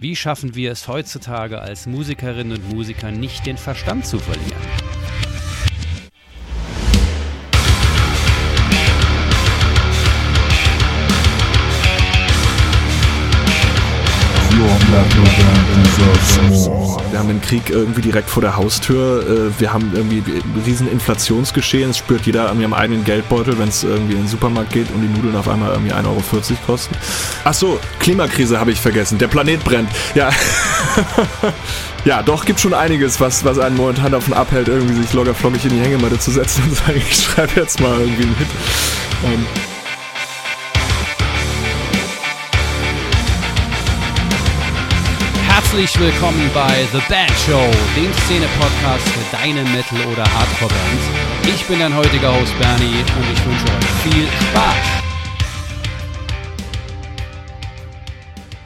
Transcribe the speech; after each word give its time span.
Wie 0.00 0.14
schaffen 0.14 0.54
wir 0.54 0.70
es 0.70 0.86
heutzutage 0.86 1.60
als 1.60 1.86
Musikerinnen 1.86 2.56
und 2.56 2.72
Musiker 2.72 3.10
nicht 3.10 3.46
den 3.46 3.56
Verstand 3.56 4.06
zu 4.06 4.20
verlieren? 4.20 4.54
Wir 17.18 17.24
haben 17.24 17.30
den 17.30 17.42
Krieg 17.42 17.68
irgendwie 17.68 18.00
direkt 18.00 18.30
vor 18.30 18.42
der 18.42 18.56
Haustür. 18.56 19.50
Äh, 19.50 19.60
wir 19.60 19.72
haben 19.72 19.90
irgendwie 19.92 20.22
riesen 20.64 20.88
Inflationsgeschehen. 20.88 21.90
Es 21.90 21.98
spürt 21.98 22.24
jeder 22.26 22.48
an 22.48 22.60
ihrem 22.60 22.72
eigenen 22.72 23.02
Geldbeutel, 23.02 23.58
wenn 23.58 23.66
es 23.66 23.82
irgendwie 23.82 24.12
in 24.12 24.20
den 24.20 24.28
Supermarkt 24.28 24.70
geht 24.70 24.86
und 24.94 25.02
die 25.02 25.08
Nudeln 25.08 25.34
auf 25.34 25.48
einmal 25.48 25.72
irgendwie 25.72 25.92
1,40 25.92 26.06
Euro 26.06 26.22
kosten. 26.64 26.94
Ach 27.42 27.52
so, 27.52 27.80
Klimakrise 27.98 28.60
habe 28.60 28.70
ich 28.70 28.80
vergessen. 28.80 29.18
Der 29.18 29.26
Planet 29.26 29.64
brennt. 29.64 29.90
Ja. 30.14 30.30
ja, 32.04 32.22
doch, 32.22 32.44
gibt 32.44 32.60
schon 32.60 32.72
einiges, 32.72 33.20
was, 33.20 33.44
was 33.44 33.58
einen 33.58 33.76
momentan 33.76 34.12
davon 34.12 34.32
abhält, 34.32 34.68
irgendwie 34.68 34.94
sich 35.02 35.12
loggerflockig 35.12 35.64
in 35.64 35.70
die 35.70 35.80
Hängematte 35.80 36.20
zu 36.20 36.30
setzen 36.30 36.62
und 36.68 36.76
sagen, 36.76 37.02
ich 37.04 37.16
schreibe 37.16 37.58
jetzt 37.58 37.80
mal 37.80 37.98
irgendwie 37.98 38.22
einen 38.22 38.36
Hit. 38.36 38.48
Ähm, 39.24 39.44
Herzlich 45.78 46.00
willkommen 46.00 46.50
bei 46.52 46.84
The 46.92 46.98
Band 47.08 47.30
Show, 47.46 47.70
dem 47.94 48.12
Szene-Podcast 48.12 49.08
für 49.10 49.36
deine 49.36 49.62
Metal- 49.62 50.12
oder 50.12 50.24
Hardcore-Bands. 50.24 51.54
Ich 51.54 51.64
bin 51.68 51.78
dein 51.78 51.94
heutiger 51.94 52.34
Host 52.34 52.52
Bernie 52.58 52.98
und 52.98 53.32
ich 53.32 53.46
wünsche 53.46 53.64
euch 53.64 53.86
viel 54.02 54.26
Spaß. 54.26 55.02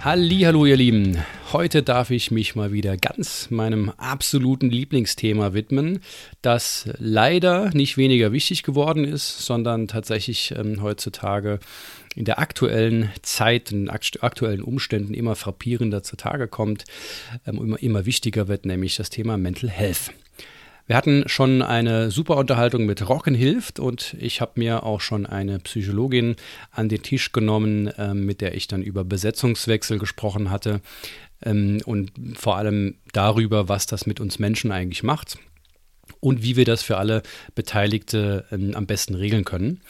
Hallo, 0.03 0.65
ihr 0.65 0.77
Lieben. 0.79 1.23
Heute 1.53 1.83
darf 1.83 2.11
ich 2.11 2.30
mich 2.30 2.55
mal 2.55 2.73
wieder 2.73 2.97
ganz 2.97 3.51
meinem 3.51 3.91
absoluten 3.98 4.70
Lieblingsthema 4.70 5.53
widmen, 5.53 6.00
das 6.41 6.89
leider 6.97 7.69
nicht 7.75 7.98
weniger 7.98 8.33
wichtig 8.33 8.62
geworden 8.62 9.05
ist, 9.05 9.44
sondern 9.44 9.87
tatsächlich 9.87 10.55
ähm, 10.56 10.81
heutzutage 10.81 11.61
in 12.15 12.25
der 12.25 12.39
aktuellen 12.39 13.11
Zeit, 13.23 13.73
in 13.73 13.89
aktuellen 13.89 14.63
Umständen 14.63 15.15
immer 15.15 15.35
frappierender 15.35 16.03
zutage 16.03 16.49
kommt, 16.49 16.85
ähm, 17.47 17.59
immer, 17.59 17.83
immer 17.83 18.07
wichtiger 18.07 18.49
wird, 18.49 18.67
nämlich 18.67 18.97
das 18.97 19.11
Thema 19.11 19.37
Mental 19.37 19.71
Health. 19.71 20.13
Wir 20.87 20.97
hatten 20.97 21.25
schon 21.27 21.63
eine 21.63 22.11
super 22.11 22.37
Unterhaltung 22.37 22.87
mit 22.87 23.09
Rocken 23.09 23.35
hilft 23.35 23.79
und 23.79 24.17
ich 24.19 24.41
habe 24.41 24.53
mir 24.57 24.83
auch 24.83 25.01
schon 25.01 25.27
eine 25.27 25.61
Psychologin 25.61 26.37
an 26.71 26.89
den 26.89 27.03
Tisch 27.03 27.33
genommen, 27.33 27.91
ähm, 27.99 28.27
mit 28.27 28.41
der 28.41 28.55
ich 28.55 28.67
dann 28.67 28.83
über 28.83 29.05
Besetzungswechsel 29.05 29.99
gesprochen 29.99 30.51
hatte 30.51 30.81
ähm, 31.45 31.81
und 31.87 32.13
vor 32.35 32.57
allem 32.57 32.97
darüber, 33.13 33.69
was 33.69 33.87
das 33.87 34.07
mit 34.07 34.19
uns 34.19 34.39
Menschen 34.39 34.73
eigentlich 34.73 35.05
macht 35.05 35.39
und 36.21 36.43
wie 36.43 36.57
wir 36.57 36.65
das 36.65 36.83
für 36.83 36.99
alle 36.99 37.23
Beteiligte 37.55 38.45
am 38.51 38.87
besten 38.87 39.15
regeln 39.15 39.45
können. 39.45 39.81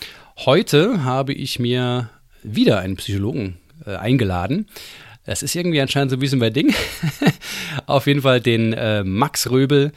Heute 0.44 1.04
habe 1.04 1.32
ich 1.32 1.60
mir 1.60 2.10
wieder 2.42 2.80
einen 2.80 2.96
Psychologen 2.96 3.58
äh, 3.86 3.94
eingeladen. 3.94 4.66
Das 5.24 5.44
ist 5.44 5.54
irgendwie 5.54 5.80
anscheinend 5.80 6.10
so 6.10 6.16
ein 6.16 6.18
bisschen 6.20 6.40
mein 6.40 6.52
Ding. 6.52 6.74
Auf 7.86 8.08
jeden 8.08 8.22
Fall 8.22 8.40
den 8.40 8.72
äh, 8.72 9.04
Max 9.04 9.48
Röbel 9.52 9.92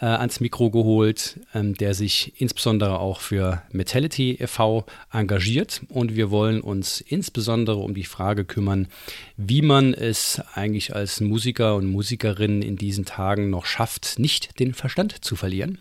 äh, 0.00 0.06
ans 0.06 0.40
Mikro 0.40 0.70
geholt, 0.70 1.40
ähm, 1.54 1.74
der 1.74 1.94
sich 1.94 2.40
insbesondere 2.40 2.98
auch 2.98 3.20
für 3.20 3.62
Metality 3.72 4.36
e.V. 4.38 4.84
engagiert. 5.12 5.82
Und 5.88 6.16
wir 6.16 6.30
wollen 6.30 6.60
uns 6.60 7.00
insbesondere 7.00 7.78
um 7.78 7.94
die 7.94 8.04
Frage 8.04 8.44
kümmern, 8.44 8.88
wie 9.36 9.62
man 9.62 9.94
es 9.94 10.42
eigentlich 10.54 10.94
als 10.94 11.20
Musiker 11.20 11.76
und 11.76 11.86
Musikerin 11.86 12.62
in 12.62 12.76
diesen 12.76 13.04
Tagen 13.04 13.50
noch 13.50 13.66
schafft, 13.66 14.18
nicht 14.18 14.58
den 14.58 14.74
Verstand 14.74 15.24
zu 15.24 15.36
verlieren. 15.36 15.78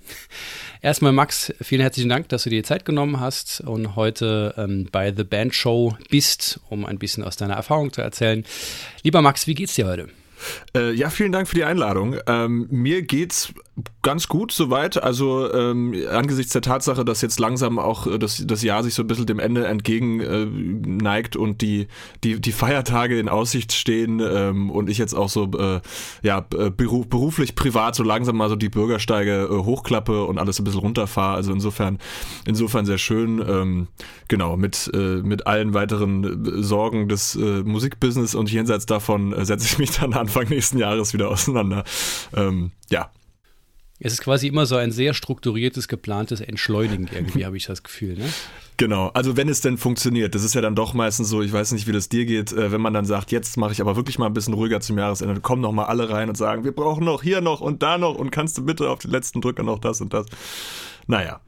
Erstmal, 0.82 1.12
Max, 1.12 1.54
vielen 1.62 1.82
herzlichen 1.82 2.10
Dank, 2.10 2.30
dass 2.30 2.44
du 2.44 2.50
dir 2.50 2.64
Zeit 2.64 2.86
genommen 2.86 3.20
hast 3.20 3.62
und 3.62 3.96
heute 3.96 4.54
ähm, 4.58 4.88
bei 4.92 5.14
The 5.16 5.24
Band 5.24 5.54
Show 5.54 5.96
bist, 6.10 6.60
um 6.70 6.86
ein 6.86 7.00
bisschen 7.00 7.24
aus 7.24 7.36
deiner 7.36 7.56
Erfahrung 7.56 7.92
zu 7.92 8.02
erzählen. 8.02 8.46
Lieber 9.04 9.22
Max, 9.22 9.48
wie 9.48 9.56
geht's 9.56 9.76
dir 9.76 9.88
heute? 9.88 10.10
Äh, 10.76 10.94
ja, 10.94 11.10
vielen 11.10 11.32
Dank 11.32 11.48
für 11.48 11.56
die 11.56 11.64
Einladung. 11.64 12.18
Ähm, 12.28 12.68
mir 12.70 13.02
geht's 13.02 13.54
ganz 14.02 14.28
gut 14.28 14.52
soweit. 14.52 15.02
Also 15.02 15.52
ähm, 15.54 15.94
angesichts 16.10 16.54
der 16.54 16.62
Tatsache, 16.62 17.04
dass 17.04 17.22
jetzt 17.22 17.40
langsam 17.40 17.78
auch 17.78 18.08
äh, 18.08 18.18
das, 18.18 18.44
das 18.46 18.64
Jahr 18.64 18.84
sich 18.84 18.94
so 18.94 19.04
ein 19.04 19.08
bisschen 19.08 19.26
dem 19.26 19.40
Ende 19.40 19.68
entgegen 19.68 20.22
äh, 20.22 20.46
neigt 20.46 21.36
und 21.36 21.62
die, 21.62 21.88
die, 22.24 22.40
die 22.40 22.52
Feiertage 22.54 23.20
in 23.20 23.28
Aussicht 23.28 23.74
stehen 23.74 24.22
ähm, 24.22 24.70
und 24.70 24.90
ich 24.90 24.98
jetzt 24.98 25.14
auch 25.14 25.28
so 25.28 25.52
äh, 25.58 25.82
ja, 26.22 26.46
äh, 26.58 26.70
beruf, 26.70 27.08
beruflich, 27.08 27.56
privat 27.56 27.96
so 27.96 28.04
langsam 28.04 28.38
mal 28.38 28.48
so 28.48 28.56
die 28.56 28.70
Bürgersteige 28.70 29.50
äh, 29.52 29.64
hochklappe 29.64 30.24
und 30.24 30.38
alles 30.38 30.60
ein 30.60 30.64
bisschen 30.64 30.80
runterfahre. 30.80 31.36
Also 31.36 31.52
insofern, 31.52 32.00
insofern 32.46 32.86
sehr 32.86 32.98
schön. 32.98 33.44
Ähm, 33.46 33.88
genau, 34.30 34.56
mit, 34.56 34.90
äh, 34.94 35.22
mit 35.22 35.48
allen 35.48 35.74
weiteren 35.74 36.64
Sorgen 36.64 37.10
des 37.10 37.36
äh, 37.36 37.64
Musikbusiness 37.64 38.36
und 38.36 38.50
jenseits 38.50 38.86
davon 38.86 39.34
äh, 39.34 39.46
setze 39.46 39.66
ich 39.66 39.78
mich 39.80 39.92
dann 39.92 40.14
Anfang 40.14 40.48
nächsten 40.48 40.78
Jahres 40.78 41.14
wieder 41.14 41.30
auseinander. 41.30 41.84
Ähm, 42.34 42.72
ja, 42.90 43.10
es 44.00 44.14
ist 44.14 44.22
quasi 44.22 44.48
immer 44.48 44.66
so 44.66 44.76
ein 44.76 44.92
sehr 44.92 45.14
strukturiertes, 45.14 45.88
geplantes 45.88 46.42
Entschleunigen, 46.42 47.10
irgendwie, 47.14 47.46
habe 47.46 47.58
ich 47.58 47.66
das 47.66 47.84
Gefühl, 47.84 48.18
ne? 48.18 48.26
Genau, 48.78 49.08
also 49.14 49.38
wenn 49.38 49.48
es 49.48 49.62
denn 49.62 49.78
funktioniert, 49.78 50.36
das 50.36 50.44
ist 50.44 50.54
ja 50.54 50.60
dann 50.60 50.76
doch 50.76 50.94
meistens 50.94 51.30
so, 51.30 51.42
ich 51.42 51.54
weiß 51.54 51.72
nicht, 51.72 51.88
wie 51.88 51.94
das 51.94 52.10
dir 52.10 52.26
geht, 52.26 52.52
äh, 52.52 52.74
wenn 52.74 52.82
man 52.82 52.94
dann 52.94 53.06
sagt, 53.06 53.32
jetzt 53.32 53.56
mache 53.56 53.72
ich 53.72 53.80
aber 53.80 53.96
wirklich 53.96 54.20
mal 54.20 54.26
ein 54.26 54.34
bisschen 54.34 54.54
ruhiger 54.54 54.82
zum 54.82 54.98
Jahresende, 54.98 55.40
kommen 55.40 55.62
noch 55.62 55.72
mal 55.72 55.86
alle 55.86 56.10
rein 56.10 56.28
und 56.28 56.36
sagen, 56.36 56.66
wir 56.66 56.74
brauchen 56.74 57.06
noch 57.06 57.24
hier 57.24 57.40
noch 57.40 57.62
und 57.62 57.84
da 57.84 57.98
noch 57.98 58.16
und 58.16 58.32
kannst 58.32 58.58
du 58.58 58.66
bitte 58.66 58.90
auf 58.90 59.00
den 59.00 59.12
letzten 59.12 59.40
Drücker 59.40 59.64
noch 59.64 59.80
das 59.80 60.02
und 60.02 60.14
das. 60.14 60.26
Naja, 61.08 61.40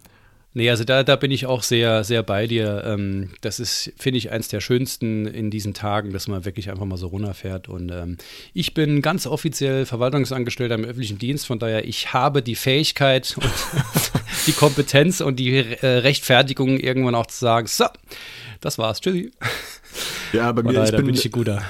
Nee, 0.57 0.71
also 0.71 0.83
da, 0.83 1.03
da 1.03 1.15
bin 1.17 1.29
ich 1.29 1.45
auch 1.45 1.61
sehr, 1.61 2.03
sehr 2.03 2.23
bei 2.23 2.47
dir. 2.47 2.81
Ähm, 2.83 3.29
das 3.41 3.59
ist, 3.59 3.93
finde 3.95 4.17
ich, 4.17 4.31
eins 4.31 4.47
der 4.47 4.59
schönsten 4.59 5.27
in 5.27 5.51
diesen 5.51 5.75
Tagen, 5.75 6.13
dass 6.13 6.27
man 6.27 6.45
wirklich 6.45 6.71
einfach 6.71 6.85
mal 6.85 6.97
so 6.97 7.09
runterfährt. 7.09 7.69
Und 7.69 7.91
ähm, 7.91 8.17
ich 8.55 8.73
bin 8.73 9.03
ganz 9.03 9.27
offiziell 9.27 9.85
Verwaltungsangestellter 9.85 10.73
im 10.73 10.83
öffentlichen 10.83 11.19
Dienst, 11.19 11.45
von 11.45 11.59
daher, 11.59 11.87
ich 11.87 12.11
habe 12.11 12.41
die 12.41 12.55
Fähigkeit 12.55 13.37
und 13.39 13.53
die 14.47 14.51
Kompetenz 14.51 15.21
und 15.21 15.35
die 15.35 15.57
äh, 15.57 15.85
Rechtfertigung, 15.85 16.79
irgendwann 16.79 17.13
auch 17.13 17.27
zu 17.27 17.37
sagen, 17.37 17.67
so, 17.67 17.85
das 18.61 18.77
war's, 18.77 19.01
tschüssi. 19.01 19.31
Ja, 20.33 20.51
bei 20.51 20.61
mir 20.61 20.73
daher, 20.73 20.89
ich 20.89 20.95
bin, 20.95 21.05
bin 21.05 21.15
ich 21.15 21.31
guter. 21.31 21.63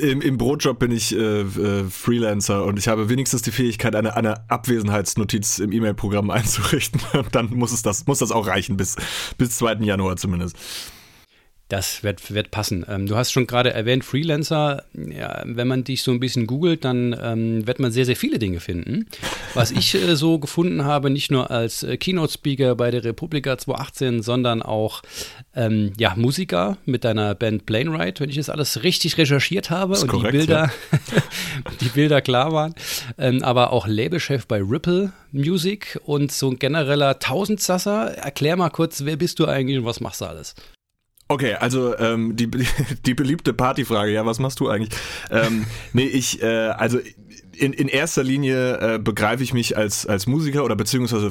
Im, 0.00 0.20
Im 0.20 0.38
Brotjob 0.38 0.78
bin 0.78 0.92
ich 0.92 1.14
äh, 1.14 1.40
äh, 1.40 1.84
Freelancer 1.90 2.64
und 2.64 2.78
ich 2.78 2.88
habe 2.88 3.08
wenigstens 3.08 3.42
die 3.42 3.50
Fähigkeit, 3.50 3.96
eine, 3.96 4.16
eine 4.16 4.48
Abwesenheitsnotiz 4.48 5.58
im 5.58 5.72
E-Mail-Programm 5.72 6.30
einzurichten. 6.30 7.00
Dann 7.32 7.50
muss 7.50 7.72
es 7.72 7.82
das, 7.82 8.06
muss 8.06 8.20
das 8.20 8.30
auch 8.30 8.46
reichen 8.46 8.76
bis, 8.76 8.96
bis 9.38 9.58
2. 9.58 9.74
Januar 9.80 10.16
zumindest. 10.16 10.56
Das 11.68 12.04
wird, 12.04 12.32
wird 12.32 12.52
passen. 12.52 12.86
Ähm, 12.88 13.06
du 13.06 13.16
hast 13.16 13.32
schon 13.32 13.48
gerade 13.48 13.72
erwähnt, 13.72 14.04
Freelancer. 14.04 14.84
Ja, 14.94 15.42
wenn 15.44 15.66
man 15.66 15.82
dich 15.82 16.04
so 16.04 16.12
ein 16.12 16.20
bisschen 16.20 16.46
googelt, 16.46 16.84
dann 16.84 17.16
ähm, 17.20 17.66
wird 17.66 17.80
man 17.80 17.90
sehr, 17.90 18.04
sehr 18.04 18.14
viele 18.14 18.38
Dinge 18.38 18.60
finden. 18.60 19.06
Was 19.52 19.72
ich 19.72 19.96
äh, 19.96 20.14
so 20.14 20.38
gefunden 20.38 20.84
habe, 20.84 21.10
nicht 21.10 21.32
nur 21.32 21.50
als 21.50 21.82
äh, 21.82 21.96
Keynote-Speaker 21.96 22.76
bei 22.76 22.92
der 22.92 23.02
Republika 23.02 23.58
2018, 23.58 24.22
sondern 24.22 24.62
auch 24.62 25.02
ähm, 25.56 25.92
ja, 25.98 26.14
Musiker 26.14 26.78
mit 26.84 27.02
deiner 27.02 27.34
Band 27.34 27.66
Plainride, 27.66 28.20
wenn 28.20 28.30
ich 28.30 28.36
das 28.36 28.48
alles 28.48 28.84
richtig 28.84 29.18
recherchiert 29.18 29.68
habe 29.68 29.98
und 29.98 30.06
korrekt, 30.06 30.34
die, 30.34 30.38
Bilder, 30.38 30.70
ja. 30.92 31.22
die 31.80 31.88
Bilder 31.88 32.20
klar 32.20 32.52
waren. 32.52 32.76
Ähm, 33.18 33.42
aber 33.42 33.72
auch 33.72 33.88
Labelchef 33.88 34.46
bei 34.46 34.62
Ripple 34.62 35.10
Music 35.32 35.98
und 36.04 36.30
so 36.30 36.48
ein 36.48 36.60
genereller 36.60 37.18
Tausendsasser. 37.18 38.16
Erklär 38.18 38.56
mal 38.56 38.70
kurz, 38.70 39.04
wer 39.04 39.16
bist 39.16 39.40
du 39.40 39.46
eigentlich 39.46 39.78
und 39.78 39.84
was 39.84 39.98
machst 39.98 40.20
du 40.20 40.26
alles? 40.26 40.54
Okay, 41.28 41.54
also 41.54 41.98
ähm, 41.98 42.36
die, 42.36 42.48
die 43.06 43.14
beliebte 43.14 43.52
Partyfrage, 43.52 44.12
ja, 44.12 44.24
was 44.24 44.38
machst 44.38 44.60
du 44.60 44.68
eigentlich? 44.68 44.98
Ähm, 45.30 45.66
nee, 45.92 46.04
ich, 46.04 46.42
äh, 46.42 46.46
also 46.46 46.98
in, 47.52 47.72
in 47.72 47.88
erster 47.88 48.22
Linie 48.22 48.94
äh, 48.94 48.98
begreife 48.98 49.42
ich 49.42 49.52
mich 49.52 49.76
als, 49.76 50.06
als 50.06 50.26
Musiker 50.26 50.64
oder 50.64 50.76
beziehungsweise 50.76 51.30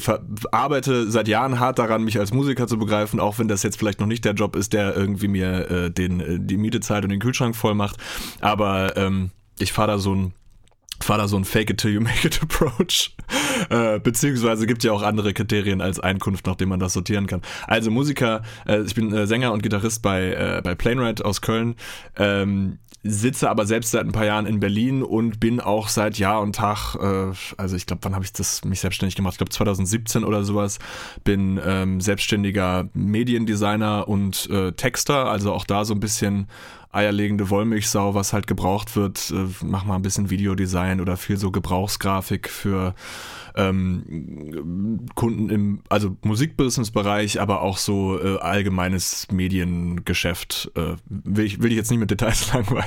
arbeite 0.52 1.10
seit 1.10 1.28
Jahren 1.28 1.60
hart 1.60 1.80
daran, 1.80 2.04
mich 2.04 2.20
als 2.20 2.34
Musiker 2.34 2.68
zu 2.68 2.78
begreifen, 2.78 3.20
auch 3.20 3.40
wenn 3.40 3.48
das 3.48 3.64
jetzt 3.64 3.78
vielleicht 3.78 4.00
noch 4.00 4.08
nicht 4.08 4.26
der 4.26 4.34
Job 4.34 4.56
ist, 4.56 4.74
der 4.74 4.96
irgendwie 4.96 5.28
mir 5.28 5.70
äh, 5.70 5.92
den, 5.92 6.20
äh, 6.20 6.40
die 6.40 6.58
Miete 6.58 6.80
zahlt 6.80 7.06
und 7.06 7.12
den 7.12 7.20
Kühlschrank 7.20 7.56
voll 7.56 7.76
macht. 7.76 7.98
Aber 8.42 8.98
ähm, 8.98 9.32
ich 9.60 9.72
fahre 9.72 9.92
da 9.92 9.98
so 9.98 10.14
ein 10.14 10.34
war 11.10 11.18
da 11.18 11.28
so 11.28 11.38
ein 11.38 11.46
Fake 11.46 11.70
it 11.70 11.78
till 11.78 11.92
you 11.92 12.02
make 12.02 12.26
it 12.28 12.40
Approach. 12.42 13.16
Äh, 13.70 14.00
beziehungsweise 14.00 14.68
gibt 14.68 14.84
ja 14.84 14.92
auch 14.92 15.02
andere 15.02 15.34
Kriterien 15.34 15.82
als 15.82 16.00
Einkunft, 16.00 16.46
nach 16.46 16.58
man 16.66 16.80
das 16.80 16.94
sortieren 16.94 17.28
kann. 17.28 17.42
Also 17.68 17.92
Musiker, 17.92 18.44
äh, 18.68 18.82
ich 18.82 18.96
bin 18.96 19.14
äh, 19.14 19.28
Sänger 19.28 19.52
und 19.52 19.64
Gitarrist 19.64 20.02
bei, 20.02 20.34
äh, 20.34 20.62
bei 20.64 20.76
Plainride 20.76 21.24
aus 21.24 21.42
Köln, 21.42 21.76
ähm, 22.18 22.80
sitze 23.08 23.50
aber 23.52 23.68
selbst 23.68 23.92
seit 23.92 24.04
ein 24.04 24.12
paar 24.12 24.26
Jahren 24.26 24.48
in 24.48 24.60
Berlin 24.60 25.04
und 25.04 25.40
bin 25.40 25.60
auch 25.60 25.90
seit 25.90 26.18
Jahr 26.18 26.42
und 26.42 26.56
Tag, 26.56 26.96
äh, 26.96 27.34
also 27.56 27.76
ich 27.76 27.86
glaube, 27.86 28.04
wann 28.04 28.16
habe 28.16 28.26
ich 28.26 28.34
das 28.34 28.66
mich 28.66 28.80
selbstständig 28.80 29.16
gemacht? 29.16 29.34
Ich 29.36 29.38
glaube 29.38 29.52
2017 29.52 30.24
oder 30.24 30.44
sowas, 30.44 30.80
bin 31.24 31.60
ähm, 31.64 32.02
selbstständiger 32.02 32.90
Mediendesigner 32.94 34.08
und 34.08 34.50
äh, 34.50 34.72
Texter, 34.72 35.30
also 35.30 35.54
auch 35.54 35.66
da 35.66 35.86
so 35.86 35.94
ein 35.94 36.00
bisschen 36.00 36.48
eierlegende 36.96 37.50
Wollmilchsau, 37.50 38.16
was 38.16 38.34
halt 38.34 38.48
gebraucht 38.48 38.96
wird. 38.96 39.32
Äh, 39.32 39.48
mach 39.64 39.86
mal 39.86 39.96
ein 39.96 40.02
bisschen 40.02 40.30
Videodesign 40.30 41.02
oder 41.02 41.18
viel 41.18 41.38
so 41.38 41.52
Gebrauchsgrafik 41.52 42.50
für 42.50 42.96
ähm, 43.56 45.06
Kunden 45.16 45.50
im, 45.50 45.80
also 45.90 46.18
Musikbusiness-Bereich, 46.24 47.40
aber 47.40 47.62
auch 47.62 47.78
so 47.78 48.20
äh, 48.22 48.38
allgemeines 48.40 49.28
Mediengeschäft. 49.32 50.72
Äh, 50.76 50.96
will, 51.08 51.46
ich, 51.46 51.62
will 51.62 51.72
ich 51.72 51.78
jetzt 51.78 51.90
nicht 51.90 52.00
mit 52.00 52.12
Details 52.12 52.52
langweilen. 52.54 52.86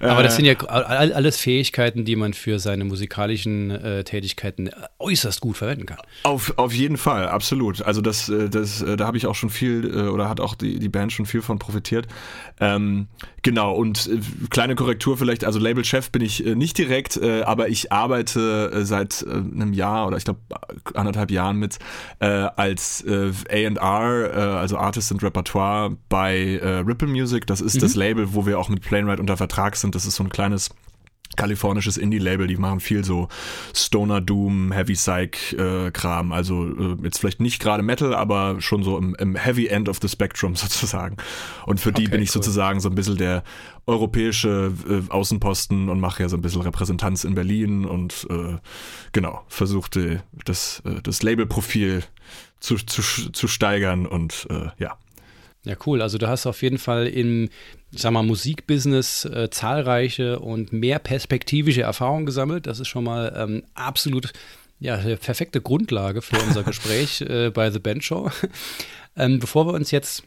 Aber 0.00 0.22
das 0.22 0.36
sind 0.36 0.44
ja 0.44 0.54
alles 0.58 1.38
Fähigkeiten, 1.38 2.04
die 2.04 2.16
man 2.16 2.34
für 2.34 2.58
seine 2.58 2.84
musikalischen 2.84 3.70
äh, 3.70 4.04
Tätigkeiten 4.04 4.70
äußerst 4.98 5.40
gut 5.40 5.56
verwenden 5.56 5.86
kann. 5.86 5.98
Auf, 6.22 6.54
auf 6.58 6.72
jeden 6.72 6.96
Fall, 6.96 7.28
absolut. 7.28 7.82
Also 7.82 8.00
das, 8.00 8.28
äh, 8.28 8.48
das, 8.48 8.82
äh, 8.82 8.96
da 8.96 9.06
habe 9.06 9.16
ich 9.16 9.26
auch 9.26 9.34
schon 9.34 9.50
viel, 9.50 9.84
äh, 9.84 10.08
oder 10.08 10.28
hat 10.28 10.40
auch 10.40 10.54
die, 10.54 10.78
die 10.78 10.88
Band 10.88 11.12
schon 11.12 11.26
viel 11.26 11.42
von 11.42 11.58
profitiert. 11.58 12.06
Ähm, 12.60 13.08
genau, 13.42 13.74
und 13.74 14.08
kleine 14.50 14.76
Korrektur 14.76 15.16
vielleicht, 15.16 15.44
also 15.44 15.58
Labelchef 15.58 16.10
bin 16.10 16.22
ich 16.22 16.44
nicht 16.44 16.78
direkt, 16.78 17.20
aber 17.20 17.68
ich 17.68 17.92
arbeite 17.92 18.84
seit 18.84 19.24
einem 19.26 19.72
Jahr 19.72 20.03
oder 20.06 20.16
ich 20.16 20.24
glaube 20.24 20.40
anderthalb 20.94 21.30
Jahren 21.30 21.58
mit 21.58 21.78
äh, 22.20 22.26
als 22.26 23.02
äh, 23.02 23.32
A&R, 23.50 24.34
äh, 24.34 24.38
also 24.58 24.78
Artist 24.78 25.12
and 25.12 25.22
Repertoire 25.22 25.96
bei 26.08 26.58
äh, 26.62 26.78
Ripple 26.78 27.08
Music. 27.08 27.46
Das 27.46 27.60
ist 27.60 27.76
mhm. 27.76 27.80
das 27.80 27.94
Label, 27.94 28.34
wo 28.34 28.46
wir 28.46 28.58
auch 28.58 28.68
mit 28.68 28.82
Plainwright 28.82 29.20
unter 29.20 29.36
Vertrag 29.36 29.76
sind. 29.76 29.94
Das 29.94 30.06
ist 30.06 30.16
so 30.16 30.24
ein 30.24 30.30
kleines 30.30 30.70
kalifornisches 31.36 31.96
Indie-Label, 31.96 32.46
die 32.46 32.56
machen 32.56 32.80
viel 32.80 33.04
so 33.04 33.28
Stoner 33.74 34.20
Doom, 34.20 34.72
Heavy 34.72 34.94
Psych-Kram. 34.94 36.30
Äh, 36.30 36.34
also 36.34 36.66
äh, 36.66 36.96
jetzt 37.02 37.18
vielleicht 37.18 37.40
nicht 37.40 37.60
gerade 37.60 37.82
Metal, 37.82 38.14
aber 38.14 38.60
schon 38.60 38.82
so 38.82 38.98
im, 38.98 39.14
im, 39.16 39.36
Heavy 39.36 39.66
End 39.66 39.88
of 39.88 39.98
the 40.00 40.08
Spectrum 40.08 40.54
sozusagen. 40.56 41.16
Und 41.66 41.80
für 41.80 41.92
die 41.92 42.02
okay, 42.02 42.12
bin 42.12 42.22
ich 42.22 42.30
cool. 42.30 42.34
sozusagen 42.34 42.80
so 42.80 42.88
ein 42.88 42.94
bisschen 42.94 43.16
der 43.16 43.42
europäische 43.86 44.72
äh, 44.88 45.10
Außenposten 45.10 45.88
und 45.88 46.00
mache 46.00 46.22
ja 46.22 46.28
so 46.28 46.36
ein 46.36 46.42
bisschen 46.42 46.62
Repräsentanz 46.62 47.24
in 47.24 47.34
Berlin 47.34 47.84
und 47.84 48.26
äh, 48.30 48.56
genau, 49.12 49.44
versuchte 49.48 50.22
das, 50.44 50.82
äh, 50.86 51.02
das 51.02 51.22
Labelprofil 51.22 52.02
zu, 52.60 52.76
zu, 52.76 53.02
zu 53.02 53.48
steigern 53.48 54.06
und 54.06 54.46
äh, 54.50 54.68
ja. 54.78 54.96
Ja, 55.64 55.76
cool. 55.86 56.02
Also 56.02 56.18
du 56.18 56.28
hast 56.28 56.46
auf 56.46 56.62
jeden 56.62 56.76
Fall 56.76 57.06
im, 57.06 57.44
ich 57.44 57.83
sag 57.96 58.12
mal, 58.12 58.22
Musikbusiness 58.22 59.24
äh, 59.24 59.50
zahlreiche 59.50 60.38
und 60.38 60.72
mehr 60.72 60.98
perspektivische 60.98 61.82
Erfahrungen 61.82 62.26
gesammelt. 62.26 62.66
Das 62.66 62.80
ist 62.80 62.88
schon 62.88 63.04
mal 63.04 63.32
ähm, 63.36 63.62
absolut 63.74 64.32
ja, 64.80 64.96
perfekte 64.96 65.60
Grundlage 65.60 66.22
für 66.22 66.40
unser 66.40 66.62
Gespräch 66.64 67.20
äh, 67.22 67.50
bei 67.50 67.70
The 67.70 67.78
Band 67.78 68.04
Show. 68.04 68.30
ähm, 69.16 69.38
bevor 69.38 69.66
wir 69.66 69.72
uns 69.72 69.90
jetzt 69.90 70.24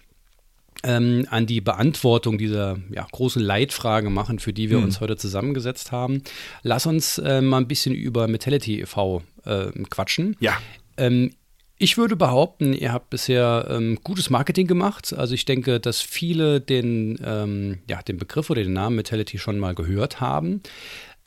ähm, 0.84 1.28
an 1.30 1.46
die 1.46 1.62
Beantwortung 1.62 2.38
dieser 2.38 2.78
ja, 2.92 3.06
großen 3.12 3.42
Leitfrage 3.42 4.10
machen, 4.10 4.40
für 4.40 4.54
die 4.54 4.70
wir 4.70 4.78
mhm. 4.78 4.86
uns 4.86 5.00
heute 5.00 5.18
zusammengesetzt 5.18 5.92
haben, 5.92 6.22
lass 6.64 6.86
uns 6.86 7.18
äh, 7.18 7.42
mal 7.42 7.58
ein 7.58 7.68
bisschen 7.68 7.96
über 7.96 8.28
Metality 8.28 8.82
e.V. 8.82 9.24
Äh, 9.46 9.72
quatschen. 9.90 10.36
Ja. 10.40 10.58
Ähm, 10.98 11.32
ich 11.80 11.98
würde 11.98 12.16
behaupten, 12.16 12.74
ihr 12.74 12.92
habt 12.92 13.10
bisher 13.10 13.68
ähm, 13.70 14.00
gutes 14.04 14.30
Marketing 14.30 14.68
gemacht. 14.68 15.14
Also 15.16 15.34
ich 15.34 15.46
denke, 15.46 15.80
dass 15.80 16.02
viele 16.02 16.60
den, 16.60 17.20
ähm, 17.24 17.80
ja, 17.88 18.02
den 18.02 18.18
Begriff 18.18 18.50
oder 18.50 18.64
den 18.64 18.74
Namen 18.74 18.96
Metality 18.96 19.38
schon 19.38 19.60
mal 19.60 19.76
gehört 19.76 20.20
haben. 20.20 20.62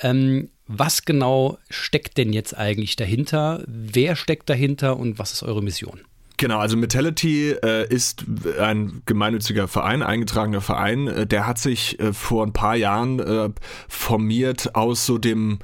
Ähm, 0.00 0.48
was 0.66 1.04
genau 1.04 1.58
steckt 1.68 2.16
denn 2.16 2.32
jetzt 2.32 2.56
eigentlich 2.56 2.96
dahinter? 2.96 3.62
Wer 3.66 4.16
steckt 4.16 4.48
dahinter 4.48 4.96
und 4.96 5.18
was 5.18 5.32
ist 5.32 5.42
eure 5.42 5.62
Mission? 5.62 6.00
Genau, 6.36 6.58
also 6.58 6.76
Metality 6.76 7.50
äh, 7.50 7.86
ist 7.92 8.24
ein 8.58 9.02
gemeinnütziger 9.04 9.68
Verein, 9.68 10.02
eingetragener 10.02 10.62
Verein. 10.62 11.06
Äh, 11.06 11.26
der 11.26 11.46
hat 11.46 11.58
sich 11.58 12.00
äh, 12.00 12.14
vor 12.14 12.46
ein 12.46 12.54
paar 12.54 12.76
Jahren 12.76 13.20
äh, 13.20 13.50
formiert 13.88 14.74
aus 14.74 15.04
so 15.04 15.18
dem 15.18 15.58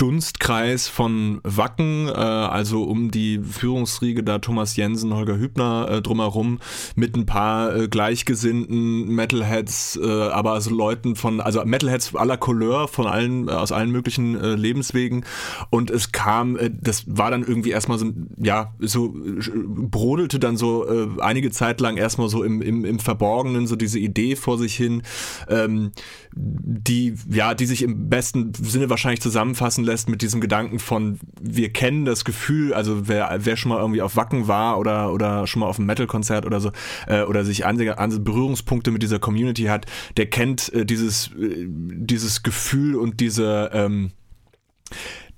Dunstkreis 0.00 0.88
von 0.88 1.40
Wacken, 1.42 2.08
äh, 2.08 2.12
also 2.12 2.84
um 2.84 3.10
die 3.10 3.38
Führungsriege 3.38 4.24
da 4.24 4.38
Thomas 4.38 4.74
Jensen, 4.74 5.12
Holger 5.12 5.36
Hübner 5.36 5.88
äh, 5.90 6.00
drumherum, 6.00 6.58
mit 6.96 7.14
ein 7.16 7.26
paar 7.26 7.76
äh, 7.76 7.86
gleichgesinnten 7.86 9.14
Metalheads, 9.14 10.00
äh, 10.02 10.08
aber 10.08 10.52
also 10.52 10.70
Leuten 10.70 11.16
von, 11.16 11.42
also 11.42 11.62
Metalheads 11.66 12.14
aller 12.14 12.38
Couleur, 12.38 12.88
von 12.88 13.06
allen, 13.06 13.48
äh, 13.48 13.50
aus 13.50 13.72
allen 13.72 13.90
möglichen 13.90 14.40
äh, 14.40 14.54
Lebenswegen. 14.54 15.26
Und 15.68 15.90
es 15.90 16.12
kam, 16.12 16.56
das 16.80 17.04
war 17.06 17.30
dann 17.30 17.44
irgendwie 17.44 17.70
erstmal 17.70 17.98
so, 17.98 18.10
ja, 18.38 18.72
so 18.78 19.14
brodelte 19.14 20.38
dann 20.38 20.56
so 20.56 20.86
einige 21.20 21.50
Zeit 21.50 21.80
lang 21.80 21.96
erstmal 21.96 22.28
so 22.28 22.42
im, 22.42 22.62
im, 22.62 22.84
im 22.84 22.98
Verborgenen, 22.98 23.66
so 23.66 23.76
diese 23.76 23.98
Idee 23.98 24.34
vor 24.36 24.56
sich 24.56 24.74
hin, 24.74 25.02
ähm, 25.48 25.92
die, 26.34 27.14
ja, 27.30 27.54
die 27.54 27.66
sich 27.66 27.82
im 27.82 28.08
besten 28.08 28.54
Sinne 28.54 28.88
wahrscheinlich 28.88 29.20
zusammenfassen 29.20 29.84
lässt 29.84 29.89
mit 30.08 30.22
diesem 30.22 30.40
Gedanken 30.40 30.78
von, 30.78 31.18
wir 31.40 31.72
kennen 31.72 32.04
das 32.04 32.24
Gefühl, 32.24 32.72
also 32.72 33.08
wer, 33.08 33.38
wer 33.42 33.56
schon 33.56 33.70
mal 33.70 33.78
irgendwie 33.78 34.02
auf 34.02 34.16
Wacken 34.16 34.48
war 34.48 34.78
oder, 34.78 35.12
oder 35.12 35.46
schon 35.46 35.60
mal 35.60 35.66
auf 35.66 35.78
einem 35.78 35.86
Metal-Konzert 35.86 36.46
oder 36.46 36.60
so, 36.60 36.70
äh, 37.06 37.22
oder 37.22 37.44
sich 37.44 37.66
an, 37.66 37.80
an 37.80 38.24
Berührungspunkte 38.24 38.90
mit 38.90 39.02
dieser 39.02 39.18
Community 39.18 39.64
hat, 39.64 39.86
der 40.16 40.26
kennt 40.26 40.72
äh, 40.72 40.84
dieses, 40.84 41.28
äh, 41.28 41.66
dieses 41.68 42.42
Gefühl 42.42 42.96
und 42.96 43.20
diese, 43.20 43.70
ähm, 43.72 44.12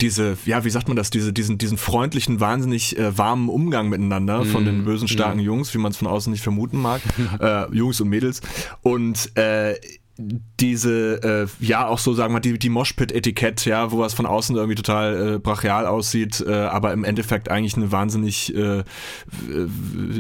diese, 0.00 0.37
ja, 0.46 0.64
wie 0.64 0.70
sagt 0.70 0.88
man 0.88 0.96
das, 0.96 1.10
diese, 1.10 1.32
diesen, 1.32 1.58
diesen 1.58 1.78
freundlichen, 1.78 2.40
wahnsinnig 2.40 2.99
äh, 2.99 3.16
warmen 3.16 3.49
Umgang 3.49 3.88
miteinander 3.88 4.44
von 4.44 4.64
den 4.64 4.81
mhm. 4.81 4.84
bösen, 4.84 5.06
starken 5.06 5.38
mm. 5.38 5.44
Jungs, 5.44 5.75
wie 5.75 5.78
man 5.78 5.93
es 5.93 5.99
von 5.99 6.08
außen 6.08 6.32
nicht 6.32 6.43
vermuten 6.43 6.81
mag, 6.81 7.00
äh, 7.40 7.72
Jungs 7.75 8.00
und 8.00 8.08
Mädels. 8.08 8.40
Und 8.82 9.37
äh, 9.37 9.75
diese, 10.60 11.48
äh, 11.60 11.64
ja, 11.64 11.86
auch 11.86 11.98
so 11.98 12.12
sagen 12.14 12.34
wir, 12.34 12.40
die, 12.40 12.58
die 12.58 12.69
Moshpit-Etikett, 12.69 13.64
ja, 13.64 13.90
wo 13.90 13.98
was 13.98 14.14
von 14.14 14.26
außen 14.26 14.56
irgendwie 14.56 14.74
total 14.74 15.34
äh, 15.34 15.38
brachial 15.38 15.86
aussieht, 15.86 16.44
äh, 16.46 16.52
aber 16.52 16.92
im 16.92 17.04
Endeffekt 17.04 17.50
eigentlich 17.50 17.76
eine 17.76 17.92
wahnsinnig 17.92 18.54
äh, 18.54 18.84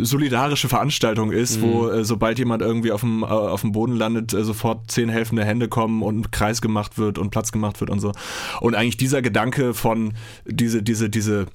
solidarische 0.02 0.68
Veranstaltung 0.68 1.32
ist, 1.32 1.58
mhm. 1.58 1.62
wo 1.62 1.88
äh, 1.88 2.04
sobald 2.04 2.38
jemand 2.38 2.62
irgendwie 2.62 2.92
auf 2.92 3.00
dem, 3.00 3.22
äh, 3.22 3.26
auf 3.26 3.60
dem 3.60 3.72
Boden 3.72 3.96
landet, 3.96 4.30
sofort 4.30 4.90
zehn 4.90 5.08
helfende 5.08 5.44
Hände 5.44 5.68
kommen 5.68 6.02
und 6.02 6.20
ein 6.20 6.30
Kreis 6.30 6.60
gemacht 6.60 6.98
wird 6.98 7.18
und 7.18 7.30
Platz 7.30 7.52
gemacht 7.52 7.80
wird 7.80 7.90
und 7.90 8.00
so. 8.00 8.12
Und 8.60 8.74
eigentlich 8.74 8.96
dieser 8.96 9.22
Gedanke 9.22 9.74
von 9.74 10.14
diese, 10.46 10.82
diese, 10.82 11.08
diese 11.08 11.46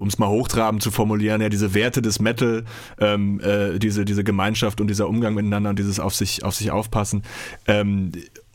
um 0.00 0.08
es 0.08 0.18
mal 0.18 0.28
hochtrabend 0.28 0.82
zu 0.82 0.90
formulieren, 0.90 1.40
ja, 1.40 1.48
diese 1.48 1.74
Werte 1.74 2.00
des 2.02 2.20
Metal, 2.20 2.64
ähm, 2.98 3.38
äh, 3.40 3.78
diese, 3.78 4.04
diese 4.04 4.24
Gemeinschaft 4.24 4.80
und 4.80 4.88
dieser 4.88 5.08
Umgang 5.08 5.34
miteinander 5.34 5.70
und 5.70 5.78
dieses 5.78 6.00
auf 6.00 6.14
sich, 6.14 6.42
auf 6.42 6.54
sich 6.54 6.70
aufpassen, 6.70 7.22
ähm, 7.66 8.10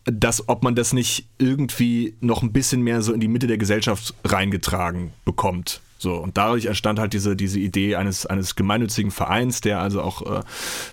dass, 0.05 0.49
ob 0.49 0.63
man 0.63 0.75
das 0.75 0.91
nicht 0.91 1.27
irgendwie 1.37 2.15
noch 2.19 2.41
ein 2.41 2.51
bisschen 2.51 2.81
mehr 2.81 3.01
so 3.01 3.13
in 3.13 3.19
die 3.19 3.27
Mitte 3.27 3.47
der 3.47 3.57
Gesellschaft 3.57 4.15
reingetragen 4.23 5.13
bekommt. 5.23 5.81
So, 5.97 6.15
und 6.15 6.35
dadurch 6.37 6.65
entstand 6.65 6.99
halt 6.99 7.13
diese, 7.13 7.35
diese 7.35 7.59
Idee 7.59 7.95
eines, 7.95 8.25
eines 8.25 8.55
gemeinnützigen 8.55 9.11
Vereins, 9.11 9.61
der 9.61 9.79
also 9.79 10.01
auch 10.01 10.43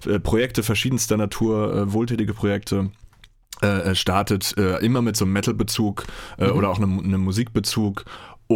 äh, 0.07 0.21
Projekte 0.21 0.63
verschiedenster 0.63 1.17
Natur, 1.17 1.75
äh, 1.75 1.93
wohltätige 1.93 2.35
Projekte 2.35 2.91
äh, 3.63 3.91
äh 3.91 3.95
startet, 3.95 4.55
äh, 4.57 4.79
immer 4.85 5.03
mit 5.03 5.17
so 5.17 5.25
einem 5.25 5.33
Metal-Bezug 5.33 6.05
äh, 6.39 6.47
mhm. 6.47 6.53
oder 6.53 6.71
auch 6.71 6.79
einem, 6.79 7.01
einem 7.01 7.23
Musikbezug 7.23 8.05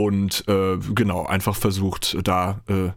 und 0.04 0.44
äh, 0.48 0.76
genau, 0.94 1.26
einfach 1.26 1.56
versucht, 1.56 2.16
da 2.24 2.60
äh, 2.68 2.90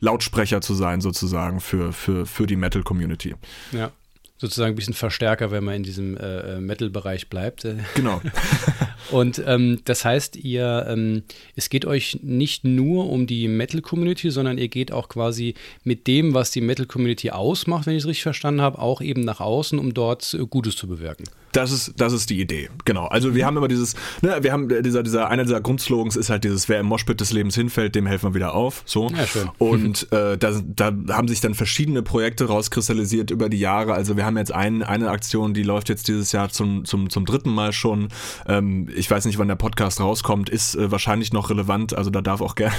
Lautsprecher 0.00 0.60
zu 0.60 0.74
sein, 0.74 1.00
sozusagen, 1.00 1.60
für, 1.60 1.92
für, 1.92 2.26
für 2.26 2.46
die 2.46 2.56
Metal-Community. 2.56 3.34
Ja 3.72 3.92
sozusagen 4.40 4.72
ein 4.72 4.74
bisschen 4.74 4.94
Verstärker, 4.94 5.50
wenn 5.50 5.62
man 5.64 5.74
in 5.74 5.82
diesem 5.82 6.16
äh, 6.16 6.56
äh 6.56 6.60
Metal-Bereich 6.60 7.28
bleibt. 7.28 7.66
Genau. 7.94 8.22
Und 9.10 9.42
ähm, 9.46 9.80
das 9.84 10.04
heißt, 10.04 10.36
ihr, 10.36 10.86
ähm, 10.88 11.22
es 11.56 11.68
geht 11.68 11.84
euch 11.84 12.20
nicht 12.22 12.64
nur 12.64 13.10
um 13.10 13.26
die 13.26 13.48
Metal-Community, 13.48 14.30
sondern 14.30 14.58
ihr 14.58 14.68
geht 14.68 14.92
auch 14.92 15.08
quasi 15.08 15.54
mit 15.84 16.06
dem, 16.06 16.34
was 16.34 16.50
die 16.50 16.60
Metal-Community 16.60 17.30
ausmacht, 17.30 17.86
wenn 17.86 17.94
ich 17.94 18.02
es 18.02 18.08
richtig 18.08 18.22
verstanden 18.22 18.60
habe, 18.60 18.78
auch 18.78 19.00
eben 19.00 19.22
nach 19.22 19.40
außen, 19.40 19.78
um 19.78 19.94
dort 19.94 20.34
äh, 20.34 20.46
Gutes 20.46 20.76
zu 20.76 20.86
bewirken. 20.86 21.24
Das 21.52 21.72
ist, 21.72 21.94
das 21.96 22.12
ist 22.12 22.30
die 22.30 22.40
Idee, 22.40 22.70
genau. 22.84 23.06
Also 23.06 23.34
wir 23.34 23.44
haben 23.44 23.56
immer 23.56 23.66
dieses, 23.66 23.96
ne, 24.22 24.38
wir 24.40 24.52
haben 24.52 24.68
dieser, 24.82 25.02
dieser, 25.02 25.28
einer 25.28 25.42
dieser 25.42 25.60
Grundslogans 25.60 26.14
ist 26.14 26.30
halt 26.30 26.44
dieses, 26.44 26.68
wer 26.68 26.78
im 26.78 26.86
Moshpit 26.86 27.20
des 27.20 27.32
Lebens 27.32 27.56
hinfällt, 27.56 27.96
dem 27.96 28.06
helfen 28.06 28.30
wir 28.30 28.34
wieder 28.34 28.54
auf. 28.54 28.82
So. 28.86 29.08
Ja, 29.08 29.26
schön. 29.26 29.48
Und 29.58 30.12
äh, 30.12 30.38
da, 30.38 30.60
da 30.64 30.92
haben 31.10 31.26
sich 31.26 31.40
dann 31.40 31.54
verschiedene 31.54 32.02
Projekte 32.02 32.44
rauskristallisiert 32.44 33.32
über 33.32 33.48
die 33.48 33.58
Jahre. 33.58 33.94
Also 33.94 34.16
wir 34.16 34.24
haben 34.24 34.36
jetzt 34.36 34.52
ein, 34.52 34.84
eine 34.84 35.10
Aktion, 35.10 35.52
die 35.52 35.64
läuft 35.64 35.88
jetzt 35.88 36.06
dieses 36.06 36.30
Jahr 36.30 36.50
zum, 36.50 36.84
zum, 36.84 37.10
zum 37.10 37.26
dritten 37.26 37.50
Mal 37.50 37.72
schon. 37.72 38.08
Ähm, 38.46 38.88
ich 39.00 39.10
weiß 39.10 39.24
nicht, 39.24 39.38
wann 39.38 39.48
der 39.48 39.56
Podcast 39.56 39.98
rauskommt, 40.00 40.50
ist 40.50 40.76
äh, 40.76 40.90
wahrscheinlich 40.92 41.32
noch 41.32 41.50
relevant. 41.50 41.96
Also 41.96 42.10
da 42.10 42.20
darf 42.20 42.40
auch 42.40 42.54
gerne 42.54 42.74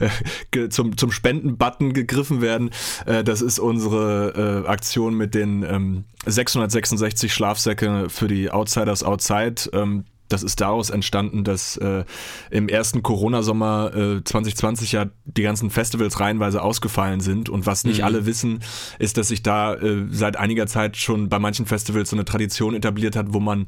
äh, 0.54 0.68
zum, 0.68 0.96
zum 0.96 1.10
Spenden-Button 1.10 1.94
gegriffen 1.94 2.40
werden. 2.42 2.70
Äh, 3.06 3.24
das 3.24 3.40
ist 3.40 3.58
unsere 3.58 4.64
äh, 4.64 4.68
Aktion 4.68 5.14
mit 5.14 5.34
den 5.34 5.64
ähm, 5.64 6.04
666 6.26 7.32
Schlafsäcke 7.32 8.08
für 8.08 8.28
die 8.28 8.50
Outsiders 8.50 9.02
Outside. 9.02 9.70
Ähm, 9.72 10.04
das 10.32 10.42
ist 10.42 10.60
daraus 10.60 10.90
entstanden, 10.90 11.44
dass 11.44 11.76
äh, 11.76 12.04
im 12.50 12.68
ersten 12.68 13.02
Corona-Sommer 13.02 13.92
äh, 13.94 14.24
2020 14.24 14.92
ja 14.92 15.06
die 15.24 15.42
ganzen 15.42 15.70
Festivals 15.70 16.20
reihenweise 16.20 16.62
ausgefallen 16.62 17.20
sind. 17.20 17.48
Und 17.48 17.66
was 17.66 17.84
nicht 17.84 17.98
mhm. 17.98 18.04
alle 18.04 18.26
wissen, 18.26 18.60
ist, 18.98 19.18
dass 19.18 19.28
sich 19.28 19.42
da 19.42 19.74
äh, 19.74 20.06
seit 20.10 20.36
einiger 20.36 20.66
Zeit 20.66 20.96
schon 20.96 21.28
bei 21.28 21.38
manchen 21.38 21.66
Festivals 21.66 22.10
so 22.10 22.16
eine 22.16 22.24
Tradition 22.24 22.74
etabliert 22.74 23.14
hat, 23.14 23.34
wo 23.34 23.40
man 23.40 23.66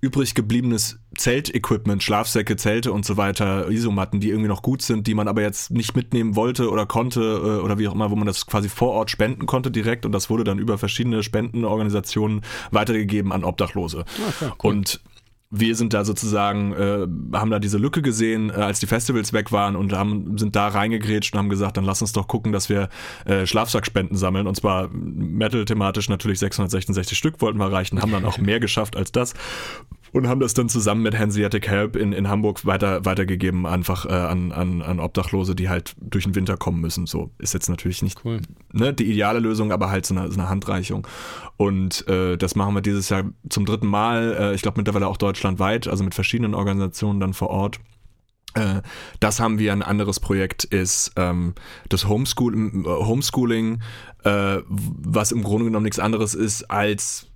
übrig 0.00 0.34
gebliebenes 0.34 0.98
Zeltequipment, 1.16 2.02
Schlafsäcke, 2.02 2.56
Zelte 2.56 2.92
und 2.92 3.04
so 3.04 3.16
weiter, 3.16 3.68
Isomatten, 3.68 4.20
die 4.20 4.28
irgendwie 4.28 4.48
noch 4.48 4.62
gut 4.62 4.82
sind, 4.82 5.06
die 5.06 5.14
man 5.14 5.26
aber 5.26 5.42
jetzt 5.42 5.70
nicht 5.70 5.96
mitnehmen 5.96 6.36
wollte 6.36 6.70
oder 6.70 6.86
konnte 6.86 7.20
äh, 7.20 7.64
oder 7.64 7.78
wie 7.78 7.88
auch 7.88 7.94
immer, 7.94 8.10
wo 8.10 8.16
man 8.16 8.26
das 8.26 8.46
quasi 8.46 8.68
vor 8.68 8.90
Ort 8.92 9.10
spenden 9.10 9.46
konnte 9.46 9.70
direkt 9.70 10.06
und 10.06 10.12
das 10.12 10.30
wurde 10.30 10.44
dann 10.44 10.58
über 10.58 10.78
verschiedene 10.78 11.22
Spendenorganisationen 11.22 12.42
weitergegeben 12.70 13.32
an 13.32 13.42
Obdachlose. 13.42 14.04
Okay, 14.40 14.52
cool. 14.62 14.70
Und 14.70 15.00
wir 15.50 15.74
sind 15.76 15.94
da 15.94 16.04
sozusagen, 16.04 16.72
äh, 16.74 17.06
haben 17.36 17.50
da 17.50 17.58
diese 17.58 17.78
Lücke 17.78 18.02
gesehen, 18.02 18.50
äh, 18.50 18.54
als 18.54 18.80
die 18.80 18.86
Festivals 18.86 19.32
weg 19.32 19.50
waren 19.50 19.76
und 19.76 19.94
haben, 19.94 20.36
sind 20.36 20.54
da 20.54 20.68
reingegrätscht 20.68 21.32
und 21.34 21.38
haben 21.38 21.48
gesagt, 21.48 21.78
dann 21.78 21.84
lass 21.84 22.02
uns 22.02 22.12
doch 22.12 22.28
gucken, 22.28 22.52
dass 22.52 22.68
wir 22.68 22.90
äh, 23.24 23.46
Schlafsackspenden 23.46 24.16
sammeln. 24.16 24.46
Und 24.46 24.56
zwar 24.56 24.88
Metal-thematisch 24.92 26.10
natürlich 26.10 26.38
666 26.40 27.16
Stück 27.16 27.40
wollten 27.40 27.58
wir 27.58 27.66
erreichen, 27.66 28.02
haben 28.02 28.12
dann 28.12 28.26
auch 28.26 28.38
mehr 28.38 28.60
geschafft 28.60 28.96
als 28.96 29.10
das 29.10 29.34
und 30.18 30.28
haben 30.28 30.40
das 30.40 30.52
dann 30.52 30.68
zusammen 30.68 31.02
mit 31.02 31.18
Hanseatic 31.18 31.68
Help 31.68 31.96
in, 31.96 32.12
in 32.12 32.28
Hamburg 32.28 32.66
weiter, 32.66 33.04
weitergegeben, 33.04 33.66
einfach 33.66 34.04
äh, 34.04 34.12
an, 34.12 34.52
an, 34.52 34.82
an 34.82 35.00
Obdachlose, 35.00 35.54
die 35.54 35.68
halt 35.68 35.94
durch 36.00 36.24
den 36.24 36.34
Winter 36.34 36.56
kommen 36.56 36.80
müssen. 36.80 37.06
So 37.06 37.30
ist 37.38 37.54
jetzt 37.54 37.68
natürlich 37.68 38.02
nicht 38.02 38.24
cool. 38.24 38.40
ne, 38.72 38.92
die 38.92 39.04
ideale 39.04 39.38
Lösung, 39.38 39.72
aber 39.72 39.90
halt 39.90 40.04
so 40.04 40.14
eine, 40.14 40.30
so 40.30 40.38
eine 40.38 40.48
Handreichung. 40.48 41.06
Und 41.56 42.06
äh, 42.08 42.36
das 42.36 42.56
machen 42.56 42.74
wir 42.74 42.82
dieses 42.82 43.08
Jahr 43.08 43.24
zum 43.48 43.64
dritten 43.64 43.86
Mal, 43.86 44.36
äh, 44.38 44.54
ich 44.54 44.62
glaube 44.62 44.78
mittlerweile 44.78 45.06
auch 45.06 45.16
deutschlandweit, 45.16 45.88
also 45.88 46.04
mit 46.04 46.14
verschiedenen 46.14 46.54
Organisationen 46.54 47.20
dann 47.20 47.32
vor 47.32 47.50
Ort. 47.50 47.78
Äh, 48.54 48.82
das 49.20 49.40
haben 49.40 49.58
wir. 49.58 49.72
Ein 49.72 49.82
anderes 49.82 50.20
Projekt 50.20 50.64
ist 50.64 51.12
ähm, 51.16 51.54
das 51.88 52.08
Homeschool, 52.08 52.54
Homeschooling, 52.84 53.82
äh, 54.24 54.58
was 54.66 55.32
im 55.32 55.42
Grunde 55.42 55.66
genommen 55.66 55.84
nichts 55.84 56.00
anderes 56.00 56.34
ist 56.34 56.70
als 56.70 57.27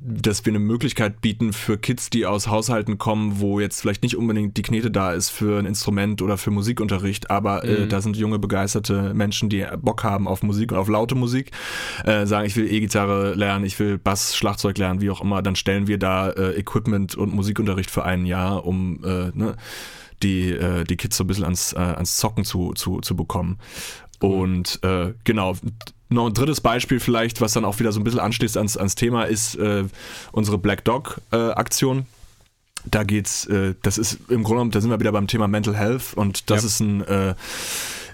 dass 0.00 0.44
wir 0.46 0.50
eine 0.50 0.58
Möglichkeit 0.58 1.20
bieten 1.20 1.52
für 1.52 1.76
Kids, 1.76 2.08
die 2.08 2.24
aus 2.24 2.46
Haushalten 2.46 2.96
kommen, 2.96 3.40
wo 3.40 3.60
jetzt 3.60 3.80
vielleicht 3.80 4.02
nicht 4.02 4.16
unbedingt 4.16 4.56
die 4.56 4.62
Knete 4.62 4.90
da 4.90 5.12
ist 5.12 5.30
für 5.30 5.58
ein 5.58 5.66
Instrument 5.66 6.22
oder 6.22 6.38
für 6.38 6.50
Musikunterricht, 6.50 7.30
aber 7.30 7.64
äh, 7.64 7.78
mhm. 7.78 7.84
äh, 7.84 7.86
da 7.88 8.00
sind 8.00 8.16
junge, 8.16 8.38
begeisterte 8.38 9.12
Menschen, 9.14 9.50
die 9.50 9.66
Bock 9.78 10.02
haben 10.02 10.26
auf 10.26 10.42
Musik 10.42 10.72
und 10.72 10.78
auf 10.78 10.88
laute 10.88 11.14
Musik, 11.14 11.50
äh, 12.04 12.26
sagen, 12.26 12.46
ich 12.46 12.56
will 12.56 12.72
E-Gitarre 12.72 13.34
lernen, 13.34 13.64
ich 13.64 13.78
will 13.78 13.98
Bass, 13.98 14.36
Schlagzeug 14.36 14.78
lernen, 14.78 15.00
wie 15.00 15.10
auch 15.10 15.20
immer, 15.20 15.42
dann 15.42 15.56
stellen 15.56 15.86
wir 15.86 15.98
da 15.98 16.30
äh, 16.30 16.58
Equipment 16.58 17.14
und 17.14 17.34
Musikunterricht 17.34 17.90
für 17.90 18.04
ein 18.04 18.24
Jahr, 18.24 18.64
um 18.64 19.04
äh, 19.04 19.30
ne, 19.34 19.56
die, 20.22 20.50
äh, 20.50 20.84
die 20.84 20.96
Kids 20.96 21.16
so 21.16 21.24
ein 21.24 21.26
bisschen 21.26 21.44
ans, 21.44 21.74
ans 21.74 22.16
Zocken 22.16 22.44
zu, 22.44 22.72
zu, 22.72 23.00
zu 23.00 23.16
bekommen. 23.16 23.58
Und 24.24 24.82
äh, 24.82 25.12
genau, 25.24 25.54
noch 26.08 26.26
ein 26.26 26.32
drittes 26.32 26.62
Beispiel 26.62 26.98
vielleicht, 26.98 27.42
was 27.42 27.52
dann 27.52 27.66
auch 27.66 27.78
wieder 27.78 27.92
so 27.92 28.00
ein 28.00 28.04
bisschen 28.04 28.20
anschließt 28.20 28.56
ans, 28.56 28.76
ans 28.76 28.94
Thema, 28.94 29.24
ist 29.24 29.56
äh, 29.56 29.84
unsere 30.32 30.56
Black 30.56 30.82
Dog 30.84 31.20
äh, 31.30 31.36
Aktion. 31.36 32.06
Da 32.86 33.02
geht's, 33.02 33.44
äh, 33.46 33.74
das 33.82 33.98
ist 33.98 34.18
im 34.28 34.42
Grunde 34.42 34.56
genommen, 34.56 34.70
da 34.70 34.80
sind 34.80 34.90
wir 34.90 35.00
wieder 35.00 35.12
beim 35.12 35.26
Thema 35.26 35.46
Mental 35.46 35.76
Health 35.76 36.14
und 36.14 36.48
das 36.48 36.62
ja. 36.62 36.66
ist 36.68 36.80
ein 36.80 37.02
äh, 37.02 37.34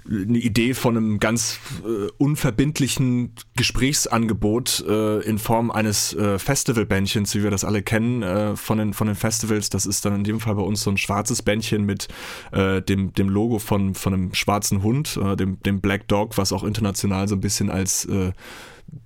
eine 0.09 0.39
Idee 0.39 0.75
von 0.75 0.97
einem 0.97 1.21
ganz 1.21 1.59
äh, 1.85 2.11
unverbindlichen 2.19 3.35
Gesprächsangebot 3.57 4.85
äh, 4.89 5.21
in 5.21 5.39
Form 5.39 5.71
eines 5.71 6.15
äh, 6.15 6.39
Festivalbändchens, 6.39 7.35
wie 7.35 7.43
wir 7.43 7.51
das 7.51 7.65
alle 7.65 7.83
kennen 7.83 8.23
äh, 8.23 8.57
von, 8.57 8.79
den, 8.79 8.93
von 8.93 9.07
den 9.07 9.17
Festivals. 9.17 9.71
Das 9.71 9.87
ist 9.87 10.05
dann 10.05 10.15
in 10.15 10.25
dem 10.25 10.41
Fall 10.41 10.55
bei 10.55 10.63
uns 10.63 10.83
so 10.83 10.91
ein 10.91 10.97
schwarzes 10.97 11.43
Bändchen 11.43 11.85
mit 11.85 12.09
äh, 12.53 12.83
dem, 12.83 13.13
dem 13.15 13.29
Logo 13.29 13.59
von, 13.59 13.95
von 13.95 14.15
einem 14.15 14.35
schwarzen 14.35 14.83
Hund, 14.83 15.19
äh, 15.23 15.37
dem, 15.37 15.61
dem 15.63 15.81
Black 15.81 16.09
Dog, 16.09 16.39
was 16.39 16.53
auch 16.53 16.65
international 16.65 17.29
so 17.29 17.37
ein 17.37 17.41
bisschen 17.41 17.71
als 17.71 18.05
äh, 18.07 18.33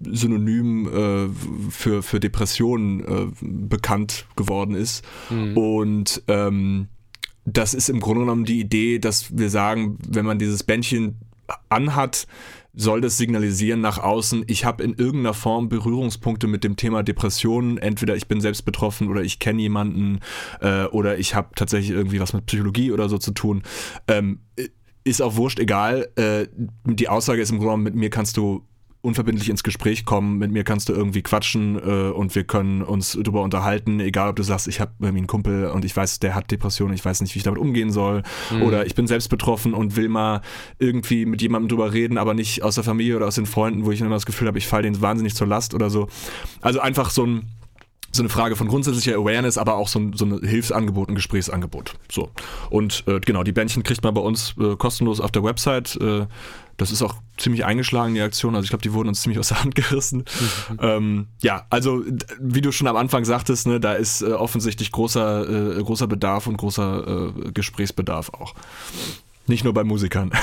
Synonym 0.00 0.86
äh, 0.86 1.70
für, 1.70 2.02
für 2.02 2.20
Depressionen 2.20 3.00
äh, 3.00 3.26
bekannt 3.40 4.26
geworden 4.36 4.74
ist. 4.74 5.04
Mhm. 5.30 5.56
Und 5.56 6.22
ähm, 6.28 6.88
das 7.44 7.74
ist 7.74 7.88
im 7.88 8.00
Grunde 8.00 8.22
genommen 8.22 8.44
die 8.44 8.60
Idee, 8.60 8.98
dass 8.98 9.36
wir 9.36 9.50
sagen, 9.50 9.98
wenn 10.08 10.24
man 10.24 10.38
dieses 10.38 10.62
Bändchen 10.62 11.16
anhat, 11.68 12.26
soll 12.76 13.00
das 13.00 13.16
signalisieren 13.16 13.80
nach 13.80 13.98
außen, 13.98 14.44
ich 14.48 14.64
habe 14.64 14.82
in 14.82 14.94
irgendeiner 14.94 15.34
Form 15.34 15.68
Berührungspunkte 15.68 16.46
mit 16.46 16.64
dem 16.64 16.76
Thema 16.76 17.02
Depressionen. 17.02 17.78
Entweder 17.78 18.16
ich 18.16 18.26
bin 18.26 18.40
selbst 18.40 18.64
betroffen 18.64 19.08
oder 19.08 19.22
ich 19.22 19.38
kenne 19.38 19.62
jemanden 19.62 20.20
äh, 20.60 20.84
oder 20.86 21.18
ich 21.18 21.34
habe 21.34 21.50
tatsächlich 21.54 21.90
irgendwie 21.90 22.20
was 22.20 22.32
mit 22.32 22.46
Psychologie 22.46 22.90
oder 22.90 23.08
so 23.08 23.18
zu 23.18 23.30
tun. 23.30 23.62
Ähm, 24.08 24.40
ist 25.04 25.22
auch 25.22 25.36
wurscht, 25.36 25.60
egal. 25.60 26.08
Äh, 26.16 26.48
die 26.84 27.08
Aussage 27.08 27.42
ist 27.42 27.50
im 27.50 27.58
Grunde 27.58 27.68
genommen, 27.68 27.84
mit 27.84 27.94
mir 27.94 28.10
kannst 28.10 28.36
du 28.36 28.66
unverbindlich 29.04 29.50
ins 29.50 29.62
Gespräch 29.62 30.04
kommen. 30.04 30.38
Mit 30.38 30.50
mir 30.50 30.64
kannst 30.64 30.88
du 30.88 30.94
irgendwie 30.94 31.23
quatschen 31.23 31.76
äh, 31.76 32.11
und 32.11 32.34
wir 32.34 32.44
können 32.44 32.82
uns 32.82 33.12
darüber 33.12 33.42
unterhalten, 33.42 34.00
egal 34.00 34.30
ob 34.30 34.37
du 34.37 34.42
sagst, 34.42 34.66
ich 34.66 34.80
habe 34.80 34.92
irgendwie 34.99 35.18
einen 35.18 35.26
Kumpel 35.26 35.66
und 35.66 35.84
ich 35.84 35.94
weiß, 35.94 36.20
der 36.20 36.34
hat 36.34 36.50
Depressionen, 36.50 36.94
ich 36.94 37.04
weiß 37.04 37.20
nicht, 37.20 37.34
wie 37.34 37.38
ich 37.38 37.44
damit 37.44 37.61
umgehen 37.61 37.92
soll. 37.92 38.23
Mhm. 38.50 38.62
Oder 38.62 38.87
ich 38.87 38.94
bin 38.94 39.06
selbst 39.06 39.28
betroffen 39.28 39.75
und 39.75 39.96
will 39.96 40.08
mal 40.08 40.40
irgendwie 40.78 41.26
mit 41.26 41.42
jemandem 41.42 41.68
drüber 41.68 41.92
reden, 41.92 42.16
aber 42.16 42.32
nicht 42.34 42.62
aus 42.62 42.76
der 42.76 42.84
Familie 42.84 43.16
oder 43.16 43.26
aus 43.26 43.34
den 43.34 43.46
Freunden, 43.46 43.84
wo 43.84 43.90
ich 43.90 44.00
immer 44.00 44.11
das 44.11 44.26
Gefühl 44.26 44.49
habe, 44.49 44.58
ich 44.58 44.66
falle 44.66 44.84
denen 44.84 45.00
wahnsinnig 45.00 45.34
zur 45.34 45.46
Last 45.46 45.75
oder 45.75 45.90
so. 45.90 46.08
Also 46.62 46.80
einfach 46.80 47.11
so 47.11 47.26
ein 47.26 47.42
so 48.14 48.23
eine 48.23 48.28
Frage 48.28 48.54
von 48.56 48.68
grundsätzlicher 48.68 49.16
Awareness, 49.16 49.59
aber 49.59 49.75
auch 49.75 49.88
so 49.88 49.99
ein, 49.99 50.12
so 50.12 50.25
ein 50.25 50.40
Hilfsangebot, 50.42 51.09
ein 51.09 51.14
Gesprächsangebot. 51.14 51.94
So. 52.11 52.30
Und 52.71 53.04
äh, 53.06 53.18
genau, 53.21 53.42
die 53.42 53.52
Bändchen 53.52 53.83
kriegt 53.83 54.02
man 54.04 54.14
bei 54.14 54.21
uns 54.21 54.54
äh, 54.59 54.76
kostenlos 54.76 55.21
auf 55.21 55.33
der 55.33 55.42
Website. 55.42 55.97
Äh, 55.97 56.26
das 56.76 56.90
ist 56.90 57.02
auch 57.02 57.16
ziemlich 57.37 57.64
eingeschlagen, 57.64 58.14
die 58.14 58.21
Aktion. 58.21 58.54
Also 58.54 58.64
ich 58.64 58.71
glaube, 58.71 58.83
die 58.83 58.92
wurden 58.92 59.09
uns 59.09 59.23
ziemlich 59.23 59.38
aus 59.38 59.49
der 59.49 59.62
Hand 59.62 59.75
gerissen. 59.75 60.25
Mhm. 60.71 60.78
Ähm, 60.80 61.26
ja, 61.42 61.66
also 61.71 62.04
wie 62.40 62.61
du 62.61 62.73
schon 62.73 62.87
am 62.87 62.97
Anfang 62.97 63.25
sagtest, 63.25 63.66
ne, 63.66 63.80
da 63.80 63.94
ist 63.94 64.23
äh, 64.23 64.26
offensichtlich 64.26 64.92
großer, 64.92 65.78
äh, 65.78 65.83
großer 65.83 66.06
Bedarf 66.06 66.47
und 66.47 66.56
großer 66.56 67.33
äh, 67.37 67.52
Gesprächsbedarf 67.52 68.30
auch. 68.30 68.54
Nicht 69.47 69.64
nur 69.64 69.75
bei 69.75 69.85
Musikern. 69.85 70.30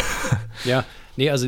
Ja, 0.64 0.86
nee, 1.16 1.32
also 1.32 1.48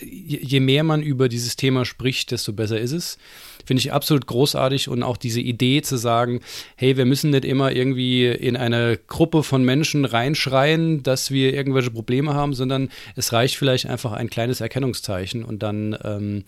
je 0.00 0.60
mehr 0.60 0.84
man 0.84 1.02
über 1.02 1.28
dieses 1.28 1.56
Thema 1.56 1.84
spricht, 1.84 2.30
desto 2.30 2.52
besser 2.52 2.78
ist 2.78 2.92
es. 2.92 3.18
Finde 3.64 3.80
ich 3.80 3.92
absolut 3.92 4.26
großartig 4.26 4.88
und 4.88 5.02
auch 5.02 5.16
diese 5.16 5.40
Idee 5.40 5.82
zu 5.82 5.96
sagen, 5.96 6.40
hey, 6.76 6.96
wir 6.96 7.04
müssen 7.04 7.30
nicht 7.30 7.44
immer 7.44 7.72
irgendwie 7.72 8.26
in 8.26 8.56
eine 8.56 8.98
Gruppe 9.06 9.42
von 9.42 9.64
Menschen 9.64 10.04
reinschreien, 10.04 11.02
dass 11.02 11.30
wir 11.30 11.54
irgendwelche 11.54 11.90
Probleme 11.90 12.34
haben, 12.34 12.54
sondern 12.54 12.90
es 13.16 13.32
reicht 13.32 13.56
vielleicht 13.56 13.86
einfach 13.86 14.12
ein 14.12 14.30
kleines 14.30 14.60
Erkennungszeichen 14.60 15.44
und 15.44 15.62
dann 15.62 15.96
ähm, 16.04 16.44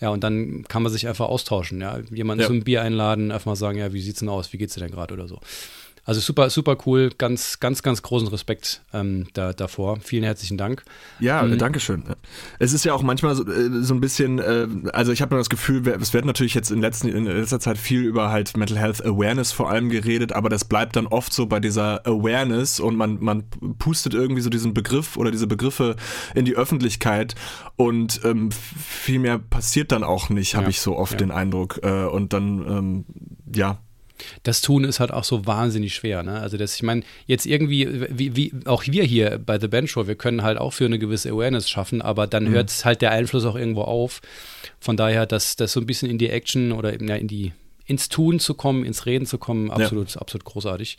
ja, 0.00 0.08
und 0.08 0.24
dann 0.24 0.64
kann 0.64 0.82
man 0.82 0.90
sich 0.90 1.06
einfach 1.06 1.28
austauschen, 1.28 1.80
ja. 1.80 2.00
Jemanden 2.10 2.42
ja. 2.42 2.46
zum 2.48 2.64
Bier 2.64 2.82
einladen, 2.82 3.30
einfach 3.30 3.46
mal 3.46 3.56
sagen, 3.56 3.78
ja, 3.78 3.92
wie 3.92 4.00
sieht's 4.00 4.18
denn 4.18 4.28
aus, 4.28 4.52
wie 4.52 4.58
geht's 4.58 4.74
dir 4.74 4.80
denn 4.80 4.90
gerade 4.90 5.14
oder 5.14 5.28
so. 5.28 5.38
Also 6.04 6.20
super, 6.20 6.50
super 6.50 6.76
cool. 6.86 7.10
Ganz, 7.16 7.60
ganz, 7.60 7.82
ganz 7.82 8.02
großen 8.02 8.28
Respekt 8.28 8.82
ähm, 8.92 9.26
da, 9.32 9.52
davor. 9.52 9.98
Vielen 10.00 10.24
herzlichen 10.24 10.58
Dank. 10.58 10.84
Ja, 11.18 11.42
ähm, 11.42 11.56
danke 11.56 11.80
schön. 11.80 12.04
Es 12.58 12.72
ist 12.72 12.84
ja 12.84 12.92
auch 12.92 13.02
manchmal 13.02 13.34
so, 13.34 13.46
äh, 13.46 13.82
so 13.82 13.94
ein 13.94 14.00
bisschen, 14.00 14.38
äh, 14.38 14.66
also 14.92 15.12
ich 15.12 15.22
habe 15.22 15.34
nur 15.34 15.40
das 15.40 15.48
Gefühl, 15.48 15.86
es 15.88 16.12
wird 16.12 16.26
natürlich 16.26 16.54
jetzt 16.54 16.70
in, 16.70 16.80
letzten, 16.80 17.08
in 17.08 17.24
letzter 17.24 17.58
Zeit 17.58 17.78
viel 17.78 18.02
über 18.02 18.30
halt 18.30 18.56
Mental 18.56 18.78
Health 18.78 19.04
Awareness 19.04 19.52
vor 19.52 19.70
allem 19.70 19.88
geredet, 19.88 20.32
aber 20.32 20.50
das 20.50 20.64
bleibt 20.64 20.96
dann 20.96 21.06
oft 21.06 21.32
so 21.32 21.46
bei 21.46 21.58
dieser 21.58 22.06
Awareness 22.06 22.80
und 22.80 22.96
man, 22.96 23.18
man 23.20 23.44
pustet 23.78 24.12
irgendwie 24.12 24.42
so 24.42 24.50
diesen 24.50 24.74
Begriff 24.74 25.16
oder 25.16 25.30
diese 25.30 25.46
Begriffe 25.46 25.96
in 26.34 26.44
die 26.44 26.54
Öffentlichkeit 26.54 27.34
und 27.76 28.20
ähm, 28.24 28.50
viel 28.52 29.20
mehr 29.20 29.38
passiert 29.38 29.90
dann 29.90 30.04
auch 30.04 30.28
nicht, 30.28 30.54
habe 30.54 30.64
ja, 30.64 30.70
ich 30.70 30.80
so 30.80 30.96
oft 30.96 31.12
ja. 31.12 31.18
den 31.18 31.30
Eindruck. 31.30 31.80
Äh, 31.82 32.04
und 32.04 32.32
dann, 32.32 32.58
ähm, 32.68 33.04
ja, 33.54 33.78
das 34.42 34.60
Tun 34.60 34.84
ist 34.84 35.00
halt 35.00 35.10
auch 35.10 35.24
so 35.24 35.46
wahnsinnig 35.46 35.94
schwer. 35.94 36.22
Ne? 36.22 36.40
Also, 36.40 36.56
das, 36.56 36.74
ich 36.76 36.82
meine, 36.82 37.02
jetzt 37.26 37.46
irgendwie, 37.46 38.06
wie, 38.10 38.36
wie 38.36 38.52
auch 38.64 38.84
wir 38.86 39.04
hier 39.04 39.38
bei 39.38 39.58
The 39.58 39.68
Band 39.68 39.90
Show, 39.90 40.06
wir 40.06 40.14
können 40.14 40.42
halt 40.42 40.58
auch 40.58 40.72
für 40.72 40.86
eine 40.86 40.98
gewisse 40.98 41.30
Awareness 41.30 41.68
schaffen, 41.68 42.02
aber 42.02 42.26
dann 42.26 42.44
mhm. 42.44 42.54
hört 42.54 42.84
halt 42.84 43.02
der 43.02 43.10
Einfluss 43.10 43.44
auch 43.44 43.56
irgendwo 43.56 43.82
auf. 43.82 44.20
Von 44.80 44.96
daher, 44.96 45.26
dass 45.26 45.56
das 45.56 45.72
so 45.72 45.80
ein 45.80 45.86
bisschen 45.86 46.10
in 46.10 46.18
die 46.18 46.30
Action 46.30 46.72
oder 46.72 47.00
ja, 47.00 47.16
in 47.16 47.28
die 47.28 47.52
ins 47.86 48.08
Tun 48.08 48.40
zu 48.40 48.54
kommen, 48.54 48.84
ins 48.84 49.06
Reden 49.06 49.26
zu 49.26 49.38
kommen, 49.38 49.70
absolut, 49.70 50.14
ja. 50.14 50.20
absolut 50.20 50.44
großartig. 50.44 50.96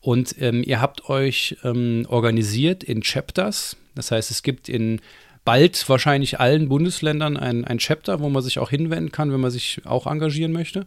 Und 0.00 0.40
ähm, 0.40 0.62
ihr 0.64 0.80
habt 0.80 1.08
euch 1.08 1.56
ähm, 1.62 2.04
organisiert 2.08 2.82
in 2.82 3.02
Chapters. 3.02 3.76
Das 3.94 4.10
heißt, 4.10 4.30
es 4.30 4.42
gibt 4.42 4.68
in 4.68 5.00
bald 5.44 5.88
wahrscheinlich 5.88 6.40
allen 6.40 6.68
Bundesländern 6.68 7.36
ein, 7.36 7.64
ein 7.64 7.78
Chapter, 7.78 8.20
wo 8.20 8.28
man 8.28 8.42
sich 8.42 8.58
auch 8.58 8.70
hinwenden 8.70 9.12
kann, 9.12 9.32
wenn 9.32 9.40
man 9.40 9.50
sich 9.50 9.80
auch 9.84 10.06
engagieren 10.06 10.52
möchte. 10.52 10.86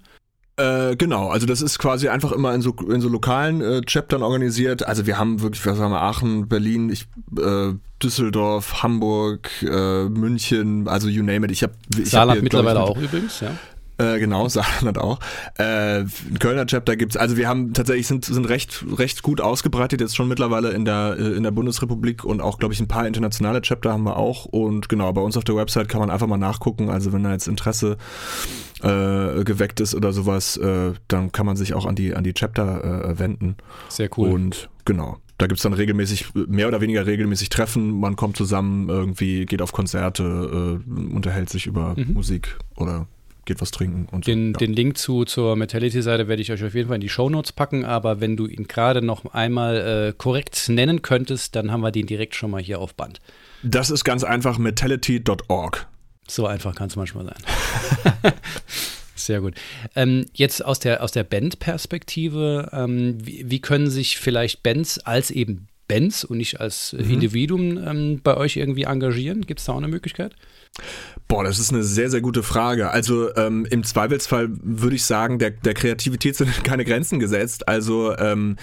Äh, 0.60 0.98
genau, 0.98 1.30
also 1.30 1.46
das 1.46 1.62
ist 1.62 1.80
quasi 1.80 2.10
einfach 2.10 2.34
immer 2.34 2.54
in 2.54 2.62
so, 2.62 2.76
in 2.90 3.00
so 3.00 3.08
lokalen 3.08 3.62
äh, 3.62 3.82
Chaptern 3.86 4.24
organisiert. 4.24 4.86
Also 4.86 5.06
wir 5.08 5.18
haben 5.18 5.42
wirklich, 5.42 5.66
was 5.66 5.80
haben 5.80 5.92
wir, 5.92 6.02
Aachen, 6.02 6.50
Berlin, 6.50 6.90
ich, 6.90 7.08
äh, 7.38 7.74
Düsseldorf, 8.04 8.84
Hamburg, 8.84 9.50
äh, 9.62 10.10
München, 10.10 10.90
also 10.90 11.08
you 11.08 11.24
name 11.24 11.46
it. 11.46 11.52
Ich 11.52 11.64
hab, 11.64 11.72
ich 11.98 12.10
Saarland 12.10 12.32
hab 12.32 12.36
hier, 12.36 12.44
mittlerweile 12.44 12.80
ich, 12.80 12.86
auch 12.86 12.98
übrigens, 12.98 13.40
ja. 13.40 13.52
Äh, 14.00 14.20
genau, 14.20 14.48
Saarland 14.48 14.98
auch. 14.98 15.20
Äh, 15.58 16.06
Kölner 16.40 16.66
Chapter 16.66 16.96
gibt's. 16.96 17.18
Also 17.18 17.38
wir 17.38 17.48
haben 17.48 17.74
tatsächlich 17.74 18.08
sind 18.08 18.26
sind 18.26 18.46
recht 18.46 18.86
recht 18.98 19.22
gut 19.22 19.42
ausgebreitet 19.42 20.02
jetzt 20.02 20.16
schon 20.16 20.28
mittlerweile 20.28 20.72
in 20.72 20.86
der 20.86 21.18
äh, 21.20 21.36
in 21.36 21.44
der 21.44 21.52
Bundesrepublik 21.52 22.24
und 22.24 22.42
auch 22.42 22.58
glaube 22.58 22.74
ich 22.74 22.80
ein 22.80 22.88
paar 22.88 23.06
internationale 23.06 23.62
Chapter 23.62 23.92
haben 23.92 24.04
wir 24.04 24.18
auch 24.18 24.46
und 24.46 24.90
genau 24.90 25.12
bei 25.12 25.22
uns 25.22 25.36
auf 25.36 25.44
der 25.44 25.56
Website 25.56 25.90
kann 25.90 26.00
man 26.00 26.10
einfach 26.10 26.28
mal 26.28 26.38
nachgucken. 26.38 26.90
Also 26.90 27.12
wenn 27.12 27.24
da 27.24 27.34
jetzt 27.34 27.48
Interesse 27.48 27.98
äh, 28.82 29.44
geweckt 29.44 29.82
ist 29.82 29.94
oder 29.94 30.14
sowas, 30.14 30.56
äh, 30.58 30.94
dann 31.10 31.32
kann 31.32 31.46
man 31.46 31.58
sich 31.58 31.74
auch 31.74 31.86
an 31.86 31.96
die 31.96 32.16
an 32.16 32.24
die 32.24 32.34
Chapter 32.34 33.10
äh, 33.10 33.20
wenden. 33.20 33.58
Sehr 33.90 34.10
cool. 34.18 34.30
Und 34.30 34.70
genau 34.86 35.18
da 35.38 35.48
gibt 35.48 35.60
es 35.60 35.64
dann 35.64 35.72
regelmäßig, 35.72 36.34
mehr 36.34 36.68
oder 36.68 36.82
weniger 36.82 37.06
regelmäßig 37.06 37.48
Treffen, 37.48 37.98
man 37.98 38.18
kommt 38.18 38.36
zusammen, 38.36 38.90
irgendwie 38.90 39.46
geht 39.46 39.62
auf 39.62 39.72
Konzerte, 39.72 40.82
äh, 40.86 41.16
unterhält 41.16 41.50
sich 41.50 41.66
über 41.66 41.96
mhm. 41.96 42.14
Musik 42.14 42.58
oder 42.76 43.08
geht 43.50 43.62
was 43.62 43.72
trinken 43.72 44.08
und 44.12 44.28
den, 44.28 44.54
so. 44.54 44.60
Ja. 44.60 44.66
Den 44.66 44.74
Link 44.74 44.98
zu, 44.98 45.26
zur 45.26 45.56
Metality-Seite 45.56 46.28
werde 46.28 46.42
ich 46.42 46.52
euch 46.52 46.64
auf 46.64 46.76
jeden 46.76 46.88
Fall 46.88 46.96
in 46.96 47.02
die 47.02 47.10
Shownotes 47.10 47.52
packen, 47.52 47.84
aber 47.84 48.22
wenn 48.22 48.38
du 48.38 48.46
ihn 48.46 48.68
gerade 48.68 49.02
noch 49.02 49.26
einmal 49.34 50.10
äh, 50.10 50.14
korrekt 50.16 50.70
nennen 50.70 51.02
könntest, 51.02 51.56
dann 51.56 51.72
haben 51.72 51.82
wir 51.82 51.92
den 51.92 52.06
direkt 52.06 52.36
schon 52.36 52.52
mal 52.52 52.62
hier 52.62 52.80
auf 52.80 52.94
Band. 52.94 53.20
Das 53.64 53.90
ist 53.90 54.04
ganz 54.04 54.24
einfach 54.24 54.60
metality.org. 54.60 55.88
So 56.28 56.46
einfach 56.46 56.76
kann 56.76 56.90
es 56.90 56.96
manchmal 56.96 57.26
sein. 57.26 58.34
Sehr 59.16 59.42
gut. 59.42 59.56
Ähm, 59.96 60.28
jetzt 60.34 60.64
aus 60.64 60.80
der, 60.80 61.04
aus 61.04 61.12
der 61.12 61.24
Band-Perspektive, 61.24 62.70
ähm, 62.72 63.18
wie, 63.20 63.50
wie, 63.50 63.60
können 63.60 63.90
sich 63.90 64.20
vielleicht 64.20 64.62
Bands 64.62 65.00
als 65.00 65.32
eben 65.32 65.69
Bands 65.90 66.24
und 66.24 66.38
nicht 66.38 66.62
als 66.62 66.94
mhm. 66.94 67.12
Individuum 67.12 67.78
ähm, 67.86 68.22
bei 68.24 68.38
euch 68.38 68.56
irgendwie 68.56 68.84
engagieren? 68.84 69.42
Gibt 69.42 69.60
es 69.60 69.66
da 69.66 69.74
auch 69.74 69.78
eine 69.78 69.90
Möglichkeit? 69.90 70.36
Boah, 71.28 71.44
das 71.44 71.60
ist 71.60 71.72
eine 71.72 71.84
sehr, 71.84 72.10
sehr 72.10 72.22
gute 72.22 72.42
Frage. 72.42 72.90
Also 72.90 73.36
ähm, 73.36 73.68
im 73.70 73.84
Zweifelsfall 73.84 74.50
würde 74.64 74.96
ich 74.96 75.04
sagen, 75.04 75.38
der, 75.38 75.52
der 75.52 75.76
Kreativität 75.76 76.36
sind 76.36 76.64
keine 76.64 76.86
Grenzen 76.86 77.20
gesetzt. 77.20 77.68
Also 77.68 78.18
ähm, 78.18 78.56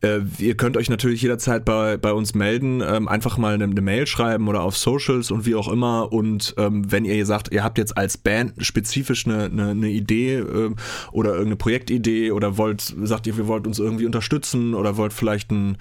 äh, 0.00 0.20
ihr 0.38 0.56
könnt 0.56 0.76
euch 0.76 0.90
natürlich 0.90 1.22
jederzeit 1.22 1.64
bei, 1.64 1.96
bei 1.96 2.12
uns 2.12 2.34
melden, 2.34 2.82
ähm, 2.84 3.06
einfach 3.06 3.38
mal 3.38 3.54
eine, 3.54 3.64
eine, 3.64 3.80
Mail 3.80 4.08
schreiben 4.08 4.48
oder 4.48 4.62
auf 4.62 4.76
Socials 4.76 5.30
und 5.30 5.46
wie 5.46 5.54
auch 5.54 5.68
immer. 5.68 6.12
Und 6.12 6.54
ähm, 6.58 6.90
wenn 6.90 7.04
ihr 7.04 7.24
sagt, 7.24 7.52
ihr 7.52 7.62
habt 7.62 7.78
jetzt 7.78 7.96
als 7.96 8.16
Band 8.16 8.54
spezifisch 8.66 9.26
eine, 9.26 9.44
eine, 9.44 9.70
eine 9.70 9.88
Idee 9.88 10.38
äh, 10.38 10.70
oder 11.12 11.30
irgendeine 11.30 11.56
Projektidee 11.56 12.32
oder 12.32 12.56
wollt, 12.56 12.80
sagt 12.80 13.28
ihr, 13.28 13.36
wir 13.36 13.46
wollt 13.46 13.68
uns 13.68 13.78
irgendwie 13.78 14.06
unterstützen 14.06 14.74
oder 14.74 14.96
wollt 14.96 15.12
vielleicht 15.12 15.52
ein, 15.52 15.76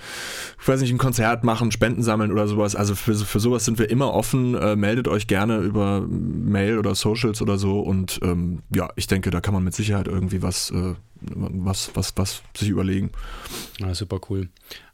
ich 0.61 0.67
weiß 0.67 0.81
nicht, 0.81 0.86
ein 0.91 0.97
Konzert 0.97 1.43
machen, 1.43 1.71
Spenden 1.71 2.03
sammeln 2.03 2.31
oder 2.31 2.47
sowas. 2.47 2.75
Also 2.75 2.95
für, 2.95 3.15
für 3.15 3.39
sowas 3.39 3.65
sind 3.65 3.79
wir 3.79 3.89
immer 3.89 4.13
offen. 4.13 4.55
Äh, 4.55 4.75
meldet 4.75 5.07
euch 5.07 5.27
gerne 5.27 5.59
über 5.59 6.01
Mail 6.07 6.77
oder 6.77 6.95
Socials 6.95 7.41
oder 7.41 7.57
so. 7.57 7.79
Und 7.79 8.19
ähm, 8.23 8.63
ja, 8.73 8.89
ich 8.95 9.07
denke, 9.07 9.29
da 9.29 9.41
kann 9.41 9.53
man 9.53 9.63
mit 9.63 9.73
Sicherheit 9.73 10.07
irgendwie 10.07 10.41
was, 10.41 10.71
äh, 10.71 10.95
was, 11.21 11.91
was, 11.93 12.13
was 12.15 12.41
sich 12.55 12.69
überlegen. 12.69 13.11
Ja, 13.79 13.93
super 13.93 14.19
cool. 14.29 14.49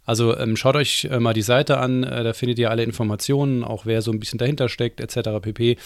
Also 0.06 0.38
ähm, 0.38 0.58
schaut 0.58 0.76
euch 0.76 1.06
äh, 1.06 1.20
mal 1.20 1.34
die 1.34 1.42
Seite 1.42 1.78
an, 1.78 2.04
äh, 2.04 2.24
da 2.24 2.34
findet 2.34 2.60
ihr 2.60 2.70
alle 2.70 2.84
Informationen, 2.84 3.64
auch 3.64 3.86
wer 3.86 4.02
so 4.02 4.12
ein 4.12 4.20
bisschen 4.20 4.38
dahinter 4.38 4.68
steckt, 4.68 5.00
etc. 5.00 5.42
pp. 5.42 5.78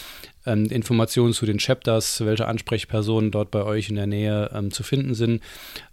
Ähm, 0.44 0.66
Informationen 0.66 1.32
zu 1.32 1.46
den 1.46 1.58
Chapters, 1.58 2.24
welche 2.24 2.46
Ansprechpersonen 2.46 3.30
dort 3.30 3.50
bei 3.50 3.62
euch 3.62 3.90
in 3.90 3.96
der 3.96 4.06
Nähe 4.06 4.50
ähm, 4.52 4.72
zu 4.72 4.82
finden 4.82 5.14
sind. 5.14 5.42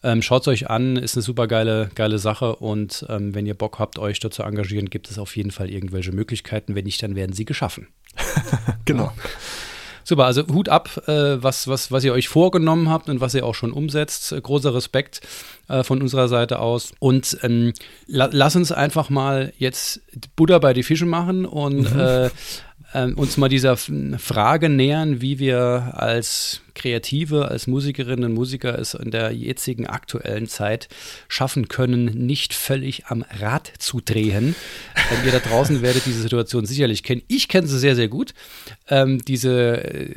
Ähm, 0.03 0.21
schaut 0.21 0.41
es 0.41 0.47
euch 0.47 0.69
an, 0.69 0.95
ist 0.95 1.15
eine 1.15 1.23
super 1.23 1.47
geile, 1.47 1.91
geile 1.93 2.17
Sache 2.17 2.55
und 2.55 3.05
ähm, 3.09 3.35
wenn 3.35 3.45
ihr 3.45 3.55
Bock 3.55 3.77
habt, 3.77 3.99
euch 3.99 4.19
dort 4.19 4.33
zu 4.33 4.43
engagieren, 4.43 4.89
gibt 4.89 5.09
es 5.09 5.19
auf 5.19 5.35
jeden 5.35 5.51
Fall 5.51 5.69
irgendwelche 5.69 6.11
Möglichkeiten. 6.11 6.73
Wenn 6.73 6.85
nicht, 6.85 7.03
dann 7.03 7.15
werden 7.15 7.33
sie 7.33 7.45
geschaffen. 7.45 7.87
genau. 8.85 9.11
Super, 10.07 10.25
also 10.25 10.45
Hut 10.47 10.69
ab, 10.69 11.01
äh, 11.07 11.41
was, 11.41 11.67
was, 11.67 11.91
was 11.91 12.03
ihr 12.03 12.13
euch 12.13 12.29
vorgenommen 12.29 12.89
habt 12.89 13.09
und 13.09 13.21
was 13.21 13.33
ihr 13.33 13.43
auch 13.43 13.55
schon 13.55 13.71
umsetzt. 13.71 14.35
Großer 14.41 14.75
Respekt 14.75 15.21
äh, 15.67 15.83
von 15.83 15.99
unserer 15.99 16.27
Seite 16.27 16.59
aus. 16.59 16.93
Und 16.99 17.39
ähm, 17.41 17.73
la 18.05 18.29
lass 18.31 18.55
uns 18.55 18.71
einfach 18.71 19.09
mal 19.09 19.51
jetzt 19.57 20.01
Buddha 20.35 20.59
bei 20.59 20.73
die 20.73 20.83
Fische 20.83 21.07
machen 21.07 21.45
und 21.45 21.91
mhm. 21.91 21.99
äh, 21.99 22.29
äh, 22.95 23.11
uns 23.13 23.37
mal 23.37 23.49
dieser 23.49 23.77
Frage 23.77 24.69
nähern, 24.69 25.21
wie 25.21 25.39
wir 25.39 25.93
als 25.95 26.61
Kreative, 26.73 27.49
als 27.49 27.67
Musikerinnen 27.67 28.25
und 28.25 28.33
Musiker 28.33 28.77
es 28.77 28.93
in 28.93 29.11
der 29.11 29.31
jetzigen 29.31 29.87
aktuellen 29.87 30.47
Zeit 30.47 30.87
schaffen 31.27 31.67
können, 31.67 32.05
nicht 32.05 32.53
völlig 32.53 33.07
am 33.07 33.25
Rad 33.39 33.71
zu 33.79 34.01
drehen. 34.01 34.55
Ähm, 35.11 35.25
ihr 35.25 35.31
da 35.31 35.39
draußen 35.39 35.81
werdet 35.81 36.05
diese 36.05 36.21
Situation 36.21 36.65
sicherlich 36.65 37.03
kennen. 37.03 37.21
Ich 37.27 37.47
kenne 37.47 37.67
sie 37.67 37.79
sehr, 37.79 37.95
sehr 37.95 38.07
gut. 38.07 38.33
Ähm, 38.89 39.19
diese 39.25 39.83
äh, 39.83 40.15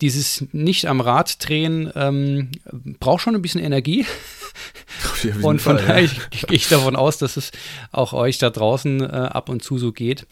dieses 0.00 0.46
nicht 0.52 0.86
am 0.86 1.00
Rad 1.00 1.46
drehen 1.46 1.90
ähm, 1.94 2.50
braucht 2.98 3.22
schon 3.22 3.34
ein 3.34 3.42
bisschen 3.42 3.62
Energie. 3.62 4.06
und 5.42 5.60
von 5.60 5.76
daher 5.76 6.02
ja. 6.04 6.10
gehe 6.30 6.56
ich 6.56 6.68
davon 6.68 6.96
aus, 6.96 7.18
dass 7.18 7.36
es 7.36 7.50
auch 7.92 8.12
euch 8.12 8.38
da 8.38 8.50
draußen 8.50 9.00
äh, 9.00 9.04
ab 9.04 9.48
und 9.48 9.62
zu 9.62 9.78
so 9.78 9.92
geht. 9.92 10.26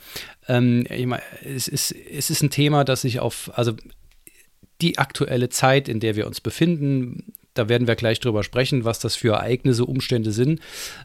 Ähm, 0.46 0.86
ich 0.90 1.06
mein, 1.06 1.20
es, 1.44 1.68
ist, 1.68 1.92
es 1.92 2.30
ist 2.30 2.42
ein 2.42 2.50
Thema, 2.50 2.84
das 2.84 3.02
sich 3.02 3.20
auf, 3.20 3.50
also 3.54 3.74
die 4.80 4.98
aktuelle 4.98 5.48
Zeit, 5.48 5.88
in 5.88 6.00
der 6.00 6.16
wir 6.16 6.26
uns 6.26 6.40
befinden, 6.40 7.32
da 7.58 7.68
werden 7.68 7.86
wir 7.86 7.96
gleich 7.96 8.20
drüber 8.20 8.42
sprechen, 8.42 8.84
was 8.84 8.98
das 8.98 9.16
für 9.16 9.34
Ereignisse, 9.34 9.84
Umstände 9.84 10.32
sind, 10.32 10.60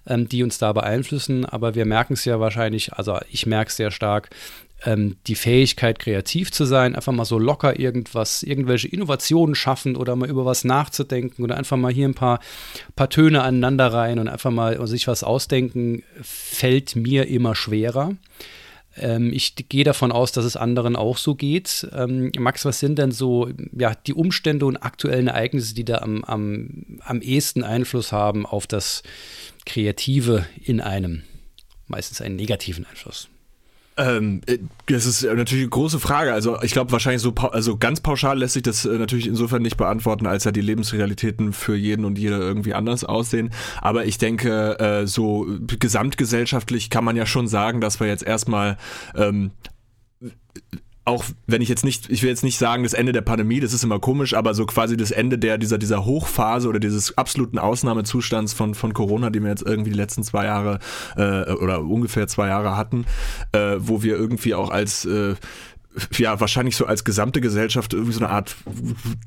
ähm, 0.07 0.29
die 0.29 0.43
uns 0.43 0.57
da 0.57 0.71
beeinflussen. 0.73 1.45
Aber 1.45 1.75
wir 1.75 1.85
merken 1.85 2.13
es 2.13 2.25
ja 2.25 2.39
wahrscheinlich, 2.39 2.93
also 2.93 3.19
ich 3.29 3.45
merke 3.45 3.69
es 3.69 3.75
sehr 3.75 3.91
stark, 3.91 4.29
ähm, 4.85 5.15
die 5.27 5.35
Fähigkeit, 5.35 5.99
kreativ 5.99 6.51
zu 6.51 6.65
sein, 6.65 6.95
einfach 6.95 7.13
mal 7.13 7.25
so 7.25 7.39
locker 7.39 7.79
irgendwas, 7.79 8.43
irgendwelche 8.43 8.87
Innovationen 8.87 9.55
schaffen 9.55 9.95
oder 9.95 10.15
mal 10.15 10.29
über 10.29 10.45
was 10.45 10.63
nachzudenken 10.63 11.43
oder 11.43 11.57
einfach 11.57 11.77
mal 11.77 11.91
hier 11.91 12.07
ein 12.07 12.15
paar, 12.15 12.39
paar 12.95 13.09
Töne 13.09 13.41
aneinander 13.41 13.93
rein 13.93 14.19
und 14.19 14.27
einfach 14.27 14.51
mal 14.51 14.85
sich 14.87 15.07
was 15.07 15.23
ausdenken, 15.23 16.03
fällt 16.21 16.95
mir 16.95 17.27
immer 17.27 17.55
schwerer. 17.55 18.15
Ähm, 18.97 19.31
ich 19.33 19.55
gehe 19.55 19.83
davon 19.83 20.11
aus, 20.11 20.31
dass 20.31 20.45
es 20.45 20.55
anderen 20.55 20.95
auch 20.95 21.17
so 21.17 21.35
geht. 21.35 21.87
Ähm, 21.93 22.31
Max, 22.37 22.65
was 22.65 22.79
sind 22.79 22.99
denn 22.99 23.11
so 23.11 23.49
ja, 23.77 23.95
die 23.95 24.13
Umstände 24.13 24.65
und 24.65 24.77
aktuellen 24.77 25.27
Ereignisse, 25.27 25.73
die 25.73 25.85
da 25.85 25.99
am, 25.99 26.23
am, 26.23 26.99
am 26.99 27.21
ehesten 27.21 27.63
Einfluss 27.63 28.11
haben 28.11 28.45
auf 28.45 28.67
das 28.67 29.03
Kreative 29.65 30.45
in 30.61 30.81
einem? 30.81 31.23
Meistens 31.87 32.21
einen 32.21 32.35
negativen 32.35 32.85
Einfluss. 32.85 33.29
Ähm, 33.95 34.41
äh, 34.47 34.57
das 34.87 35.05
ist 35.05 35.23
natürlich 35.23 35.63
eine 35.63 35.69
große 35.69 35.99
Frage. 35.99 36.33
Also 36.33 36.61
ich 36.61 36.71
glaube 36.71 36.91
wahrscheinlich 36.91 37.21
so 37.21 37.33
also 37.35 37.77
ganz 37.77 38.01
pauschal 38.01 38.39
lässt 38.39 38.53
sich 38.53 38.63
das 38.63 38.85
äh, 38.85 38.97
natürlich 38.97 39.27
insofern 39.27 39.61
nicht 39.61 39.77
beantworten, 39.77 40.25
als 40.25 40.45
ja 40.45 40.51
die 40.51 40.61
Lebensrealitäten 40.61 41.53
für 41.53 41.75
jeden 41.75 42.05
und 42.05 42.17
jede 42.17 42.37
irgendwie 42.37 42.73
anders 42.73 43.03
aussehen. 43.03 43.51
Aber 43.81 44.05
ich 44.05 44.17
denke, 44.17 44.79
äh, 44.79 45.07
so 45.07 45.45
gesamtgesellschaftlich 45.79 46.89
kann 46.89 47.03
man 47.03 47.15
ja 47.15 47.25
schon 47.25 47.47
sagen, 47.47 47.81
dass 47.81 47.99
wir 47.99 48.07
jetzt 48.07 48.23
erstmal 48.23 48.77
ähm, 49.15 49.51
auch 51.05 51.25
wenn 51.47 51.61
ich 51.61 51.67
jetzt 51.67 51.83
nicht, 51.83 52.09
ich 52.09 52.23
will 52.23 52.29
jetzt 52.29 52.43
nicht 52.43 52.57
sagen, 52.57 52.83
das 52.83 52.93
Ende 52.93 53.11
der 53.11 53.21
Pandemie, 53.21 53.59
das 53.59 53.73
ist 53.73 53.83
immer 53.83 53.99
komisch, 53.99 54.33
aber 54.33 54.53
so 54.53 54.65
quasi 54.65 54.95
das 54.95 55.11
Ende 55.11 55.37
der, 55.37 55.57
dieser, 55.57 55.77
dieser 55.77 56.05
Hochphase 56.05 56.69
oder 56.69 56.79
dieses 56.79 57.17
absoluten 57.17 57.59
Ausnahmezustands 57.59 58.53
von, 58.53 58.73
von 58.73 58.93
Corona, 58.93 59.29
die 59.29 59.41
wir 59.41 59.49
jetzt 59.49 59.65
irgendwie 59.65 59.91
die 59.91 59.97
letzten 59.97 60.23
zwei 60.23 60.45
Jahre 60.45 60.79
äh, 61.17 61.51
oder 61.51 61.81
ungefähr 61.81 62.27
zwei 62.27 62.47
Jahre 62.47 62.77
hatten, 62.77 63.05
äh, 63.51 63.75
wo 63.79 64.01
wir 64.01 64.15
irgendwie 64.15 64.55
auch 64.55 64.69
als 64.69 65.03
äh, 65.03 65.35
ja, 66.17 66.39
wahrscheinlich 66.39 66.75
so 66.75 66.85
als 66.85 67.03
gesamte 67.03 67.41
Gesellschaft 67.41 67.93
irgendwie 67.93 68.13
so 68.13 68.19
eine 68.19 68.29
Art 68.29 68.55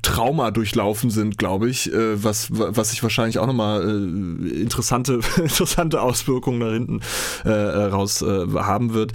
Trauma 0.01 0.51
durchlaufen 0.51 1.09
sind, 1.09 1.37
glaube 1.37 1.69
ich, 1.69 1.91
äh, 1.93 2.21
was, 2.23 2.49
was 2.51 2.91
sich 2.91 3.03
wahrscheinlich 3.03 3.39
auch 3.39 3.47
nochmal 3.47 3.83
äh, 3.83 4.61
interessante, 4.61 5.19
interessante 5.37 6.01
Auswirkungen 6.01 6.59
da 6.59 6.71
hinten 6.71 7.01
äh, 7.45 7.51
raus 7.51 8.21
äh, 8.21 8.47
haben 8.55 8.93
wird. 8.93 9.13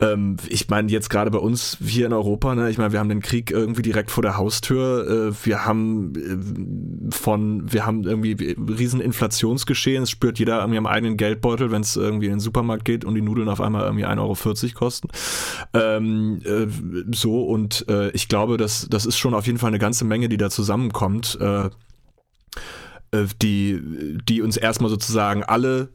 Ähm, 0.00 0.36
ich 0.48 0.68
meine, 0.68 0.90
jetzt 0.90 1.10
gerade 1.10 1.30
bei 1.30 1.38
uns 1.38 1.78
hier 1.84 2.06
in 2.06 2.12
Europa, 2.12 2.54
ne, 2.54 2.70
ich 2.70 2.78
meine, 2.78 2.92
wir 2.92 3.00
haben 3.00 3.08
den 3.08 3.22
Krieg 3.22 3.50
irgendwie 3.50 3.82
direkt 3.82 4.10
vor 4.10 4.22
der 4.22 4.36
Haustür, 4.36 5.30
äh, 5.30 5.46
wir 5.46 5.64
haben 5.64 6.12
äh, 6.14 7.14
von, 7.14 7.70
wir 7.72 7.84
haben 7.86 8.04
irgendwie 8.04 8.56
riesen 8.56 9.00
Inflationsgeschehen, 9.00 10.04
es 10.04 10.10
spürt 10.10 10.38
jeder 10.38 10.60
irgendwie 10.60 10.78
am 10.78 10.86
eigenen 10.86 11.16
Geldbeutel, 11.16 11.70
wenn 11.70 11.82
es 11.82 11.96
irgendwie 11.96 12.26
in 12.26 12.32
den 12.32 12.40
Supermarkt 12.40 12.84
geht 12.84 13.04
und 13.04 13.14
die 13.14 13.22
Nudeln 13.22 13.48
auf 13.48 13.60
einmal 13.60 13.82
irgendwie 13.84 14.06
1,40 14.06 14.18
Euro 14.18 14.74
kosten. 14.74 15.08
Ähm, 15.74 16.40
äh, 16.44 16.66
so 17.12 17.44
und 17.44 17.86
äh, 17.88 18.10
ich 18.10 18.28
glaube, 18.28 18.56
dass 18.56 18.86
das 18.88 19.06
ist 19.06 19.18
schon 19.18 19.34
auf 19.34 19.46
jeden 19.46 19.58
Fall 19.58 19.68
eine 19.68 19.78
ganze 19.78 20.04
Menge, 20.04 20.28
die 20.28 20.36
da 20.36 20.50
zusammenkommt, 20.50 21.38
äh, 21.40 21.66
äh, 21.66 23.26
die, 23.42 24.18
die 24.28 24.42
uns 24.42 24.56
erstmal 24.56 24.90
sozusagen 24.90 25.42
alle 25.42 25.90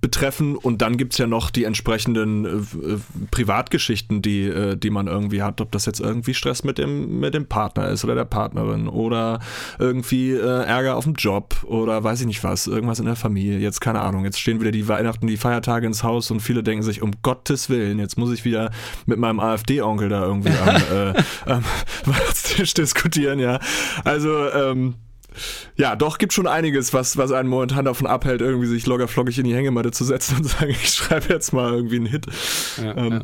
betreffen 0.00 0.56
und 0.56 0.82
dann 0.82 0.96
gibt 0.96 1.12
es 1.12 1.18
ja 1.18 1.26
noch 1.26 1.50
die 1.50 1.64
entsprechenden 1.64 2.44
äh, 2.44 2.48
äh, 2.48 2.98
Privatgeschichten, 3.30 4.20
die, 4.20 4.44
äh, 4.44 4.76
die 4.76 4.90
man 4.90 5.06
irgendwie 5.06 5.42
hat, 5.42 5.60
ob 5.60 5.70
das 5.70 5.86
jetzt 5.86 6.00
irgendwie 6.00 6.34
Stress 6.34 6.64
mit 6.64 6.78
dem, 6.78 7.20
mit 7.20 7.34
dem 7.34 7.46
Partner 7.46 7.88
ist 7.88 8.04
oder 8.04 8.14
der 8.14 8.24
Partnerin 8.24 8.88
oder 8.88 9.38
irgendwie 9.78 10.32
äh, 10.32 10.64
Ärger 10.64 10.96
auf 10.96 11.04
dem 11.04 11.14
Job 11.14 11.64
oder 11.64 12.02
weiß 12.02 12.20
ich 12.20 12.26
nicht 12.26 12.42
was, 12.42 12.66
irgendwas 12.66 12.98
in 12.98 13.06
der 13.06 13.16
Familie, 13.16 13.58
jetzt 13.58 13.80
keine 13.80 14.00
Ahnung, 14.00 14.24
jetzt 14.24 14.40
stehen 14.40 14.60
wieder 14.60 14.72
die 14.72 14.88
Weihnachten, 14.88 15.26
die 15.26 15.36
Feiertage 15.36 15.86
ins 15.86 16.02
Haus 16.02 16.30
und 16.30 16.40
viele 16.40 16.64
denken 16.64 16.82
sich, 16.82 17.00
um 17.00 17.12
Gottes 17.22 17.70
Willen, 17.70 18.00
jetzt 18.00 18.18
muss 18.18 18.32
ich 18.32 18.44
wieder 18.44 18.72
mit 19.06 19.18
meinem 19.18 19.38
AfD-Onkel 19.38 20.08
da 20.08 20.24
irgendwie 20.24 20.50
am, 20.50 20.76
äh, 21.14 21.22
am 21.44 21.64
Weihnachtstisch 22.06 22.74
diskutieren, 22.74 23.38
ja. 23.38 23.60
Also, 24.04 24.50
ähm, 24.50 24.94
ja, 25.76 25.96
doch, 25.96 26.18
gibt 26.18 26.32
schon 26.32 26.46
einiges, 26.46 26.92
was, 26.92 27.16
was 27.16 27.32
einen 27.32 27.48
momentan 27.48 27.84
davon 27.84 28.06
abhält, 28.06 28.40
irgendwie 28.40 28.66
sich 28.66 28.86
loggerflockig 28.86 29.38
in 29.38 29.44
die 29.44 29.54
Hängematte 29.54 29.90
zu 29.90 30.04
setzen 30.04 30.36
und 30.36 30.44
zu 30.44 30.50
sagen, 30.58 30.70
ich 30.70 30.88
schreibe 30.88 31.32
jetzt 31.32 31.52
mal 31.52 31.72
irgendwie 31.72 31.96
einen 31.96 32.06
Hit. 32.06 32.26
Ja, 32.78 32.96
ähm, 32.96 33.12
ja. 33.12 33.22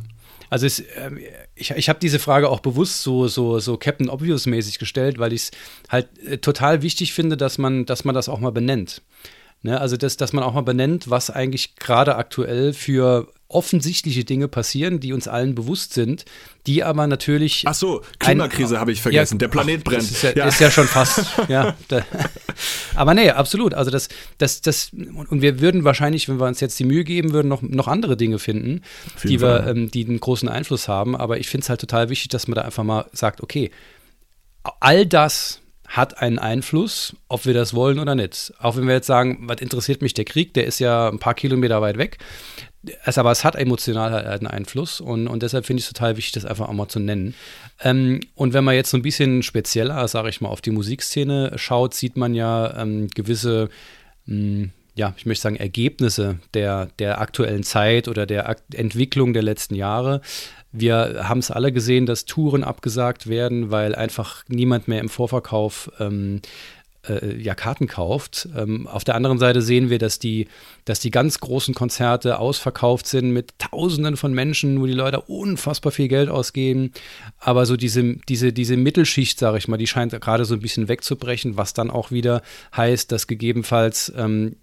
Also 0.50 0.66
es, 0.66 0.80
äh, 0.80 1.10
ich, 1.54 1.70
ich 1.70 1.88
habe 1.88 1.98
diese 1.98 2.18
Frage 2.18 2.50
auch 2.50 2.60
bewusst 2.60 3.02
so, 3.02 3.26
so, 3.26 3.58
so 3.58 3.78
Captain 3.78 4.10
Obvious-mäßig 4.10 4.78
gestellt, 4.78 5.18
weil 5.18 5.32
ich 5.32 5.44
es 5.44 5.50
halt 5.88 6.08
äh, 6.26 6.38
total 6.38 6.82
wichtig 6.82 7.14
finde, 7.14 7.38
dass 7.38 7.56
man, 7.56 7.86
dass 7.86 8.04
man 8.04 8.14
das 8.14 8.28
auch 8.28 8.38
mal 8.38 8.52
benennt. 8.52 9.00
Ne? 9.62 9.80
Also, 9.80 9.96
dass, 9.96 10.16
dass 10.16 10.32
man 10.32 10.42
auch 10.42 10.54
mal 10.54 10.62
benennt, 10.62 11.08
was 11.08 11.30
eigentlich 11.30 11.76
gerade 11.76 12.16
aktuell 12.16 12.72
für 12.72 13.28
offensichtliche 13.52 14.24
Dinge 14.24 14.48
passieren, 14.48 14.98
die 14.98 15.12
uns 15.12 15.28
allen 15.28 15.54
bewusst 15.54 15.92
sind, 15.92 16.24
die 16.66 16.82
aber 16.82 17.06
natürlich. 17.06 17.64
Ach 17.66 17.74
so, 17.74 18.02
Klimakrise 18.18 18.80
habe 18.80 18.92
ich 18.92 19.02
vergessen. 19.02 19.34
Ja, 19.34 19.38
Der 19.38 19.48
Planet 19.48 19.80
ach, 19.80 19.84
brennt. 19.84 20.02
Ist 20.02 20.22
ja, 20.22 20.32
ja. 20.34 20.46
ist 20.46 20.58
ja, 20.58 20.70
schon 20.70 20.86
fast. 20.86 21.26
ja, 21.48 21.76
da, 21.88 22.04
aber 22.94 23.14
nee, 23.14 23.30
absolut. 23.30 23.74
Also 23.74 23.90
das, 23.90 24.08
das, 24.38 24.62
das, 24.62 24.90
und 24.92 25.42
wir 25.42 25.60
würden 25.60 25.84
wahrscheinlich, 25.84 26.28
wenn 26.28 26.40
wir 26.40 26.46
uns 26.46 26.60
jetzt 26.60 26.78
die 26.78 26.84
Mühe 26.84 27.04
geben 27.04 27.32
würden, 27.32 27.48
noch, 27.48 27.62
noch 27.62 27.88
andere 27.88 28.16
Dinge 28.16 28.38
finden, 28.38 28.82
die 29.22 29.40
wir, 29.40 29.66
ähm, 29.66 29.90
die 29.90 30.06
einen 30.06 30.20
großen 30.20 30.48
Einfluss 30.48 30.88
haben. 30.88 31.14
Aber 31.14 31.38
ich 31.38 31.48
finde 31.48 31.64
es 31.64 31.68
halt 31.68 31.80
total 31.80 32.08
wichtig, 32.08 32.28
dass 32.28 32.48
man 32.48 32.56
da 32.56 32.62
einfach 32.62 32.84
mal 32.84 33.06
sagt, 33.12 33.42
okay, 33.42 33.70
all 34.80 35.06
das 35.06 35.61
hat 35.92 36.22
einen 36.22 36.38
Einfluss, 36.38 37.14
ob 37.28 37.44
wir 37.44 37.52
das 37.52 37.74
wollen 37.74 37.98
oder 37.98 38.14
nicht. 38.14 38.54
Auch 38.58 38.76
wenn 38.76 38.86
wir 38.86 38.94
jetzt 38.94 39.06
sagen, 39.06 39.40
was 39.42 39.60
interessiert 39.60 40.00
mich 40.00 40.14
der 40.14 40.24
Krieg, 40.24 40.54
der 40.54 40.64
ist 40.64 40.78
ja 40.78 41.08
ein 41.08 41.18
paar 41.18 41.34
Kilometer 41.34 41.82
weit 41.82 41.98
weg. 41.98 42.16
Es, 43.04 43.18
aber 43.18 43.30
es 43.30 43.44
hat 43.44 43.56
emotional 43.56 44.10
halt 44.10 44.26
einen 44.26 44.46
Einfluss 44.46 45.02
und, 45.02 45.28
und 45.28 45.42
deshalb 45.42 45.66
finde 45.66 45.80
ich 45.80 45.86
es 45.86 45.92
total 45.92 46.16
wichtig, 46.16 46.32
das 46.32 46.46
einfach 46.46 46.66
auch 46.66 46.72
mal 46.72 46.88
zu 46.88 46.98
nennen. 46.98 47.34
Ähm, 47.82 48.20
und 48.34 48.54
wenn 48.54 48.64
man 48.64 48.74
jetzt 48.74 48.90
so 48.90 48.96
ein 48.96 49.02
bisschen 49.02 49.42
spezieller, 49.42 50.08
sage 50.08 50.30
ich 50.30 50.40
mal, 50.40 50.48
auf 50.48 50.62
die 50.62 50.70
Musikszene 50.70 51.52
schaut, 51.56 51.92
sieht 51.92 52.16
man 52.16 52.34
ja 52.34 52.74
ähm, 52.80 53.08
gewisse, 53.08 53.68
mh, 54.24 54.34
hm, 54.34 54.70
ja, 54.94 55.14
ich 55.16 55.26
möchte 55.26 55.42
sagen, 55.42 55.56
Ergebnisse 55.56 56.38
der, 56.54 56.86
der 56.98 57.20
aktuellen 57.20 57.62
Zeit 57.62 58.08
oder 58.08 58.26
der 58.26 58.48
Ak 58.48 58.62
Entwicklung 58.74 59.32
der 59.32 59.42
letzten 59.42 59.74
Jahre. 59.74 60.20
Wir 60.72 61.28
haben 61.28 61.40
es 61.40 61.50
alle 61.50 61.70
gesehen, 61.70 62.06
dass 62.06 62.24
Touren 62.24 62.64
abgesagt 62.64 63.28
werden, 63.28 63.70
weil 63.70 63.94
einfach 63.94 64.42
niemand 64.48 64.88
mehr 64.88 65.00
im 65.00 65.10
Vorverkauf 65.10 65.90
ähm, 66.00 66.40
äh, 67.08 67.36
ja, 67.36 67.54
Karten 67.54 67.86
kauft. 67.86 68.48
Ähm, 68.56 68.86
auf 68.86 69.04
der 69.04 69.14
anderen 69.14 69.38
Seite 69.38 69.62
sehen 69.62 69.90
wir, 69.90 69.98
dass 69.98 70.18
die, 70.18 70.48
dass 70.84 71.00
die 71.00 71.10
ganz 71.10 71.40
großen 71.40 71.74
Konzerte 71.74 72.38
ausverkauft 72.38 73.06
sind 73.06 73.32
mit 73.32 73.58
Tausenden 73.58 74.16
von 74.16 74.32
Menschen, 74.32 74.80
wo 74.80 74.86
die 74.86 74.92
Leute 74.92 75.20
unfassbar 75.20 75.92
viel 75.92 76.08
Geld 76.08 76.28
ausgeben. 76.28 76.92
Aber 77.38 77.66
so 77.66 77.76
diese, 77.76 78.14
diese, 78.28 78.52
diese 78.52 78.76
Mittelschicht, 78.76 79.38
sage 79.38 79.58
ich 79.58 79.68
mal, 79.68 79.76
die 79.76 79.86
scheint 79.86 80.18
gerade 80.20 80.44
so 80.44 80.54
ein 80.54 80.60
bisschen 80.60 80.88
wegzubrechen, 80.88 81.56
was 81.56 81.74
dann 81.74 81.90
auch 81.90 82.10
wieder 82.10 82.42
heißt, 82.76 83.10
dass 83.12 83.26
gegebenenfalls 83.26 84.12
ähm, 84.16 84.56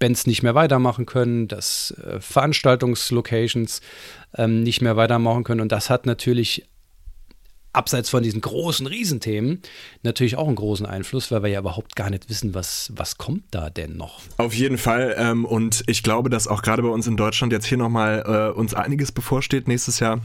Bands 0.00 0.26
nicht 0.26 0.42
mehr 0.42 0.56
weitermachen 0.56 1.06
können, 1.06 1.46
dass 1.46 1.92
äh, 1.92 2.20
Veranstaltungslocations 2.20 3.80
ähm, 4.36 4.64
nicht 4.64 4.80
mehr 4.80 4.96
weitermachen 4.96 5.44
können. 5.44 5.60
Und 5.60 5.70
das 5.70 5.90
hat 5.90 6.06
natürlich 6.06 6.66
abseits 7.72 8.10
von 8.10 8.24
diesen 8.24 8.40
großen 8.40 8.86
Riesenthemen 8.88 9.60
natürlich 10.02 10.36
auch 10.36 10.48
einen 10.48 10.56
großen 10.56 10.86
Einfluss, 10.86 11.30
weil 11.30 11.44
wir 11.44 11.50
ja 11.50 11.60
überhaupt 11.60 11.94
gar 11.94 12.10
nicht 12.10 12.28
wissen, 12.28 12.52
was, 12.52 12.90
was 12.96 13.16
kommt 13.16 13.44
da 13.52 13.70
denn 13.70 13.96
noch. 13.96 14.20
Auf 14.38 14.54
jeden 14.54 14.78
Fall. 14.78 15.14
Ähm, 15.16 15.44
und 15.44 15.84
ich 15.86 16.02
glaube, 16.02 16.30
dass 16.30 16.48
auch 16.48 16.62
gerade 16.62 16.82
bei 16.82 16.88
uns 16.88 17.06
in 17.06 17.16
Deutschland 17.16 17.52
jetzt 17.52 17.66
hier 17.66 17.78
nochmal 17.78 18.24
äh, 18.26 18.58
uns 18.58 18.74
einiges 18.74 19.12
bevorsteht 19.12 19.68
nächstes 19.68 20.00
Jahr 20.00 20.20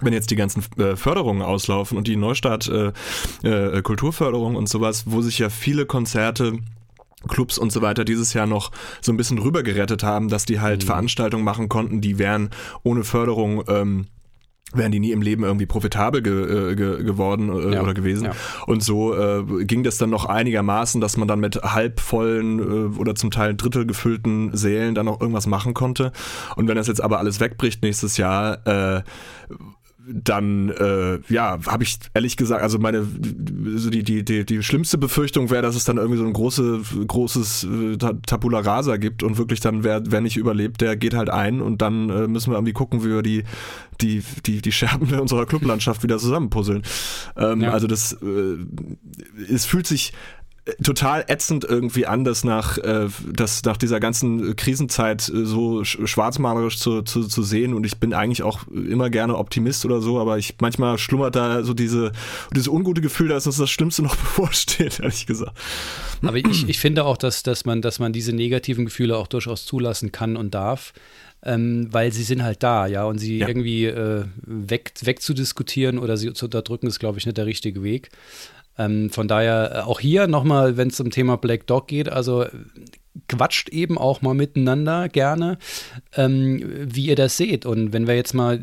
wenn 0.00 0.12
jetzt 0.12 0.30
die 0.30 0.36
ganzen 0.36 0.62
äh, 0.78 0.94
Förderungen 0.94 1.42
auslaufen 1.42 1.98
und 1.98 2.06
die 2.06 2.14
Neustart 2.14 2.68
äh, 2.68 2.92
äh, 3.42 3.82
Kulturförderung 3.82 4.54
und 4.54 4.68
sowas, 4.68 5.04
wo 5.06 5.22
sich 5.22 5.40
ja 5.40 5.50
viele 5.50 5.86
Konzerte 5.86 6.60
Clubs 7.26 7.58
und 7.58 7.72
so 7.72 7.82
weiter 7.82 8.04
dieses 8.04 8.32
Jahr 8.32 8.46
noch 8.46 8.70
so 9.00 9.12
ein 9.12 9.16
bisschen 9.16 9.38
rübergerettet 9.38 10.02
haben, 10.02 10.28
dass 10.28 10.44
die 10.44 10.60
halt 10.60 10.82
mhm. 10.82 10.86
Veranstaltungen 10.86 11.44
machen 11.44 11.68
konnten, 11.68 12.00
die 12.00 12.18
wären 12.18 12.50
ohne 12.84 13.02
Förderung 13.04 13.64
ähm, 13.68 14.06
wären 14.74 14.92
die 14.92 15.00
nie 15.00 15.12
im 15.12 15.22
Leben 15.22 15.44
irgendwie 15.44 15.66
profitabel 15.66 16.22
ge, 16.22 16.72
äh, 16.72 16.76
ge, 16.76 17.02
geworden 17.02 17.48
äh, 17.48 17.74
ja, 17.74 17.82
oder 17.82 17.94
gewesen. 17.94 18.26
Ja. 18.26 18.32
Und 18.66 18.82
so 18.82 19.14
äh, 19.14 19.64
ging 19.64 19.82
das 19.82 19.96
dann 19.96 20.10
noch 20.10 20.26
einigermaßen, 20.26 21.00
dass 21.00 21.16
man 21.16 21.26
dann 21.26 21.40
mit 21.40 21.56
halbvollen 21.56 22.58
äh, 22.58 22.98
oder 22.98 23.14
zum 23.14 23.30
Teil 23.30 23.56
Drittel 23.56 23.86
gefüllten 23.86 24.54
Sälen 24.54 24.94
dann 24.94 25.06
noch 25.06 25.20
irgendwas 25.20 25.46
machen 25.46 25.72
konnte. 25.72 26.12
Und 26.56 26.68
wenn 26.68 26.76
das 26.76 26.86
jetzt 26.86 27.02
aber 27.02 27.18
alles 27.18 27.40
wegbricht 27.40 27.82
nächstes 27.82 28.18
Jahr, 28.18 28.66
äh, 28.66 29.02
dann 30.10 30.70
äh, 30.70 31.18
ja, 31.28 31.58
habe 31.66 31.84
ich 31.84 31.98
ehrlich 32.14 32.36
gesagt, 32.36 32.62
also 32.62 32.78
meine 32.78 33.06
so 33.76 33.90
die, 33.90 34.02
die, 34.02 34.24
die, 34.24 34.44
die 34.44 34.62
schlimmste 34.62 34.98
Befürchtung 34.98 35.50
wäre, 35.50 35.62
dass 35.62 35.76
es 35.76 35.84
dann 35.84 35.98
irgendwie 35.98 36.18
so 36.18 36.26
ein 36.26 36.32
große, 36.32 36.80
großes 37.06 37.64
äh, 37.64 37.96
Tabula 37.96 38.60
Rasa 38.60 38.96
gibt 38.96 39.22
und 39.22 39.38
wirklich 39.38 39.60
dann, 39.60 39.84
wer, 39.84 40.02
wer 40.06 40.20
nicht 40.20 40.36
überlebt, 40.36 40.80
der 40.80 40.96
geht 40.96 41.14
halt 41.14 41.30
ein 41.30 41.60
und 41.60 41.82
dann 41.82 42.10
äh, 42.10 42.26
müssen 42.26 42.50
wir 42.50 42.56
irgendwie 42.56 42.72
gucken, 42.72 43.04
wie 43.04 43.10
wir 43.10 43.22
die, 43.22 43.44
die, 44.00 44.22
die, 44.46 44.62
die 44.62 44.72
Scherben 44.72 45.12
unserer 45.20 45.46
Clublandschaft 45.46 46.02
wieder 46.02 46.18
zusammenpuzzeln. 46.18 46.82
Ähm, 47.36 47.60
ja. 47.60 47.72
Also 47.72 47.86
das 47.86 48.12
äh, 48.12 48.56
es 49.52 49.66
fühlt 49.66 49.86
sich 49.86 50.12
total 50.82 51.24
ätzend 51.28 51.64
irgendwie 51.64 52.06
an, 52.06 52.24
das 52.24 52.44
nach, 52.44 52.78
äh, 52.78 53.08
das 53.32 53.62
nach 53.64 53.76
dieser 53.76 54.00
ganzen 54.00 54.56
Krisenzeit 54.56 55.28
äh, 55.28 55.44
so 55.44 55.84
schwarzmalerisch 55.84 56.78
zu, 56.78 57.02
zu, 57.02 57.24
zu 57.26 57.42
sehen. 57.42 57.74
Und 57.74 57.84
ich 57.84 57.98
bin 57.98 58.12
eigentlich 58.12 58.42
auch 58.42 58.66
immer 58.68 59.10
gerne 59.10 59.36
Optimist 59.36 59.84
oder 59.84 60.00
so, 60.00 60.18
aber 60.18 60.38
ich 60.38 60.56
manchmal 60.60 60.98
schlummert 60.98 61.36
da 61.36 61.62
so 61.62 61.74
diese, 61.74 62.12
dieses 62.54 62.68
ungute 62.68 63.00
Gefühl, 63.00 63.28
dass 63.28 63.46
uns 63.46 63.56
das 63.56 63.70
Schlimmste 63.70 64.02
noch 64.02 64.16
bevorsteht, 64.16 65.00
ehrlich 65.00 65.26
gesagt. 65.26 65.56
Aber 66.22 66.36
ich, 66.36 66.68
ich 66.68 66.78
finde 66.78 67.04
auch, 67.04 67.16
dass, 67.16 67.42
dass, 67.42 67.64
man, 67.64 67.82
dass 67.82 67.98
man 67.98 68.12
diese 68.12 68.32
negativen 68.32 68.84
Gefühle 68.84 69.16
auch 69.16 69.28
durchaus 69.28 69.64
zulassen 69.64 70.12
kann 70.12 70.36
und 70.36 70.54
darf. 70.54 70.92
Ähm, 71.40 71.86
weil 71.92 72.10
sie 72.10 72.24
sind 72.24 72.42
halt 72.42 72.64
da, 72.64 72.88
ja, 72.88 73.04
und 73.04 73.18
sie 73.18 73.38
ja. 73.38 73.46
irgendwie 73.46 73.84
äh, 73.84 74.24
weg, 74.42 74.92
wegzudiskutieren 75.00 76.00
oder 76.00 76.16
sie 76.16 76.32
zu 76.32 76.46
unterdrücken, 76.46 76.88
ist, 76.88 76.98
glaube 76.98 77.20
ich, 77.20 77.26
nicht 77.26 77.38
der 77.38 77.46
richtige 77.46 77.84
Weg. 77.84 78.10
Ähm, 78.78 79.10
von 79.10 79.28
daher 79.28 79.72
äh, 79.74 79.78
auch 79.80 80.00
hier 80.00 80.26
nochmal, 80.26 80.76
wenn 80.76 80.88
es 80.88 80.96
zum 80.96 81.10
Thema 81.10 81.36
Black 81.36 81.66
Dog 81.66 81.88
geht, 81.88 82.08
also 82.08 82.46
quatscht 83.28 83.68
eben 83.70 83.98
auch 83.98 84.22
mal 84.22 84.34
miteinander 84.34 85.08
gerne, 85.08 85.58
ähm, 86.14 86.62
wie 86.64 87.06
ihr 87.06 87.16
das 87.16 87.36
seht. 87.36 87.66
Und 87.66 87.92
wenn 87.92 88.06
wir 88.06 88.14
jetzt 88.14 88.34
mal 88.34 88.60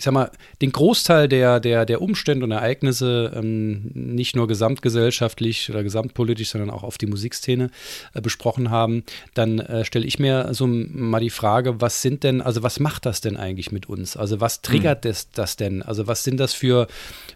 ich 0.00 0.04
sag 0.04 0.14
mal, 0.14 0.30
den 0.62 0.72
Großteil 0.72 1.28
der, 1.28 1.60
der, 1.60 1.84
der 1.84 2.00
Umstände 2.00 2.46
und 2.46 2.52
Ereignisse 2.52 3.32
ähm, 3.36 3.90
nicht 3.92 4.34
nur 4.34 4.48
gesamtgesellschaftlich 4.48 5.68
oder 5.68 5.82
gesamtpolitisch, 5.82 6.48
sondern 6.48 6.70
auch 6.70 6.84
auf 6.84 6.96
die 6.96 7.04
Musikszene 7.04 7.68
äh, 8.14 8.22
besprochen 8.22 8.70
haben, 8.70 9.04
dann 9.34 9.58
äh, 9.58 9.84
stelle 9.84 10.06
ich 10.06 10.18
mir 10.18 10.54
so 10.54 10.66
mal 10.66 11.20
die 11.20 11.28
Frage, 11.28 11.82
was 11.82 12.00
sind 12.00 12.24
denn, 12.24 12.40
also 12.40 12.62
was 12.62 12.80
macht 12.80 13.04
das 13.04 13.20
denn 13.20 13.36
eigentlich 13.36 13.72
mit 13.72 13.90
uns? 13.90 14.16
Also 14.16 14.40
was 14.40 14.62
triggert 14.62 15.04
mhm. 15.04 15.08
das, 15.10 15.32
das 15.32 15.56
denn? 15.56 15.82
Also 15.82 16.06
was 16.06 16.24
sind 16.24 16.40
das 16.40 16.54
für, 16.54 16.86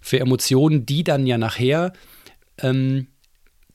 für 0.01 0.21
Emotionen, 0.21 0.87
die 0.87 1.05
dann 1.05 1.27
ja 1.27 1.37
nachher 1.37 1.93
ähm, 2.63 3.09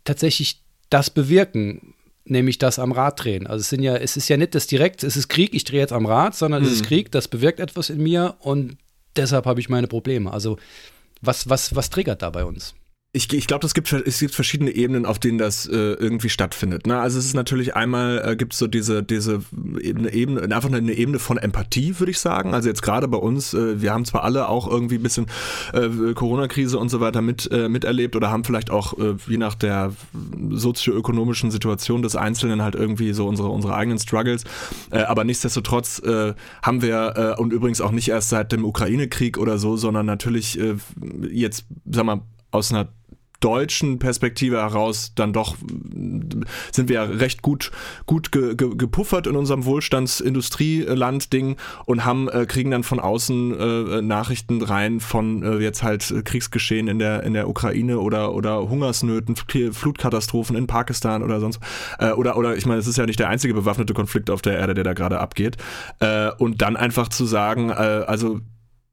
tatsächlich 0.03 0.63
das 0.89 1.11
bewirken? 1.11 1.93
Nämlich 2.29 2.57
das 2.57 2.79
am 2.79 2.91
Rad 2.91 3.23
drehen. 3.23 3.47
Also 3.47 3.61
es 3.61 3.69
sind 3.69 3.83
ja, 3.83 3.95
es 3.95 4.17
ist 4.17 4.29
ja 4.29 4.37
nicht 4.37 4.55
das 4.55 4.67
direkt, 4.67 5.03
es 5.03 5.17
ist 5.17 5.27
Krieg, 5.27 5.53
ich 5.53 5.63
drehe 5.63 5.79
jetzt 5.79 5.93
am 5.93 6.05
Rad, 6.05 6.35
sondern 6.35 6.61
mhm. 6.61 6.67
es 6.67 6.73
ist 6.73 6.81
mhm. 6.83 6.87
Krieg, 6.87 7.11
das 7.11 7.27
bewirkt 7.27 7.59
etwas 7.59 7.89
in 7.89 8.01
mir 8.01 8.35
und 8.39 8.77
deshalb 9.15 9.45
habe 9.45 9.59
ich 9.59 9.69
meine 9.69 9.87
Probleme. 9.87 10.31
Also 10.31 10.57
was, 11.21 11.49
was, 11.49 11.75
was 11.75 11.89
triggert 11.89 12.21
da 12.21 12.29
bei 12.29 12.45
uns? 12.45 12.75
Ich, 13.11 13.33
ich 13.33 13.47
glaube, 13.47 13.65
es 13.65 13.73
gibt, 13.73 13.91
es 13.91 14.19
gibt 14.19 14.35
verschiedene 14.35 14.69
Ebenen, 14.69 15.07
auf 15.07 15.17
denen 15.17 15.39
das 15.39 15.65
äh, 15.65 15.73
irgendwie 15.73 16.29
stattfindet. 16.29 16.85
Ne? 16.85 16.99
Also 16.99 17.17
es 17.17 17.25
ist 17.25 17.33
natürlich 17.33 17.75
einmal, 17.75 18.21
äh, 18.23 18.35
gibt 18.35 18.53
es 18.53 18.59
so 18.59 18.67
diese, 18.67 19.01
diese 19.01 19.41
Ebene, 19.81 20.13
Ebene, 20.13 20.43
einfach 20.55 20.71
eine 20.71 20.93
Ebene 20.93 21.17
von 21.17 21.39
Empathie, 21.39 21.99
würde 21.99 22.11
ich 22.11 22.19
sagen. 22.19 22.53
Also 22.53 22.69
jetzt 22.69 22.83
gerade 22.83 23.07
bei 23.07 23.17
uns, 23.17 23.55
äh, 23.55 23.81
wir 23.81 23.93
haben 23.93 24.05
zwar 24.05 24.23
alle 24.23 24.47
auch 24.47 24.69
irgendwie 24.69 24.97
ein 24.97 25.01
bisschen 25.01 25.25
äh, 25.73 26.13
Corona-Krise 26.13 26.77
und 26.77 26.89
so 26.89 26.99
weiter 26.99 27.23
mit, 27.23 27.51
äh, 27.51 27.67
miterlebt 27.67 28.15
oder 28.15 28.29
haben 28.29 28.43
vielleicht 28.43 28.69
auch, 28.69 28.95
äh, 28.99 29.15
je 29.27 29.37
nach 29.37 29.55
der 29.55 29.91
sozioökonomischen 30.51 31.49
Situation 31.49 32.03
des 32.03 32.15
Einzelnen 32.15 32.61
halt 32.61 32.75
irgendwie 32.75 33.13
so 33.13 33.27
unsere, 33.27 33.49
unsere 33.49 33.73
eigenen 33.73 33.97
Struggles. 33.97 34.43
Aber 34.91 35.23
nichtsdestotrotz 35.23 36.01
haben 36.61 36.81
wir, 36.81 37.37
und 37.39 37.53
übrigens 37.53 37.81
auch 37.81 37.91
nicht 37.91 38.09
erst 38.09 38.29
seit 38.29 38.51
dem 38.51 38.65
Ukraine-Krieg 38.65 39.37
oder 39.37 39.57
so, 39.57 39.77
sondern 39.77 40.05
natürlich 40.05 40.59
jetzt, 41.31 41.65
sag 41.85 42.05
mal, 42.05 42.21
aus 42.51 42.71
einer 42.71 42.89
deutschen 43.39 43.99
Perspektive 43.99 44.57
heraus 44.57 45.13
dann 45.15 45.33
doch 45.33 45.55
sind 46.71 46.89
wir 46.89 46.95
ja 46.95 47.03
recht 47.03 47.41
gut 47.41 47.71
gut 48.05 48.31
ge, 48.31 48.55
ge, 48.55 48.75
gepuffert 48.75 49.27
in 49.27 49.35
unserem 49.35 49.65
Wohlstandsindustrieland-Ding 49.65 51.57
und 51.85 52.05
haben 52.05 52.27
äh, 52.29 52.45
kriegen 52.45 52.71
dann 52.71 52.83
von 52.83 52.99
außen 52.99 53.59
äh, 53.59 54.01
Nachrichten 54.01 54.61
rein 54.61 54.99
von 54.99 55.43
äh, 55.43 55.57
jetzt 55.57 55.83
halt 55.83 56.13
Kriegsgeschehen 56.25 56.87
in 56.87 56.99
der 56.99 57.23
in 57.23 57.33
der 57.33 57.49
Ukraine 57.49 57.99
oder 57.99 58.33
oder 58.33 58.69
Hungersnöten, 58.69 59.35
Flutkatastrophen 59.35 60.55
in 60.55 60.67
Pakistan 60.67 61.23
oder 61.23 61.39
sonst 61.39 61.59
äh, 61.99 62.11
oder 62.11 62.37
oder 62.37 62.55
ich 62.55 62.65
meine, 62.65 62.79
es 62.79 62.87
ist 62.87 62.97
ja 62.97 63.05
nicht 63.05 63.19
der 63.19 63.29
einzige 63.29 63.53
bewaffnete 63.53 63.93
Konflikt 63.93 64.29
auf 64.29 64.41
der 64.41 64.57
Erde, 64.57 64.73
der 64.73 64.83
da 64.83 64.93
gerade 64.93 65.19
abgeht 65.19 65.57
äh, 65.99 66.31
und 66.37 66.61
dann 66.61 66.75
einfach 66.75 67.07
zu 67.09 67.25
sagen, 67.25 67.69
äh, 67.69 67.73
also 67.73 68.41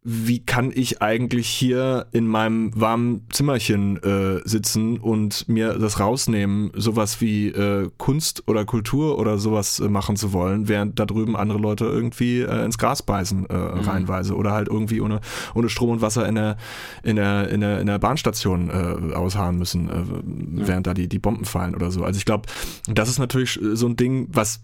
wie 0.08 0.38
kann 0.38 0.70
ich 0.72 1.02
eigentlich 1.02 1.48
hier 1.48 2.06
in 2.12 2.28
meinem 2.28 2.70
warmen 2.80 3.26
Zimmerchen 3.32 4.00
äh, 4.04 4.40
sitzen 4.44 4.98
und 4.98 5.48
mir 5.48 5.74
das 5.80 5.98
rausnehmen, 5.98 6.70
sowas 6.76 7.20
wie 7.20 7.48
äh, 7.48 7.90
Kunst 7.96 8.44
oder 8.46 8.64
Kultur 8.64 9.18
oder 9.18 9.36
sowas 9.38 9.80
äh, 9.80 9.88
machen 9.88 10.14
zu 10.14 10.32
wollen, 10.32 10.68
während 10.68 11.00
da 11.00 11.06
drüben 11.06 11.34
andere 11.34 11.58
Leute 11.58 11.86
irgendwie 11.86 12.42
äh, 12.42 12.64
ins 12.64 12.78
Gras 12.78 13.02
beißen 13.02 13.46
äh, 13.50 13.52
mhm. 13.52 13.80
reihenweise 13.80 14.36
oder 14.36 14.52
halt 14.52 14.68
irgendwie 14.68 15.00
ohne, 15.00 15.20
ohne 15.56 15.68
Strom 15.68 15.90
und 15.90 16.02
Wasser 16.02 16.28
in 16.28 16.36
der, 16.36 16.56
in 17.02 17.16
der, 17.16 17.48
in 17.48 17.60
der, 17.60 17.80
in 17.80 17.88
der 17.88 17.98
Bahnstation 17.98 18.70
äh, 18.70 19.12
ausharren 19.12 19.58
müssen, 19.58 19.88
äh, 19.88 20.60
ja. 20.60 20.68
während 20.68 20.86
da 20.86 20.94
die, 20.94 21.08
die 21.08 21.18
Bomben 21.18 21.46
fallen 21.46 21.74
oder 21.74 21.90
so. 21.90 22.04
Also 22.04 22.18
ich 22.18 22.24
glaube, 22.24 22.46
das 22.86 23.08
ist 23.08 23.18
natürlich 23.18 23.58
so 23.60 23.88
ein 23.88 23.96
Ding, 23.96 24.28
was 24.30 24.60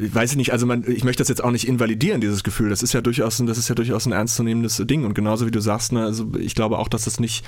weiß 0.00 0.32
ich 0.32 0.36
nicht, 0.36 0.52
also 0.52 0.66
man, 0.66 0.84
ich 0.86 1.04
möchte 1.04 1.20
das 1.20 1.28
jetzt 1.28 1.44
auch 1.44 1.50
nicht 1.50 1.68
invalidieren, 1.68 2.20
dieses 2.20 2.42
Gefühl. 2.42 2.70
Das 2.70 2.82
ist 2.82 2.92
ja 2.92 3.00
durchaus, 3.00 3.38
ein, 3.38 3.46
das 3.46 3.58
ist 3.58 3.68
ja 3.68 3.74
durchaus 3.74 4.06
ein 4.06 4.12
ernstzunehmendes 4.12 4.82
Ding. 4.86 5.04
Und 5.04 5.14
genauso 5.14 5.46
wie 5.46 5.50
du 5.50 5.60
sagst, 5.60 5.92
ne, 5.92 6.04
also 6.04 6.32
ich 6.38 6.54
glaube 6.54 6.78
auch, 6.78 6.88
dass 6.88 7.04
das 7.04 7.20
nicht 7.20 7.44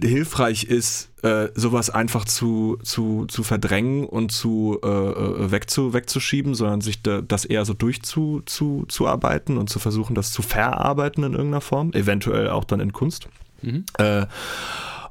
hilfreich 0.00 0.64
ist, 0.64 1.10
äh, 1.22 1.48
sowas 1.54 1.90
einfach 1.90 2.24
zu, 2.24 2.78
zu, 2.82 3.26
zu 3.26 3.42
verdrängen 3.42 4.06
und 4.06 4.32
zu 4.32 4.78
äh, 4.82 4.88
äh 4.88 5.50
wegzu, 5.50 5.92
wegzuschieben, 5.92 6.54
sondern 6.54 6.80
sich 6.80 7.02
da, 7.02 7.20
das 7.20 7.44
eher 7.44 7.64
so 7.64 7.74
durchzuarbeiten 7.74 8.46
zu, 8.46 8.84
zu 8.88 9.06
arbeiten 9.06 9.58
und 9.58 9.68
zu 9.68 9.78
versuchen, 9.78 10.14
das 10.14 10.32
zu 10.32 10.42
verarbeiten 10.42 11.24
in 11.24 11.32
irgendeiner 11.32 11.60
Form, 11.60 11.92
eventuell 11.92 12.48
auch 12.48 12.64
dann 12.64 12.80
in 12.80 12.92
Kunst. 12.92 13.28
Mhm. 13.60 13.84
Äh, 13.98 14.26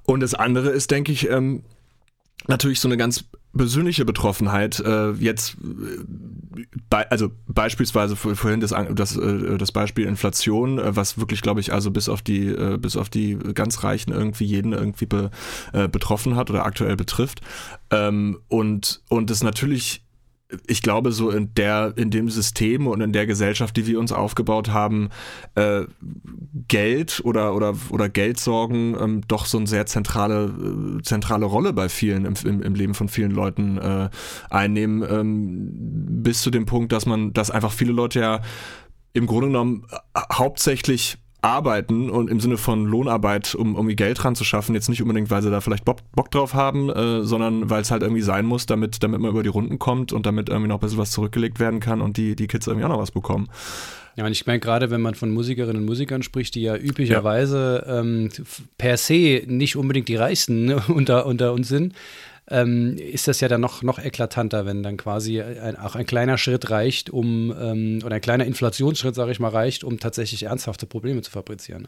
und 0.04 0.22
das 0.22 0.34
andere 0.34 0.70
ist, 0.70 0.92
denke 0.92 1.12
ich, 1.12 1.30
ähm, 1.30 1.64
natürlich 2.48 2.80
so 2.80 2.88
eine 2.88 2.98
ganz 2.98 3.26
persönliche 3.56 4.06
Betroffenheit 4.06 4.80
äh, 4.80 5.12
jetzt 5.12 5.56
äh, 5.56 6.66
bei, 6.90 7.10
also 7.10 7.32
beispielsweise 7.48 8.16
vorhin 8.16 8.62
das, 8.62 8.74
das, 8.92 9.18
äh, 9.18 9.58
das 9.58 9.72
Beispiel 9.72 10.06
Inflation, 10.06 10.80
äh, 10.80 10.96
was 10.96 11.18
wirklich 11.18 11.42
glaube 11.42 11.60
ich 11.60 11.74
also 11.74 11.92
bis 11.92 12.08
auf 12.08 12.22
die 12.22 12.48
äh, 12.48 12.78
bis 12.78 12.96
auf 12.96 13.10
die 13.10 13.38
ganz 13.54 13.84
Reichen 13.84 14.12
irgendwie 14.12 14.46
jeden 14.46 14.72
irgendwie 14.74 15.06
be, 15.06 15.32
äh, 15.74 15.88
betroffen 15.88 16.36
hat 16.36 16.50
oder 16.50 16.66
aktuell 16.66 16.96
betrifft. 16.96 17.42
Ähm, 17.90 18.40
und 18.48 19.02
und 19.10 19.30
es 19.32 19.44
natürlich 19.44 20.04
ich 20.68 20.82
glaube, 20.82 21.12
so 21.12 21.30
in 21.30 21.54
der, 21.56 21.94
in 21.96 22.10
dem 22.10 22.30
System 22.30 22.88
und 22.88 23.02
in 23.02 23.14
der 23.14 23.26
Gesellschaft, 23.26 23.78
die 23.78 23.88
wir 23.88 24.00
uns 24.00 24.12
aufgebaut 24.12 24.70
haben, 24.70 25.10
äh, 25.56 25.84
Geld 26.68 27.22
oder, 27.24 27.56
oder, 27.56 27.76
oder 27.90 28.10
Geldsorgen 28.10 28.96
ähm, 29.00 29.22
doch 29.28 29.46
so 29.46 29.58
eine 29.58 29.68
sehr 29.68 29.86
zentrale, 29.86 31.00
äh, 31.00 31.02
zentrale 31.02 31.46
Rolle 31.46 31.74
bei 31.74 31.90
vielen 31.90 32.26
im, 32.26 32.34
im, 32.46 32.62
im 32.62 32.76
Leben 32.76 32.94
von 32.94 33.08
vielen 33.08 33.32
Leuten 33.32 33.78
äh, 33.78 34.10
einnehmen, 34.50 35.04
ähm, 35.10 35.70
bis 36.24 36.42
zu 36.42 36.52
dem 36.52 36.66
Punkt, 36.66 36.92
dass 36.92 37.06
man, 37.06 37.34
dass 37.34 37.52
einfach 37.52 37.72
viele 37.72 37.94
Leute 37.94 38.20
ja 38.20 38.42
im 39.14 39.28
Grunde 39.28 39.48
genommen 39.48 39.86
hauptsächlich 40.32 41.18
arbeiten 41.42 42.10
und 42.10 42.30
im 42.30 42.40
Sinne 42.40 42.58
von 42.58 42.86
Lohnarbeit, 42.86 43.56
um 43.56 43.76
irgendwie 43.76 43.96
Geld 43.96 44.24
dran 44.24 44.36
zu 44.36 44.44
schaffen, 44.44 44.76
jetzt 44.76 44.90
nicht 44.90 45.02
unbedingt, 45.02 45.32
weil 45.32 45.42
sie 45.42 45.50
da 45.50 45.60
vielleicht 45.62 45.86
Bock, 45.86 45.98
Bock 46.14 46.30
drauf 46.30 46.54
haben, 46.54 46.90
äh, 46.90 47.24
sondern 47.24 47.70
weil 47.70 47.82
es 47.82 47.92
halt 47.92 48.04
irgendwie 48.04 48.22
sein 48.22 48.46
muss, 48.46 48.68
damit, 48.68 49.02
damit 49.02 49.22
man 49.22 49.32
über 49.32 49.44
die 49.44 49.50
Runden 49.50 49.80
kommt 49.80 50.14
und 50.14 50.26
damit 50.26 50.50
irgendwie 50.50 50.68
noch 50.68 50.78
ein 50.78 50.82
bisschen 50.82 51.00
was 51.00 51.12
zurückgelegt 51.12 51.60
werden 51.60 51.80
kann 51.80 52.02
und 52.02 52.18
die, 52.18 52.36
die 52.36 52.48
Kids 52.48 52.68
irgendwie 52.68 52.86
auch 52.86 52.90
noch 52.90 53.00
was 53.00 53.12
bekommen. 53.12 53.50
Ja, 54.18 54.26
und 54.26 54.32
ich 54.34 54.46
meine, 54.46 54.60
gerade 54.60 54.92
wenn 54.92 55.02
man 55.02 55.16
von 55.16 55.32
Musikerinnen 55.32 55.78
und 55.78 55.86
Musikern 55.86 56.22
spricht, 56.22 56.56
die 56.56 56.62
ja 56.62 56.76
üblicherweise 56.76 57.84
ja. 57.88 58.00
Ähm, 58.00 58.30
per 58.78 58.98
se 58.98 59.44
nicht 59.48 59.78
unbedingt 59.78 60.10
die 60.10 60.18
Reichsten 60.18 60.66
ne, 60.66 60.84
unter, 60.90 61.26
unter 61.26 61.54
uns 61.54 61.70
sind, 61.70 61.94
ähm, 62.50 62.98
ist 62.98 63.28
das 63.28 63.40
ja 63.40 63.48
dann 63.48 63.62
noch, 63.62 63.84
noch 63.84 64.00
eklatanter, 64.00 64.66
wenn 64.66 64.84
dann 64.84 64.98
quasi 64.98 65.42
ein, 65.42 65.76
auch 65.76 65.96
ein 65.96 66.06
kleiner 66.06 66.38
Schritt 66.38 66.70
reicht, 66.70 67.10
um, 67.10 67.54
ähm, 67.60 68.00
oder 68.06 68.16
ein 68.16 68.22
kleiner 68.22 68.46
Inflationsschritt, 68.46 69.16
sage 69.16 69.32
ich 69.32 69.40
mal, 69.40 69.50
reicht, 69.50 69.84
um 69.84 70.00
tatsächlich 70.00 70.44
ernsthafte 70.44 70.86
Probleme 70.86 71.22
zu 71.22 71.32
fabrizieren. 71.32 71.88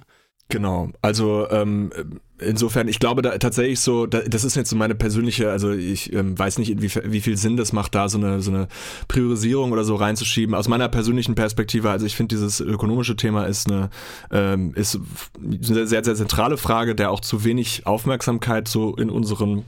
Genau, 0.49 0.89
also 1.01 1.49
ähm, 1.49 1.91
insofern, 2.37 2.87
ich 2.87 2.99
glaube 2.99 3.21
da 3.21 3.37
tatsächlich 3.37 3.79
so, 3.79 4.05
da, 4.05 4.19
das 4.21 4.43
ist 4.43 4.55
jetzt 4.55 4.69
so 4.69 4.75
meine 4.75 4.93
persönliche, 4.93 5.49
also 5.49 5.71
ich 5.71 6.13
ähm, 6.13 6.37
weiß 6.37 6.59
nicht, 6.59 6.81
wie, 6.81 6.91
wie 7.11 7.21
viel 7.21 7.37
Sinn 7.37 7.57
das 7.57 7.73
macht, 7.73 7.95
da 7.95 8.07
so 8.07 8.17
eine, 8.17 8.41
so 8.41 8.51
eine 8.51 8.67
Priorisierung 9.07 9.71
oder 9.71 9.83
so 9.83 9.95
reinzuschieben. 9.95 10.53
Aus 10.53 10.67
meiner 10.67 10.89
persönlichen 10.89 11.33
Perspektive, 11.33 11.89
also 11.89 12.05
ich 12.05 12.15
finde 12.15 12.35
dieses 12.35 12.59
ökonomische 12.59 13.15
Thema 13.15 13.45
ist 13.45 13.71
eine, 13.71 13.89
ähm, 14.31 14.73
ist 14.75 14.99
eine 15.41 15.87
sehr, 15.87 16.03
sehr 16.03 16.15
zentrale 16.15 16.57
Frage, 16.57 16.93
der 16.93 17.09
auch 17.09 17.21
zu 17.21 17.43
wenig 17.43 17.87
Aufmerksamkeit 17.87 18.67
so 18.67 18.95
in 18.95 19.09
unseren 19.09 19.63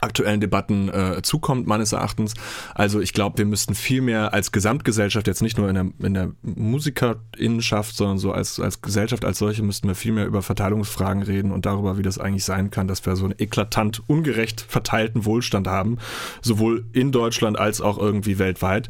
aktuellen 0.00 0.40
Debatten 0.40 0.88
äh, 0.88 1.22
zukommt, 1.22 1.66
meines 1.66 1.92
Erachtens. 1.92 2.34
Also 2.74 3.00
ich 3.00 3.12
glaube, 3.12 3.38
wir 3.38 3.46
müssten 3.46 3.74
viel 3.74 4.00
mehr 4.00 4.32
als 4.32 4.52
Gesamtgesellschaft, 4.52 5.26
jetzt 5.26 5.42
nicht 5.42 5.58
nur 5.58 5.68
in 5.68 5.74
der, 5.74 5.86
in 6.06 6.14
der 6.14 6.30
Musikerinnenschaft, 6.42 7.96
sondern 7.96 8.18
so 8.18 8.32
als, 8.32 8.60
als 8.60 8.82
Gesellschaft 8.82 9.24
als 9.24 9.38
solche, 9.38 9.62
müssten 9.62 9.88
wir 9.88 9.94
viel 9.94 10.12
mehr 10.12 10.26
über 10.26 10.42
Verteilungsfragen 10.42 11.22
reden 11.22 11.52
und 11.52 11.66
darüber, 11.66 11.98
wie 11.98 12.02
das 12.02 12.18
eigentlich 12.18 12.44
sein 12.44 12.70
kann, 12.70 12.88
dass 12.88 13.04
wir 13.06 13.16
so 13.16 13.24
einen 13.24 13.34
eklatant 13.38 14.02
ungerecht 14.06 14.64
verteilten 14.66 15.24
Wohlstand 15.24 15.68
haben, 15.68 15.98
sowohl 16.42 16.84
in 16.92 17.12
Deutschland 17.12 17.58
als 17.58 17.80
auch 17.80 17.98
irgendwie 17.98 18.38
weltweit. 18.38 18.88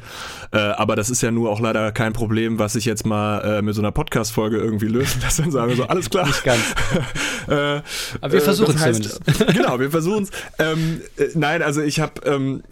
Äh, 0.52 0.58
aber 0.58 0.96
das 0.96 1.10
ist 1.10 1.22
ja 1.22 1.30
nur 1.30 1.50
auch 1.50 1.60
leider 1.60 1.92
kein 1.92 2.12
Problem, 2.12 2.58
was 2.58 2.76
ich 2.76 2.84
jetzt 2.84 3.06
mal 3.06 3.40
äh, 3.40 3.62
mit 3.62 3.74
so 3.74 3.80
einer 3.80 3.92
Podcast-Folge 3.92 4.58
irgendwie 4.58 4.86
lösen 4.86 5.20
lasse 5.22 5.42
und 5.42 5.50
sage 5.50 5.76
so, 5.76 5.84
alles 5.84 6.10
klar. 6.10 6.26
Nicht 6.26 6.44
ganz. 6.44 6.60
äh, 7.48 7.82
aber 8.20 8.32
wir 8.32 8.40
versuchen 8.40 8.76
es 8.76 8.82
zumindest. 8.82 9.20
Genau, 9.54 9.80
wir 9.80 9.90
versuchen 9.90 10.24
es. 10.24 10.30
Ähm, 10.58 10.99
äh, 10.99 10.99
nein, 11.34 11.62
also 11.62 11.80
ich 11.80 12.00
habe. 12.00 12.20
Ähm, 12.24 12.62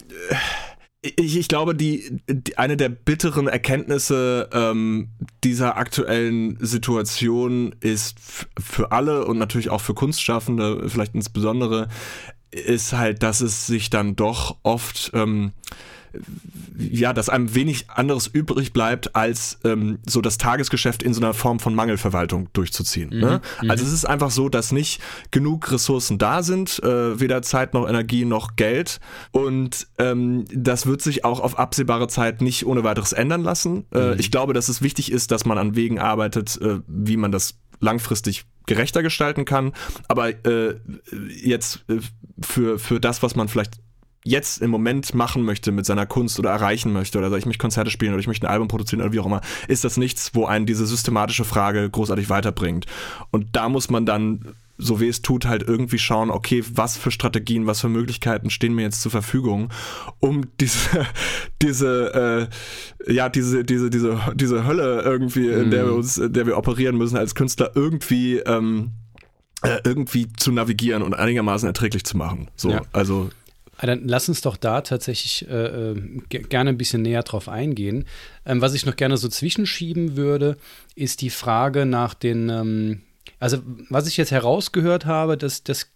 ich, 1.01 1.37
ich, 1.37 1.47
glaube, 1.47 1.75
die, 1.75 2.21
die, 2.27 2.57
eine 2.57 2.75
der 2.75 2.89
bitteren 2.89 3.47
Erkenntnisse 3.47 4.49
ähm, 4.51 5.11
dieser 5.45 5.77
aktuellen 5.77 6.57
Situation 6.59 7.73
ist 7.79 8.17
für 8.59 8.91
alle 8.91 9.25
und 9.25 9.37
natürlich 9.37 9.69
auch 9.69 9.79
für 9.79 9.93
Kunstschaffende 9.93 10.89
vielleicht 10.89 11.15
insbesondere, 11.15 11.87
ist 12.51 12.91
halt, 12.91 13.23
dass 13.23 13.39
es 13.39 13.65
sich 13.65 13.89
dann 13.89 14.17
doch 14.17 14.57
oft 14.63 15.11
ähm, 15.13 15.53
ja, 16.77 17.13
dass 17.13 17.29
einem 17.29 17.53
wenig 17.55 17.89
anderes 17.89 18.27
übrig 18.27 18.73
bleibt, 18.73 19.15
als 19.15 19.59
ähm, 19.63 19.99
so 20.05 20.21
das 20.21 20.37
Tagesgeschäft 20.37 21.03
in 21.03 21.13
so 21.13 21.21
einer 21.21 21.33
Form 21.33 21.59
von 21.59 21.75
Mangelverwaltung 21.75 22.49
durchzuziehen. 22.53 23.09
Mhm. 23.09 23.19
Ne? 23.19 23.41
Mhm. 23.61 23.71
Also 23.71 23.85
es 23.85 23.91
ist 23.91 24.05
einfach 24.05 24.31
so, 24.31 24.49
dass 24.49 24.71
nicht 24.71 25.01
genug 25.31 25.71
Ressourcen 25.71 26.17
da 26.17 26.43
sind, 26.43 26.81
äh, 26.83 27.19
weder 27.19 27.41
Zeit 27.41 27.73
noch 27.73 27.87
Energie 27.87 28.25
noch 28.25 28.55
Geld. 28.55 28.99
Und 29.31 29.87
ähm, 29.97 30.45
das 30.53 30.85
wird 30.85 31.01
sich 31.01 31.25
auch 31.25 31.39
auf 31.39 31.59
absehbare 31.59 32.07
Zeit 32.07 32.41
nicht 32.41 32.65
ohne 32.65 32.83
weiteres 32.83 33.13
ändern 33.13 33.43
lassen. 33.43 33.85
Äh, 33.93 34.13
mhm. 34.13 34.19
Ich 34.19 34.31
glaube, 34.31 34.53
dass 34.53 34.69
es 34.69 34.81
wichtig 34.81 35.11
ist, 35.11 35.31
dass 35.31 35.45
man 35.45 35.57
an 35.57 35.75
Wegen 35.75 35.99
arbeitet, 35.99 36.59
äh, 36.61 36.79
wie 36.87 37.17
man 37.17 37.31
das 37.31 37.55
langfristig 37.81 38.45
gerechter 38.65 39.03
gestalten 39.03 39.45
kann. 39.45 39.73
Aber 40.07 40.29
äh, 40.45 40.75
jetzt 41.43 41.83
äh, 41.89 41.99
für, 42.41 42.79
für 42.79 42.99
das, 42.99 43.23
was 43.23 43.35
man 43.35 43.47
vielleicht 43.47 43.79
jetzt 44.23 44.61
im 44.61 44.69
Moment 44.69 45.13
machen 45.13 45.43
möchte 45.43 45.71
mit 45.71 45.85
seiner 45.85 46.05
Kunst 46.05 46.39
oder 46.39 46.49
erreichen 46.49 46.91
möchte 46.91 47.17
oder 47.17 47.31
ich 47.37 47.45
mich 47.45 47.57
Konzerte 47.57 47.89
spielen 47.89 48.13
oder 48.13 48.19
ich 48.19 48.27
möchte 48.27 48.47
ein 48.47 48.51
Album 48.51 48.67
produzieren 48.67 49.01
oder 49.01 49.13
wie 49.13 49.19
auch 49.19 49.25
immer, 49.25 49.41
ist 49.67 49.83
das 49.83 49.97
nichts, 49.97 50.31
wo 50.33 50.45
einen 50.45 50.65
diese 50.65 50.85
systematische 50.85 51.45
Frage 51.45 51.89
großartig 51.89 52.29
weiterbringt. 52.29 52.85
Und 53.31 53.55
da 53.55 53.69
muss 53.69 53.89
man 53.89 54.05
dann 54.05 54.55
so 54.81 55.01
wie 55.01 55.09
es 55.09 55.21
tut, 55.21 55.45
halt 55.45 55.61
irgendwie 55.61 55.99
schauen, 55.99 56.31
okay, 56.31 56.63
was 56.73 56.97
für 56.97 57.11
Strategien, 57.11 57.67
was 57.67 57.81
für 57.81 57.89
Möglichkeiten 57.89 58.49
stehen 58.49 58.73
mir 58.73 58.83
jetzt 58.83 59.01
zur 59.01 59.11
Verfügung, 59.11 59.69
um 60.19 60.45
diese, 60.59 61.05
diese, 61.61 62.49
äh, 63.07 63.13
ja, 63.13 63.27
diese, 63.27 63.65
diese, 63.65 63.89
diese, 63.89 64.17
diese 64.35 64.65
Hölle 64.65 65.01
irgendwie, 65.01 65.49
in 65.49 65.69
der 65.69 65.85
wir 65.85 65.93
uns, 65.93 66.17
in 66.17 66.31
der 66.31 66.47
wir 66.47 66.57
operieren 66.57 66.97
müssen 66.97 67.17
als 67.17 67.35
Künstler, 67.35 67.71
irgendwie, 67.75 68.37
ähm, 68.37 68.91
äh, 69.63 69.79
irgendwie 69.83 70.31
zu 70.37 70.53
navigieren 70.53 71.03
und 71.03 71.13
einigermaßen 71.13 71.67
erträglich 71.67 72.05
zu 72.05 72.15
machen. 72.15 72.49
So, 72.55 72.71
ja. 72.71 72.81
also 72.93 73.29
dann 73.87 74.07
lass 74.07 74.27
uns 74.27 74.41
doch 74.41 74.57
da 74.57 74.81
tatsächlich 74.81 75.47
äh, 75.49 75.91
äh 75.91 75.95
gerne 76.27 76.71
ein 76.71 76.77
bisschen 76.77 77.01
näher 77.01 77.23
drauf 77.23 77.47
eingehen. 77.47 78.05
Ähm, 78.45 78.61
was 78.61 78.73
ich 78.73 78.85
noch 78.85 78.95
gerne 78.95 79.17
so 79.17 79.27
zwischenschieben 79.27 80.15
würde, 80.15 80.57
ist 80.95 81.21
die 81.21 81.29
Frage 81.29 81.85
nach 81.85 82.13
den, 82.13 82.49
ähm, 82.49 83.01
also 83.39 83.59
was 83.89 84.07
ich 84.07 84.17
jetzt 84.17 84.31
herausgehört 84.31 85.05
habe, 85.05 85.37
das, 85.37 85.63
das 85.63 85.91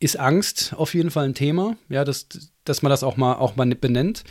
ist 0.00 0.18
Angst 0.18 0.74
auf 0.76 0.94
jeden 0.94 1.10
Fall 1.10 1.24
ein 1.24 1.34
Thema, 1.34 1.76
ja, 1.88 2.04
dass, 2.04 2.28
dass 2.64 2.82
man 2.82 2.90
das 2.90 3.02
auch 3.02 3.16
mal, 3.16 3.34
auch 3.34 3.56
mal 3.56 3.66
benennt. 3.66 4.24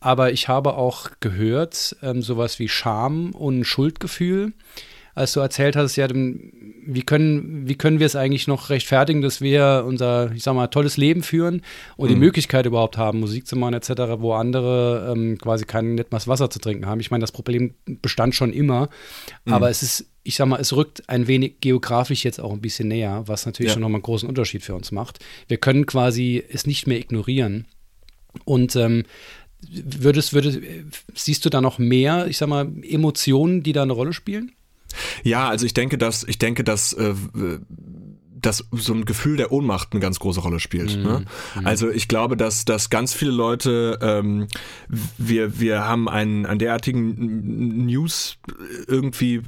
Aber 0.00 0.32
ich 0.32 0.48
habe 0.48 0.74
auch 0.74 1.10
gehört, 1.20 1.96
ähm, 2.02 2.22
sowas 2.22 2.58
wie 2.58 2.68
Scham 2.68 3.32
und 3.32 3.64
Schuldgefühl. 3.64 4.52
Als 5.16 5.32
du 5.32 5.40
erzählt 5.40 5.76
hast, 5.76 5.96
ja, 5.96 6.06
wie 6.10 7.02
können, 7.02 7.66
wie 7.66 7.74
können 7.74 7.98
wir 8.00 8.06
es 8.06 8.14
eigentlich 8.14 8.46
noch 8.46 8.68
rechtfertigen, 8.68 9.22
dass 9.22 9.40
wir 9.40 9.84
unser, 9.86 10.30
ich 10.32 10.42
sag 10.42 10.54
mal, 10.54 10.66
tolles 10.66 10.98
Leben 10.98 11.22
führen 11.22 11.62
und 11.96 12.10
mhm. 12.10 12.14
die 12.14 12.20
Möglichkeit 12.20 12.66
überhaupt 12.66 12.98
haben, 12.98 13.20
Musik 13.20 13.46
zu 13.46 13.56
machen 13.56 13.72
etc., 13.72 13.90
wo 14.18 14.34
andere 14.34 15.10
ähm, 15.10 15.38
quasi 15.38 15.64
kein 15.64 15.94
nicht 15.94 16.12
mal 16.12 16.20
Wasser 16.26 16.50
zu 16.50 16.58
trinken 16.58 16.84
haben. 16.84 17.00
Ich 17.00 17.10
meine, 17.10 17.22
das 17.22 17.32
Problem 17.32 17.72
bestand 17.86 18.34
schon 18.34 18.52
immer, 18.52 18.90
mhm. 19.46 19.54
aber 19.54 19.70
es 19.70 19.82
ist, 19.82 20.06
ich 20.22 20.36
sag 20.36 20.48
mal, 20.48 20.60
es 20.60 20.74
rückt 20.74 21.08
ein 21.08 21.26
wenig 21.26 21.60
geografisch 21.60 22.22
jetzt 22.22 22.38
auch 22.38 22.52
ein 22.52 22.60
bisschen 22.60 22.88
näher, 22.88 23.22
was 23.24 23.46
natürlich 23.46 23.70
ja. 23.70 23.72
schon 23.72 23.82
nochmal 23.82 23.96
einen 23.96 24.02
großen 24.02 24.28
Unterschied 24.28 24.62
für 24.62 24.74
uns 24.74 24.92
macht. 24.92 25.24
Wir 25.48 25.56
können 25.56 25.86
quasi 25.86 26.44
es 26.46 26.66
nicht 26.66 26.86
mehr 26.86 26.98
ignorieren. 26.98 27.64
Und 28.44 28.76
ähm, 28.76 29.04
würdest, 29.70 30.34
würdest, 30.34 30.60
siehst 31.14 31.42
du 31.46 31.48
da 31.48 31.62
noch 31.62 31.78
mehr, 31.78 32.26
ich 32.26 32.36
sag 32.36 32.50
mal, 32.50 32.70
Emotionen, 32.82 33.62
die 33.62 33.72
da 33.72 33.82
eine 33.82 33.94
Rolle 33.94 34.12
spielen? 34.12 34.52
Ja, 35.22 35.48
also 35.48 35.66
ich 35.66 35.74
denke, 35.74 35.98
dass 35.98 36.24
ich 36.24 36.38
denke, 36.38 36.64
dass 36.64 36.92
äh, 36.92 37.14
dass 38.46 38.64
so 38.70 38.92
ein 38.92 39.04
Gefühl 39.04 39.36
der 39.36 39.50
Ohnmacht 39.50 39.88
eine 39.90 40.00
ganz 40.00 40.20
große 40.20 40.40
Rolle 40.40 40.60
spielt. 40.60 40.96
Mhm. 40.96 41.02
Ne? 41.02 41.24
Mhm. 41.56 41.66
Also 41.66 41.90
ich 41.90 42.06
glaube, 42.06 42.36
dass, 42.36 42.64
dass 42.64 42.90
ganz 42.90 43.12
viele 43.12 43.32
Leute, 43.32 43.98
ähm, 44.00 44.46
wir, 45.18 45.58
wir 45.58 45.84
haben 45.84 46.08
einen, 46.08 46.46
einen 46.46 46.58
derartigen 46.58 47.86
News 47.86 48.38
irgendwie 48.86 49.42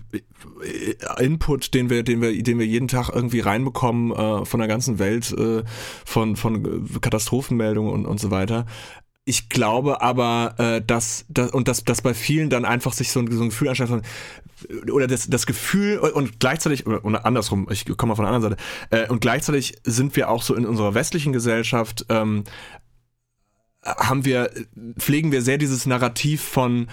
äh, 0.63 1.25
Input, 1.25 1.75
den 1.75 1.91
wir, 1.91 2.03
den 2.03 2.21
wir, 2.21 2.43
den 2.43 2.59
wir 2.59 2.67
jeden 2.67 2.89
Tag 2.89 3.11
irgendwie 3.15 3.41
reinbekommen 3.41 4.13
äh, 4.13 4.45
von 4.45 4.59
der 4.59 4.69
ganzen 4.69 4.99
Welt, 4.99 5.33
äh, 5.33 5.63
von, 6.05 6.37
von 6.37 6.89
Katastrophenmeldungen 7.01 7.93
und, 7.93 8.07
und 8.07 8.19
so 8.19 8.31
weiter. 8.31 8.67
Ich 9.25 9.51
glaube 9.51 10.01
aber, 10.01 10.55
äh, 10.57 10.83
dass, 10.85 11.27
dass 11.29 11.51
und 11.53 11.69
dass, 11.69 11.85
dass 11.85 12.01
bei 12.01 12.15
vielen 12.15 12.49
dann 12.49 12.65
einfach 12.65 12.95
sich 12.95 13.13
so 13.13 13.21
ein, 13.21 13.31
so 13.31 13.43
ein 13.43 13.51
Gefühl 13.51 13.69
anstellt 13.69 14.03
oder 14.91 15.07
das, 15.07 15.29
das 15.29 15.47
Gefühl 15.47 15.99
und 15.99 16.41
gleichzeitig, 16.41 16.87
oder 16.87 17.25
andersrum, 17.25 17.69
ich 17.71 17.85
komme 17.97 18.11
mal 18.11 18.17
von 18.17 18.25
der 18.25 18.35
anderen 18.35 18.57
Seite, 18.57 18.63
äh, 18.91 19.11
und 19.11 19.21
gleichzeitig 19.21 19.77
sind 19.85 20.17
wir 20.17 20.29
auch 20.31 20.43
so 20.43 20.55
in 20.55 20.67
unserer 20.67 20.95
westlichen 20.95 21.33
Gesellschaft, 21.33 22.07
ähm, 22.09 22.45
haben 23.83 24.25
wir, 24.25 24.51
pflegen 24.99 25.33
wir 25.33 25.43
sehr 25.43 25.59
dieses 25.59 25.87
Narrativ 25.87 26.43
von, 26.43 26.89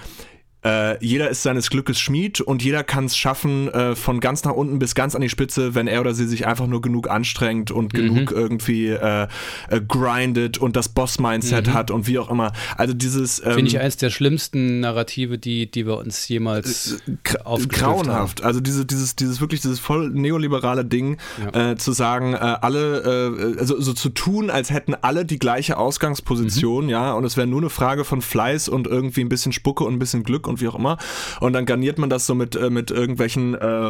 äh, 0.65 0.97
jeder 1.05 1.29
ist 1.29 1.43
seines 1.43 1.69
Glückes 1.69 1.99
Schmied 1.99 2.41
und 2.41 2.63
jeder 2.63 2.83
kann 2.83 3.05
es 3.05 3.15
schaffen, 3.15 3.69
äh, 3.69 3.95
von 3.95 4.19
ganz 4.19 4.43
nach 4.43 4.53
unten 4.53 4.79
bis 4.79 4.95
ganz 4.95 5.13
an 5.13 5.21
die 5.21 5.29
Spitze, 5.29 5.75
wenn 5.75 5.87
er 5.87 6.01
oder 6.01 6.15
sie 6.15 6.27
sich 6.27 6.47
einfach 6.47 6.65
nur 6.65 6.81
genug 6.81 7.07
anstrengt 7.07 7.69
und 7.69 7.93
mhm. 7.93 7.97
genug 7.97 8.31
irgendwie 8.31 8.87
äh, 8.87 9.27
äh, 9.69 9.81
grindet 9.87 10.57
und 10.57 10.75
das 10.75 10.89
Boss-Mindset 10.89 11.67
mhm. 11.67 11.73
hat 11.73 11.91
und 11.91 12.07
wie 12.07 12.17
auch 12.17 12.31
immer. 12.31 12.51
Also 12.77 12.93
dieses 12.95 13.43
ähm, 13.45 13.53
finde 13.53 13.67
ich 13.67 13.79
eines 13.79 13.97
der 13.97 14.09
schlimmsten 14.09 14.79
Narrative, 14.79 15.37
die, 15.37 15.69
die 15.69 15.85
wir 15.85 15.97
uns 15.97 16.27
jemals 16.27 17.01
äh, 17.07 17.11
grauenhaft. 17.67 18.39
Haben. 18.39 18.47
Also 18.47 18.59
diese, 18.59 18.85
dieses, 18.85 19.15
dieses 19.15 19.41
wirklich 19.41 19.61
dieses 19.61 19.79
voll 19.79 20.09
neoliberale 20.09 20.83
Ding, 20.83 21.17
ja. 21.53 21.71
äh, 21.71 21.75
zu 21.77 21.91
sagen, 21.91 22.33
äh, 22.33 22.37
alle, 22.37 23.55
äh, 23.55 23.59
also 23.59 23.79
so 23.79 23.93
zu 23.93 24.09
tun, 24.09 24.49
als 24.49 24.71
hätten 24.71 24.95
alle 24.95 25.25
die 25.25 25.37
gleiche 25.37 25.77
Ausgangsposition, 25.77 26.85
mhm. 26.85 26.89
ja, 26.89 27.13
und 27.13 27.23
es 27.23 27.37
wäre 27.37 27.45
nur 27.45 27.61
eine 27.61 27.69
Frage 27.69 28.03
von 28.03 28.21
Fleiß 28.21 28.67
und 28.67 28.87
irgendwie 28.87 29.21
ein 29.21 29.29
bisschen 29.29 29.51
Spucke 29.51 29.83
und 29.83 29.93
ein 29.93 29.99
bisschen 29.99 30.23
Glück 30.23 30.47
und 30.47 30.54
und 30.55 30.61
wie 30.61 30.67
auch 30.67 30.75
immer. 30.75 30.97
Und 31.39 31.53
dann 31.53 31.65
garniert 31.65 31.97
man 31.97 32.09
das 32.09 32.25
so 32.25 32.35
mit, 32.35 32.55
äh, 32.55 32.69
mit 32.69 32.91
irgendwelchen 32.91 33.55
äh, 33.55 33.87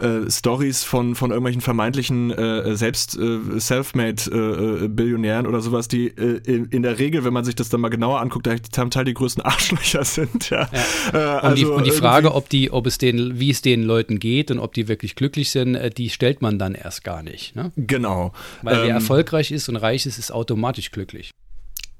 äh, 0.00 0.30
Stories 0.30 0.84
von, 0.84 1.14
von 1.14 1.30
irgendwelchen 1.30 1.60
vermeintlichen 1.60 2.30
äh, 2.30 2.76
selbst 2.76 3.18
äh, 3.18 3.38
Selfmade-Billionären 3.58 5.46
äh, 5.46 5.48
oder 5.48 5.60
sowas, 5.60 5.88
die 5.88 6.08
in, 6.08 6.66
in, 6.66 6.82
der 6.82 6.98
Regel, 6.98 7.24
wenn 7.24 7.32
man 7.32 7.44
sich 7.44 7.54
das 7.54 7.68
dann 7.68 7.80
mal 7.80 7.88
genauer 7.88 8.20
anguckt, 8.20 8.48
zum 8.72 8.90
Teil 8.90 9.04
die 9.04 9.14
größten 9.14 9.42
Arschlöcher 9.44 10.04
sind. 10.04 10.50
Ja. 10.50 10.68
ja. 11.12 11.38
und, 11.38 11.44
also 11.44 11.56
die, 11.56 11.64
und 11.64 11.86
die 11.86 11.92
Frage, 11.92 12.34
ob 12.34 12.48
die, 12.48 12.70
ob 12.70 12.86
es 12.86 12.98
den, 12.98 13.38
wie 13.40 13.50
es 13.50 13.62
den 13.62 13.82
Leuten 13.82 14.18
geht 14.18 14.50
und 14.50 14.58
ob 14.58 14.74
die 14.74 14.88
wirklich 14.88 15.14
glücklich 15.14 15.50
sind, 15.50 15.78
die 15.96 16.10
stellt 16.10 16.42
man 16.42 16.58
dann 16.58 16.74
erst 16.74 17.04
gar 17.04 17.22
nicht. 17.22 17.56
Ne? 17.56 17.72
Genau. 17.76 18.32
Weil 18.62 18.76
ähm, 18.76 18.82
wer 18.84 18.94
erfolgreich 18.94 19.50
ist 19.50 19.68
und 19.68 19.76
reich 19.76 20.06
ist, 20.06 20.18
ist 20.18 20.32
automatisch 20.32 20.90
glücklich. 20.90 21.30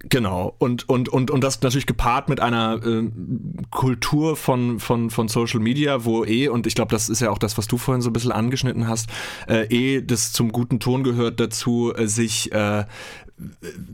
Genau, 0.09 0.55
und, 0.59 0.89
und, 0.89 1.09
und, 1.09 1.31
und 1.31 1.45
das 1.45 1.61
natürlich 1.63 1.87
gepaart 1.87 2.29
mit 2.29 2.41
einer 2.41 2.81
äh, 2.85 3.09
Kultur 3.71 4.37
von, 4.37 4.81
von, 4.81 5.11
von 5.11 5.29
Social 5.29 5.61
Media, 5.61 6.05
wo 6.05 6.25
eh, 6.25 6.49
und 6.49 6.67
ich 6.67 6.75
glaube, 6.75 6.91
das 6.91 7.09
ist 7.09 7.21
ja 7.21 7.31
auch 7.31 7.39
das, 7.39 7.57
was 7.57 7.69
du 7.69 7.79
vorhin 7.79 8.03
so 8.03 8.11
ein 8.11 8.13
bisschen 8.13 8.33
angeschnitten 8.33 8.89
hast, 8.89 9.09
äh, 9.49 9.67
eh 9.67 10.03
das 10.03 10.33
zum 10.33 10.51
guten 10.51 10.81
Ton 10.81 11.05
gehört 11.05 11.39
dazu, 11.39 11.95
äh, 11.95 12.09
sich 12.09 12.51
äh, 12.53 12.85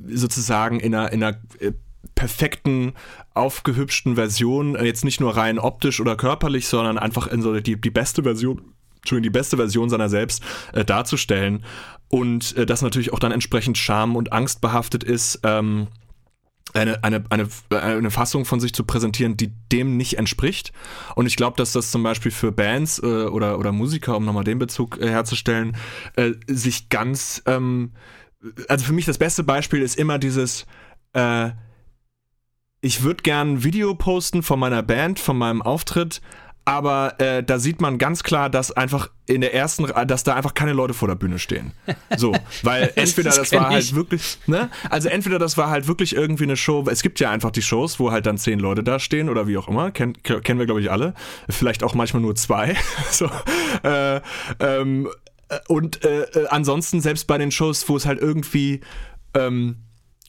sozusagen 0.08 0.80
in 0.80 0.94
einer, 0.94 1.12
in 1.12 1.22
einer 1.22 1.36
äh, 1.58 1.72
perfekten, 2.14 2.94
aufgehübschten 3.34 4.14
Version, 4.14 4.76
äh, 4.76 4.84
jetzt 4.84 5.04
nicht 5.04 5.20
nur 5.20 5.36
rein 5.36 5.58
optisch 5.58 6.00
oder 6.00 6.16
körperlich, 6.16 6.68
sondern 6.68 6.98
einfach 6.98 7.26
in 7.26 7.42
so 7.42 7.58
die, 7.60 7.78
die 7.78 7.90
beste 7.90 8.22
Version 8.22 8.62
die 9.04 9.30
beste 9.30 9.56
Version 9.56 9.88
seiner 9.90 10.08
selbst 10.08 10.42
äh, 10.72 10.84
darzustellen 10.84 11.64
und 12.08 12.56
äh, 12.56 12.66
das 12.66 12.82
natürlich 12.82 13.12
auch 13.12 13.18
dann 13.18 13.32
entsprechend 13.32 13.78
Scham 13.78 14.16
und 14.16 14.32
Angst 14.32 14.60
behaftet 14.60 15.04
ist, 15.04 15.40
ähm, 15.44 15.88
eine, 16.74 17.02
eine, 17.02 17.24
eine, 17.30 17.48
eine 17.70 18.10
Fassung 18.10 18.44
von 18.44 18.60
sich 18.60 18.74
zu 18.74 18.84
präsentieren, 18.84 19.36
die 19.36 19.52
dem 19.72 19.96
nicht 19.96 20.18
entspricht. 20.18 20.72
Und 21.14 21.26
ich 21.26 21.36
glaube, 21.36 21.56
dass 21.56 21.72
das 21.72 21.90
zum 21.90 22.02
Beispiel 22.02 22.30
für 22.30 22.52
Bands 22.52 22.98
äh, 23.02 23.06
oder, 23.06 23.58
oder 23.58 23.72
Musiker, 23.72 24.16
um 24.16 24.24
nochmal 24.24 24.44
den 24.44 24.58
Bezug 24.58 25.00
äh, 25.00 25.08
herzustellen, 25.08 25.76
äh, 26.16 26.32
sich 26.46 26.88
ganz, 26.88 27.42
ähm, 27.46 27.92
also 28.68 28.84
für 28.84 28.92
mich 28.92 29.06
das 29.06 29.18
beste 29.18 29.44
Beispiel 29.44 29.82
ist 29.82 29.98
immer 29.98 30.18
dieses, 30.18 30.66
äh, 31.14 31.50
ich 32.80 33.02
würde 33.02 33.22
gern 33.22 33.54
ein 33.54 33.64
Video 33.64 33.94
posten 33.94 34.42
von 34.42 34.60
meiner 34.60 34.82
Band, 34.82 35.18
von 35.18 35.36
meinem 35.36 35.62
Auftritt, 35.62 36.20
aber 36.68 37.18
äh, 37.18 37.42
da 37.42 37.58
sieht 37.58 37.80
man 37.80 37.96
ganz 37.96 38.22
klar, 38.22 38.50
dass 38.50 38.72
einfach 38.72 39.08
in 39.24 39.40
der 39.40 39.54
ersten, 39.54 39.86
dass 40.06 40.22
da 40.22 40.34
einfach 40.34 40.52
keine 40.52 40.74
Leute 40.74 40.92
vor 40.92 41.08
der 41.08 41.14
Bühne 41.14 41.38
stehen. 41.38 41.72
So, 42.14 42.34
weil 42.62 42.92
entweder 42.94 43.30
das, 43.30 43.38
das 43.38 43.52
war 43.52 43.70
halt 43.70 43.94
wirklich, 43.94 44.36
ne? 44.46 44.68
Also 44.90 45.08
entweder 45.08 45.38
das 45.38 45.56
war 45.56 45.70
halt 45.70 45.88
wirklich 45.88 46.14
irgendwie 46.14 46.44
eine 46.44 46.58
Show. 46.58 46.84
Es 46.90 47.00
gibt 47.00 47.20
ja 47.20 47.30
einfach 47.30 47.52
die 47.52 47.62
Shows, 47.62 47.98
wo 47.98 48.12
halt 48.12 48.26
dann 48.26 48.36
zehn 48.36 48.58
Leute 48.58 48.84
da 48.84 48.98
stehen 48.98 49.30
oder 49.30 49.46
wie 49.46 49.56
auch 49.56 49.66
immer. 49.66 49.92
Ken, 49.92 50.12
kennen 50.22 50.58
wir 50.58 50.66
glaube 50.66 50.82
ich 50.82 50.90
alle. 50.90 51.14
Vielleicht 51.48 51.82
auch 51.82 51.94
manchmal 51.94 52.20
nur 52.20 52.34
zwei. 52.34 52.76
so, 53.10 53.30
äh, 53.82 54.20
ähm, 54.60 55.08
äh, 55.48 55.58
und 55.68 56.04
äh, 56.04 56.24
äh, 56.24 56.48
ansonsten 56.48 57.00
selbst 57.00 57.26
bei 57.26 57.38
den 57.38 57.50
Shows, 57.50 57.88
wo 57.88 57.96
es 57.96 58.04
halt 58.04 58.20
irgendwie 58.20 58.82
ähm, 59.32 59.76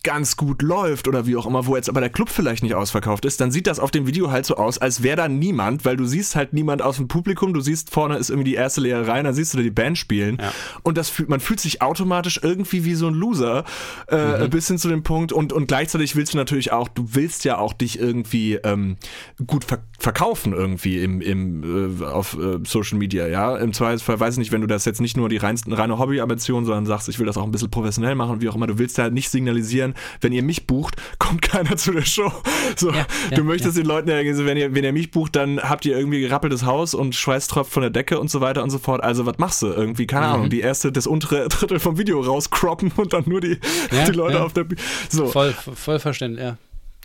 ganz 0.03 0.37
gut 0.37 0.61
läuft 0.61 1.07
oder 1.07 1.25
wie 1.25 1.35
auch 1.35 1.45
immer, 1.45 1.65
wo 1.65 1.75
jetzt 1.75 1.89
aber 1.89 1.99
der 1.99 2.09
Club 2.09 2.29
vielleicht 2.29 2.63
nicht 2.63 2.75
ausverkauft 2.75 3.25
ist, 3.25 3.41
dann 3.41 3.51
sieht 3.51 3.67
das 3.67 3.79
auf 3.79 3.91
dem 3.91 4.07
Video 4.07 4.31
halt 4.31 4.45
so 4.45 4.55
aus, 4.55 4.77
als 4.77 5.03
wäre 5.03 5.17
da 5.17 5.27
niemand, 5.27 5.85
weil 5.85 5.97
du 5.97 6.05
siehst 6.05 6.35
halt 6.35 6.53
niemand 6.53 6.81
aus 6.81 6.97
dem 6.97 7.07
Publikum, 7.07 7.53
du 7.53 7.61
siehst 7.61 7.89
vorne 7.89 8.17
ist 8.17 8.29
irgendwie 8.29 8.49
die 8.51 8.55
erste 8.55 8.81
leere 8.81 9.07
Reihe, 9.07 9.23
dann 9.23 9.33
siehst 9.33 9.53
du 9.53 9.57
da 9.57 9.63
die 9.63 9.71
Band 9.71 9.97
spielen 9.97 10.37
ja. 10.41 10.53
und 10.83 10.97
das 10.97 11.09
fühlt, 11.09 11.29
man 11.29 11.39
fühlt 11.39 11.59
sich 11.59 11.81
automatisch 11.81 12.39
irgendwie 12.41 12.85
wie 12.85 12.95
so 12.95 13.07
ein 13.07 13.13
Loser 13.13 13.65
äh, 14.07 14.45
mhm. 14.45 14.49
bis 14.49 14.67
hin 14.67 14.77
zu 14.77 14.87
dem 14.87 15.03
Punkt 15.03 15.33
und, 15.33 15.51
und 15.53 15.67
gleichzeitig 15.67 16.15
willst 16.15 16.33
du 16.33 16.37
natürlich 16.37 16.71
auch, 16.71 16.87
du 16.87 17.05
willst 17.13 17.43
ja 17.43 17.57
auch 17.57 17.73
dich 17.73 17.99
irgendwie 17.99 18.55
ähm, 18.55 18.97
gut 19.45 19.65
ver 19.65 19.79
verkaufen 19.99 20.53
irgendwie 20.53 20.97
im, 20.99 21.19
im, 21.19 22.01
äh, 22.01 22.05
auf 22.05 22.37
äh, 22.37 22.59
Social 22.65 22.97
Media, 22.97 23.27
ja, 23.27 23.57
im 23.57 23.73
Zweifelsfall 23.73 24.17
weiß 24.17 24.35
ich 24.35 24.39
nicht, 24.39 24.51
wenn 24.53 24.61
du 24.61 24.67
das 24.67 24.85
jetzt 24.85 25.01
nicht 25.01 25.17
nur 25.17 25.27
die 25.27 25.35
reinste, 25.35 25.77
reine 25.77 25.99
Hobby-Ambition, 25.99 26.63
sondern 26.63 26.85
sagst, 26.85 27.09
ich 27.09 27.19
will 27.19 27.25
das 27.25 27.37
auch 27.37 27.43
ein 27.43 27.51
bisschen 27.51 27.69
professionell 27.69 28.15
machen, 28.15 28.39
wie 28.39 28.47
auch 28.47 28.55
immer, 28.55 28.67
du 28.67 28.77
willst 28.77 28.97
halt 28.97 29.13
nicht 29.13 29.29
signalisieren, 29.29 29.88
sein, 29.89 29.95
wenn 30.21 30.31
ihr 30.31 30.43
mich 30.43 30.67
bucht, 30.67 30.95
kommt 31.17 31.41
keiner 31.41 31.77
zu 31.77 31.91
der 31.91 32.05
Show. 32.05 32.31
So, 32.75 32.91
ja, 32.91 33.05
ja, 33.29 33.37
du 33.37 33.43
möchtest 33.43 33.77
ja. 33.77 33.83
den 33.83 33.87
Leuten 33.87 34.09
ja, 34.09 34.17
wenn 34.17 34.57
ihr, 34.57 34.73
wenn 34.73 34.83
ihr 34.83 34.93
mich 34.93 35.11
bucht, 35.11 35.35
dann 35.35 35.59
habt 35.59 35.85
ihr 35.85 35.97
irgendwie 35.97 36.21
gerappeltes 36.21 36.65
Haus 36.65 36.93
und 36.93 37.15
Schweiß 37.15 37.47
tropft 37.47 37.71
von 37.71 37.81
der 37.81 37.89
Decke 37.89 38.19
und 38.19 38.29
so 38.29 38.41
weiter 38.41 38.63
und 38.63 38.69
so 38.69 38.79
fort. 38.79 39.03
Also 39.03 39.25
was 39.25 39.37
machst 39.37 39.61
du 39.61 39.67
irgendwie? 39.67 40.07
Keine 40.07 40.27
mhm. 40.27 40.33
Ahnung, 40.33 40.49
die 40.49 40.61
erste, 40.61 40.91
das 40.91 41.07
untere 41.07 41.47
Drittel 41.49 41.79
vom 41.79 41.97
Video 41.97 42.21
rauscroppen 42.21 42.91
und 42.95 43.13
dann 43.13 43.23
nur 43.27 43.41
die, 43.41 43.59
die 44.07 44.11
Leute 44.11 44.43
auf 44.43 44.53
der 44.53 44.63
Bühne. 44.63 44.81
So. 45.09 45.27
Voll, 45.27 45.53
voll 45.53 45.99
verständlich, 45.99 46.43
ja. 46.43 46.57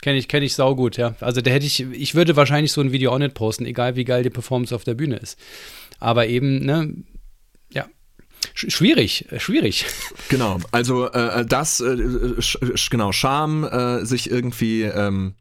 Kenne 0.03 0.18
ich, 0.18 0.29
kenn 0.29 0.42
ich 0.42 0.55
saugut, 0.55 0.99
ja. 0.99 1.14
Also 1.20 1.40
da 1.40 1.51
hätte 1.51 1.64
ich, 1.64 1.81
ich 1.81 2.14
würde 2.14 2.37
wahrscheinlich 2.37 2.73
so 2.73 2.83
ein 2.83 2.92
Video 2.92 3.11
auch 3.12 3.18
nicht 3.18 3.35
posten, 3.35 3.64
egal 3.64 3.97
wie 3.97 4.05
geil 4.05 4.23
die 4.23 4.31
Performance 4.31 4.75
auf 4.75 4.85
der 4.85 4.94
Bühne 4.94 5.16
ist. 5.16 5.38
Aber 5.99 6.27
eben, 6.27 6.59
ne, 6.59 6.92
schwierig, 8.55 9.31
äh, 9.33 9.41
schwierig. 9.41 9.87
Genau, 10.29 10.59
also 10.73 11.11
äh, 11.11 11.41
äh 11.41 11.47
das, 11.47 11.81
äh, 11.81 11.97
genau, 12.91 13.13
Scham, 13.13 13.65
äh, 13.65 14.05
sich 14.05 14.31
irgendwie 14.31 14.83
ähm, 14.83 15.35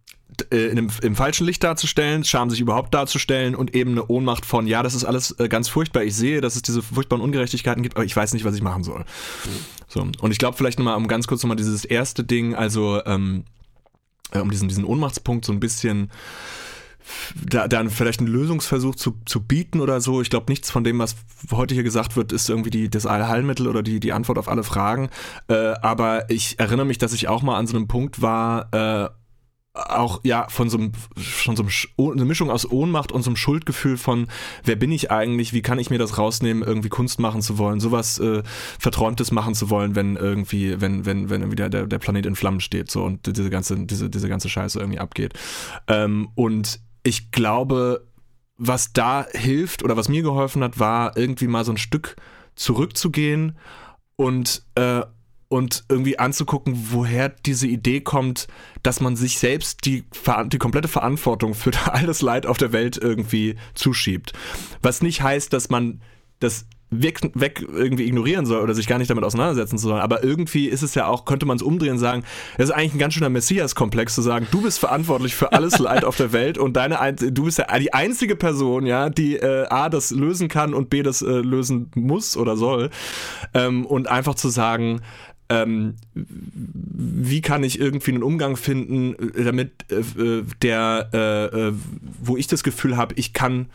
äh, 0.52 0.68
in 0.68 0.76
dem, 0.76 0.89
im 1.02 1.16
falschen 1.16 1.46
Licht 1.46 1.63
darzustellen, 1.63 2.24
Scham 2.24 2.50
sich 2.50 2.60
überhaupt 2.60 2.94
darzustellen 2.94 3.56
und 3.56 3.74
eben 3.76 3.92
eine 3.92 4.06
Ohnmacht 4.08 4.46
von, 4.46 4.68
ja, 4.68 4.84
das 4.84 4.94
ist 4.94 5.06
alles 5.06 5.36
ganz 5.50 5.70
furchtbar, 5.70 6.04
ich 6.04 6.16
sehe, 6.16 6.42
dass 6.42 6.56
es 6.56 6.62
diese 6.62 6.82
furchtbaren 6.82 7.24
Ungerechtigkeiten 7.24 7.84
gibt, 7.84 7.96
aber 7.96 8.06
ich 8.06 8.16
weiß 8.16 8.34
nicht, 8.34 8.46
was 8.46 8.56
ich 8.56 8.62
machen 8.62 8.84
soll. 8.84 9.06
So, 9.88 10.02
und 10.02 10.32
ich 10.32 10.38
glaube 10.38 10.58
vielleicht 10.58 10.80
nochmal, 10.80 10.98
um 10.98 11.08
ganz 11.08 11.28
kurz 11.28 11.44
nochmal 11.44 11.58
dieses 11.58 11.86
erste 11.86 12.24
Ding, 12.24 12.56
also 12.56 13.04
ähm, 13.06 13.46
um 14.34 14.50
diesen, 14.50 14.68
diesen 14.68 14.86
Ohnmachtspunkt 14.86 15.46
so 15.46 15.54
ein 15.54 15.60
bisschen 15.60 16.12
da, 17.36 17.68
dann 17.68 17.89
vielleicht 17.89 18.20
einen 18.20 18.30
Lösungsversuch 18.30 18.96
zu, 18.96 19.18
zu 19.26 19.42
bieten 19.42 19.82
oder 19.82 20.02
so. 20.02 20.22
Ich 20.22 20.30
glaube, 20.30 20.52
nichts 20.52 20.72
von 20.72 20.84
dem, 20.84 21.00
was 21.00 21.16
heute 21.52 21.74
hier 21.74 21.84
gesagt 21.84 22.16
wird, 22.16 22.32
ist 22.32 22.50
irgendwie 22.50 22.70
die, 22.70 22.89
das 22.89 23.06
Allheilmittel 23.06 23.68
oder 23.68 23.84
die, 23.84 24.00
die 24.00 24.13
Antwort 24.13 24.38
auf 24.38 24.48
alle 24.48 24.63
Fragen. 24.63 25.10
Äh, 25.48 25.74
aber 25.82 26.30
ich 26.30 26.60
erinnere 26.60 26.86
mich, 26.86 26.98
dass 26.98 27.13
ich 27.13 27.28
auch 27.28 27.42
mal 27.42 27.58
an 27.58 27.68
so 27.68 27.76
einem 27.76 27.88
Punkt 27.88 28.22
war, 28.22 28.74
äh, 28.74 29.10
auch 29.74 30.22
ja 30.24 30.48
von 30.50 30.70
so 30.70 30.78
einem, 30.78 30.92
von 31.18 31.56
so 31.56 31.63
einem 31.63 32.12
eine 32.13 32.26
Mischung 32.26 32.52
aus 32.52 32.70
Ohnmacht 32.70 33.12
und 33.12 33.24
so 33.24 33.32
einem 33.32 33.36
Schuldgefühl 33.36 33.98
von 33.98 34.28
wer 34.63 34.76
bin 34.76 34.92
ich 34.92 35.10
eigentlich, 35.10 35.52
wie 35.54 35.63
kann 35.63 35.80
ich 35.80 35.89
mir 35.89 35.98
das 35.98 36.18
rausnehmen, 36.18 36.62
irgendwie 36.62 36.89
Kunst 36.89 37.20
machen 37.20 37.42
zu 37.42 37.58
wollen, 37.58 37.80
sowas 37.80 38.20
äh, 38.20 38.44
verträumtes 38.80 39.32
machen 39.32 39.56
zu 39.56 39.72
wollen, 39.72 39.96
wenn 39.96 40.16
irgendwie 40.16 40.80
wenn 40.80 41.06
wenn 41.06 41.30
wenn 41.30 41.51
wieder 41.51 41.70
der, 41.70 41.88
der 41.88 41.99
Planet 41.99 42.28
in 42.28 42.36
Flammen 42.36 42.60
steht 42.60 42.91
so 42.91 43.04
und 43.04 43.26
diese 43.26 43.49
ganze 43.49 43.84
diese 43.86 44.12
diese 44.12 44.30
ganze 44.30 44.47
Scheiße 44.47 44.80
irgendwie 44.80 44.99
abgeht 44.99 45.34
ähm, 45.88 46.30
und 46.36 46.80
ich 47.04 47.32
glaube, 47.32 48.08
was 48.58 48.93
da 48.93 49.28
hilft 49.32 49.84
oder 49.84 49.97
was 49.97 50.10
mir 50.10 50.24
geholfen 50.24 50.64
hat, 50.64 50.80
war 50.80 51.18
irgendwie 51.18 51.47
mal 51.47 51.66
so 51.66 51.74
ein 51.74 51.78
Stück 51.78 52.16
zurückzugehen 52.56 53.58
und 54.16 54.66
äh, 54.76 55.01
und 55.49 55.84
irgendwie 55.88 56.18
anzugucken, 56.18 56.88
woher 56.89 57.30
diese 57.30 57.68
Idee 57.68 58.01
kommt, 58.01 58.47
dass 58.82 59.01
man 59.01 59.16
sich 59.16 59.38
selbst 59.38 59.86
die, 59.86 60.04
die 60.47 60.58
komplette 60.58 60.88
Verantwortung 60.88 61.54
für 61.54 61.72
alles 61.93 62.24
Leid 62.24 62.47
auf 62.47 62.58
der 62.58 62.72
Welt 62.72 62.97
irgendwie 62.97 63.56
zuschiebt. 63.76 64.34
Was 64.82 65.04
nicht 65.04 65.22
heißt, 65.22 65.54
dass 65.54 65.70
man 65.70 66.01
das 66.39 66.66
weg, 67.02 67.22
weg 67.34 67.66
irgendwie 67.68 68.06
ignorieren 68.06 68.46
soll 68.46 68.62
oder 68.62 68.74
sich 68.74 68.88
gar 68.88 68.98
nicht 68.98 69.10
damit 69.10 69.24
auseinandersetzen 69.24 69.78
soll. 69.78 70.00
Aber 70.00 70.24
irgendwie 70.24 70.68
ist 70.68 70.82
es 70.82 70.96
ja 70.96 71.08
auch, 71.08 71.26
könnte 71.26 71.46
man 71.46 71.58
es 71.58 71.64
umdrehen 71.64 71.94
und 71.94 72.00
sagen, 72.00 72.24
das 72.58 72.70
ist 72.70 72.76
eigentlich 72.76 72.96
ein 72.96 73.00
ganz 73.00 73.14
schöner 73.14 73.30
Messias-Komplex 73.30 74.16
zu 74.16 74.22
sagen, 74.22 74.48
du 74.52 74.62
bist 74.62 74.80
verantwortlich 74.80 75.36
für 75.36 75.52
alles 75.54 75.80
Leid 75.84 76.06
auf 76.06 76.18
der 76.18 76.34
Welt 76.34 76.58
und 76.58 76.74
deine 76.74 77.14
du 77.14 77.46
bist 77.46 77.58
ja 77.58 77.80
die 77.80 77.94
einzige 77.94 78.36
Person, 78.36 78.86
ja, 78.86 79.10
die 79.10 79.38
äh, 79.38 79.68
A, 79.70 79.89
das 79.89 80.12
lösen 80.12 80.48
kann 80.48 80.74
und 80.74 80.89
B, 80.89 81.04
das 81.04 81.22
äh, 81.22 81.26
lösen 81.26 81.91
muss 81.96 82.38
oder 82.38 82.56
soll. 82.56 82.89
Ähm, 83.54 83.86
und 83.86 84.08
einfach 84.08 84.36
zu 84.36 84.50
sagen, 84.50 85.02
ähm, 85.50 85.96
wie 86.14 87.41
kann 87.41 87.64
ich 87.64 87.80
irgendwie 87.80 88.12
einen 88.12 88.24
Umgang 88.24 88.56
finden, 88.56 89.16
äh, 89.36 89.44
damit 89.44 89.86
äh, 89.91 90.00
äh, 90.00 90.44
der, 90.62 91.10
äh, 91.14 91.68
äh, 91.68 91.74
wo 92.22 92.38
ich 92.38 92.48
das 92.48 92.64
Gefühl 92.64 92.98
habe, 92.98 93.16
ich 93.16 93.34
kann 93.34 93.68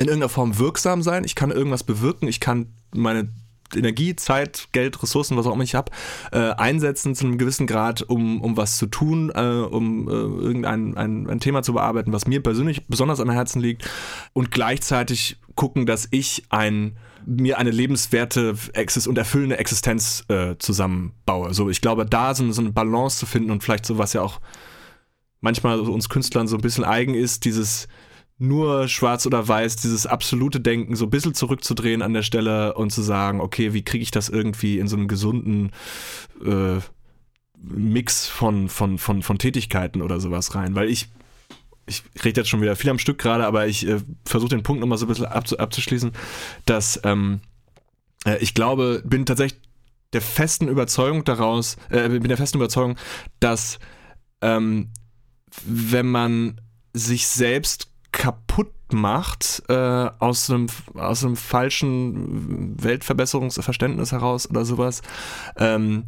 in 0.00 0.08
irgendeiner 0.08 0.30
Form 0.30 0.58
wirksam 0.58 1.02
sein, 1.02 1.24
ich 1.24 1.34
kann 1.34 1.50
irgendwas 1.50 1.84
bewirken, 1.84 2.26
ich 2.26 2.40
kann 2.40 2.72
meine 2.92 3.28
Energie, 3.76 4.16
Zeit, 4.16 4.68
Geld, 4.72 5.00
Ressourcen, 5.02 5.36
was 5.36 5.46
auch 5.46 5.52
immer 5.52 5.62
ich 5.62 5.74
habe, 5.74 5.92
äh, 6.32 6.38
einsetzen 6.38 7.14
zu 7.14 7.26
einem 7.26 7.38
gewissen 7.38 7.66
Grad, 7.66 8.02
um, 8.02 8.40
um 8.40 8.56
was 8.56 8.78
zu 8.78 8.86
tun, 8.86 9.30
äh, 9.32 9.40
um 9.40 10.08
äh, 10.08 10.12
irgendein 10.12 10.96
ein, 10.96 11.28
ein 11.28 11.38
Thema 11.38 11.62
zu 11.62 11.74
bearbeiten, 11.74 12.12
was 12.12 12.26
mir 12.26 12.42
persönlich 12.42 12.88
besonders 12.88 13.20
am 13.20 13.30
Herzen 13.30 13.60
liegt. 13.60 13.88
Und 14.32 14.50
gleichzeitig 14.50 15.36
gucken, 15.54 15.86
dass 15.86 16.08
ich 16.10 16.44
ein 16.48 16.96
mir 17.26 17.58
eine 17.58 17.70
lebenswerte 17.70 18.56
und 19.06 19.18
erfüllende 19.18 19.58
Existenz 19.58 20.24
äh, 20.28 20.56
zusammenbaue. 20.58 21.52
So, 21.52 21.68
ich 21.68 21.82
glaube, 21.82 22.06
da 22.06 22.34
so, 22.34 22.50
so 22.50 22.62
eine 22.62 22.72
Balance 22.72 23.18
zu 23.18 23.26
finden 23.26 23.50
und 23.50 23.62
vielleicht 23.62 23.84
so 23.84 23.98
was 23.98 24.14
ja 24.14 24.22
auch 24.22 24.40
manchmal 25.42 25.78
uns 25.80 26.08
Künstlern 26.08 26.48
so 26.48 26.56
ein 26.56 26.62
bisschen 26.62 26.82
eigen 26.82 27.14
ist, 27.14 27.44
dieses 27.44 27.88
nur 28.40 28.88
schwarz 28.88 29.26
oder 29.26 29.46
weiß, 29.46 29.76
dieses 29.76 30.06
absolute 30.06 30.60
Denken 30.60 30.96
so 30.96 31.04
ein 31.04 31.10
bisschen 31.10 31.34
zurückzudrehen 31.34 32.00
an 32.00 32.14
der 32.14 32.22
Stelle 32.22 32.74
und 32.74 32.90
zu 32.90 33.02
sagen, 33.02 33.40
okay, 33.40 33.74
wie 33.74 33.84
kriege 33.84 34.02
ich 34.02 34.10
das 34.10 34.30
irgendwie 34.30 34.78
in 34.78 34.88
so 34.88 34.96
einen 34.96 35.08
gesunden 35.08 35.72
äh, 36.44 36.78
Mix 37.62 38.26
von, 38.26 38.70
von, 38.70 38.96
von, 38.96 39.22
von 39.22 39.38
Tätigkeiten 39.38 40.00
oder 40.00 40.20
sowas 40.20 40.54
rein? 40.54 40.74
Weil 40.74 40.88
ich 40.88 41.08
ich 41.86 42.04
rede 42.24 42.40
jetzt 42.40 42.48
schon 42.48 42.62
wieder 42.62 42.76
viel 42.76 42.90
am 42.90 43.00
Stück 43.00 43.18
gerade, 43.18 43.44
aber 43.44 43.66
ich 43.66 43.86
äh, 43.86 44.00
versuche 44.24 44.50
den 44.50 44.62
Punkt 44.62 44.80
nochmal 44.80 44.96
so 44.96 45.06
ein 45.06 45.08
bisschen 45.08 45.26
abzu 45.26 45.58
abzuschließen, 45.58 46.12
dass 46.64 47.00
ähm, 47.04 47.40
äh, 48.24 48.38
ich 48.38 48.54
glaube, 48.54 49.02
bin 49.04 49.26
tatsächlich 49.26 49.60
der 50.12 50.22
festen 50.22 50.68
Überzeugung 50.68 51.24
daraus, 51.24 51.76
äh, 51.90 52.08
bin 52.08 52.28
der 52.28 52.36
festen 52.36 52.58
Überzeugung, 52.58 52.96
dass 53.40 53.80
ähm, 54.40 54.92
wenn 55.64 56.06
man 56.06 56.60
sich 56.92 57.26
selbst 57.26 57.89
kaputt 58.20 58.68
macht 58.92 59.62
äh, 59.68 59.72
aus 60.18 60.50
einem 60.50 60.66
aus 60.94 61.24
einem 61.24 61.36
falschen 61.36 62.82
Weltverbesserungsverständnis 62.82 64.12
heraus 64.12 64.50
oder 64.50 64.66
sowas, 64.66 65.00
ähm, 65.56 66.04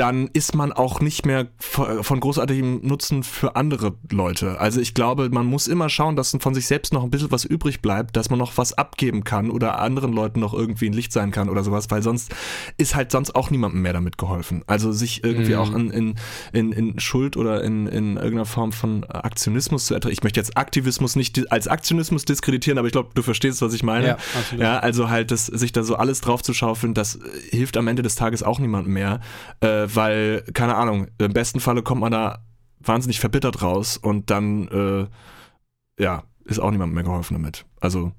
dann 0.00 0.30
ist 0.32 0.54
man 0.54 0.72
auch 0.72 1.02
nicht 1.02 1.26
mehr 1.26 1.48
von 1.58 2.20
großartigem 2.20 2.80
Nutzen 2.82 3.22
für 3.22 3.54
andere 3.54 3.92
Leute. 4.10 4.58
Also 4.58 4.80
ich 4.80 4.94
glaube, 4.94 5.28
man 5.28 5.44
muss 5.44 5.68
immer 5.68 5.90
schauen, 5.90 6.16
dass 6.16 6.34
von 6.40 6.54
sich 6.54 6.66
selbst 6.66 6.94
noch 6.94 7.04
ein 7.04 7.10
bisschen 7.10 7.30
was 7.30 7.44
übrig 7.44 7.82
bleibt, 7.82 8.16
dass 8.16 8.30
man 8.30 8.38
noch 8.38 8.56
was 8.56 8.72
abgeben 8.72 9.24
kann 9.24 9.50
oder 9.50 9.78
anderen 9.78 10.14
Leuten 10.14 10.40
noch 10.40 10.54
irgendwie 10.54 10.86
ein 10.86 10.94
Licht 10.94 11.12
sein 11.12 11.32
kann 11.32 11.50
oder 11.50 11.62
sowas, 11.62 11.90
weil 11.90 12.02
sonst 12.02 12.34
ist 12.78 12.94
halt 12.94 13.12
sonst 13.12 13.34
auch 13.36 13.50
niemandem 13.50 13.82
mehr 13.82 13.92
damit 13.92 14.16
geholfen. 14.16 14.64
Also 14.66 14.90
sich 14.90 15.22
irgendwie 15.22 15.52
mhm. 15.52 15.58
auch 15.58 15.74
in, 15.74 15.90
in, 15.90 16.14
in, 16.54 16.72
in 16.72 16.98
Schuld 16.98 17.36
oder 17.36 17.62
in, 17.62 17.86
in 17.86 18.16
irgendeiner 18.16 18.46
Form 18.46 18.72
von 18.72 19.04
Aktionismus 19.04 19.84
zu 19.84 19.92
ertreten. 19.92 20.14
Ich 20.14 20.22
möchte 20.22 20.40
jetzt 20.40 20.56
Aktivismus 20.56 21.14
nicht 21.14 21.52
als 21.52 21.68
Aktionismus 21.68 22.24
diskreditieren, 22.24 22.78
aber 22.78 22.86
ich 22.86 22.92
glaube, 22.92 23.10
du 23.12 23.20
verstehst, 23.20 23.60
was 23.60 23.74
ich 23.74 23.82
meine. 23.82 24.06
Ja, 24.06 24.14
absolut. 24.14 24.64
ja 24.64 24.78
also 24.78 25.10
halt 25.10 25.30
das, 25.30 25.44
sich 25.44 25.72
da 25.72 25.82
so 25.82 25.96
alles 25.96 26.22
drauf 26.22 26.42
zu 26.42 26.54
schaufeln, 26.54 26.94
das 26.94 27.18
hilft 27.50 27.76
am 27.76 27.86
Ende 27.86 28.02
des 28.02 28.14
Tages 28.14 28.42
auch 28.42 28.60
niemandem 28.60 28.94
mehr. 28.94 29.20
Äh, 29.60 29.89
weil, 29.94 30.42
keine 30.54 30.76
Ahnung, 30.76 31.08
im 31.18 31.32
besten 31.32 31.60
Falle 31.60 31.82
kommt 31.82 32.00
man 32.00 32.12
da 32.12 32.44
wahnsinnig 32.80 33.20
verbittert 33.20 33.62
raus 33.62 33.96
und 33.96 34.30
dann, 34.30 34.68
äh, 34.68 36.02
ja, 36.02 36.24
ist 36.44 36.58
auch 36.58 36.70
niemandem 36.70 36.94
mehr 36.94 37.04
geholfen 37.04 37.34
damit. 37.34 37.66
Also, 37.80 38.12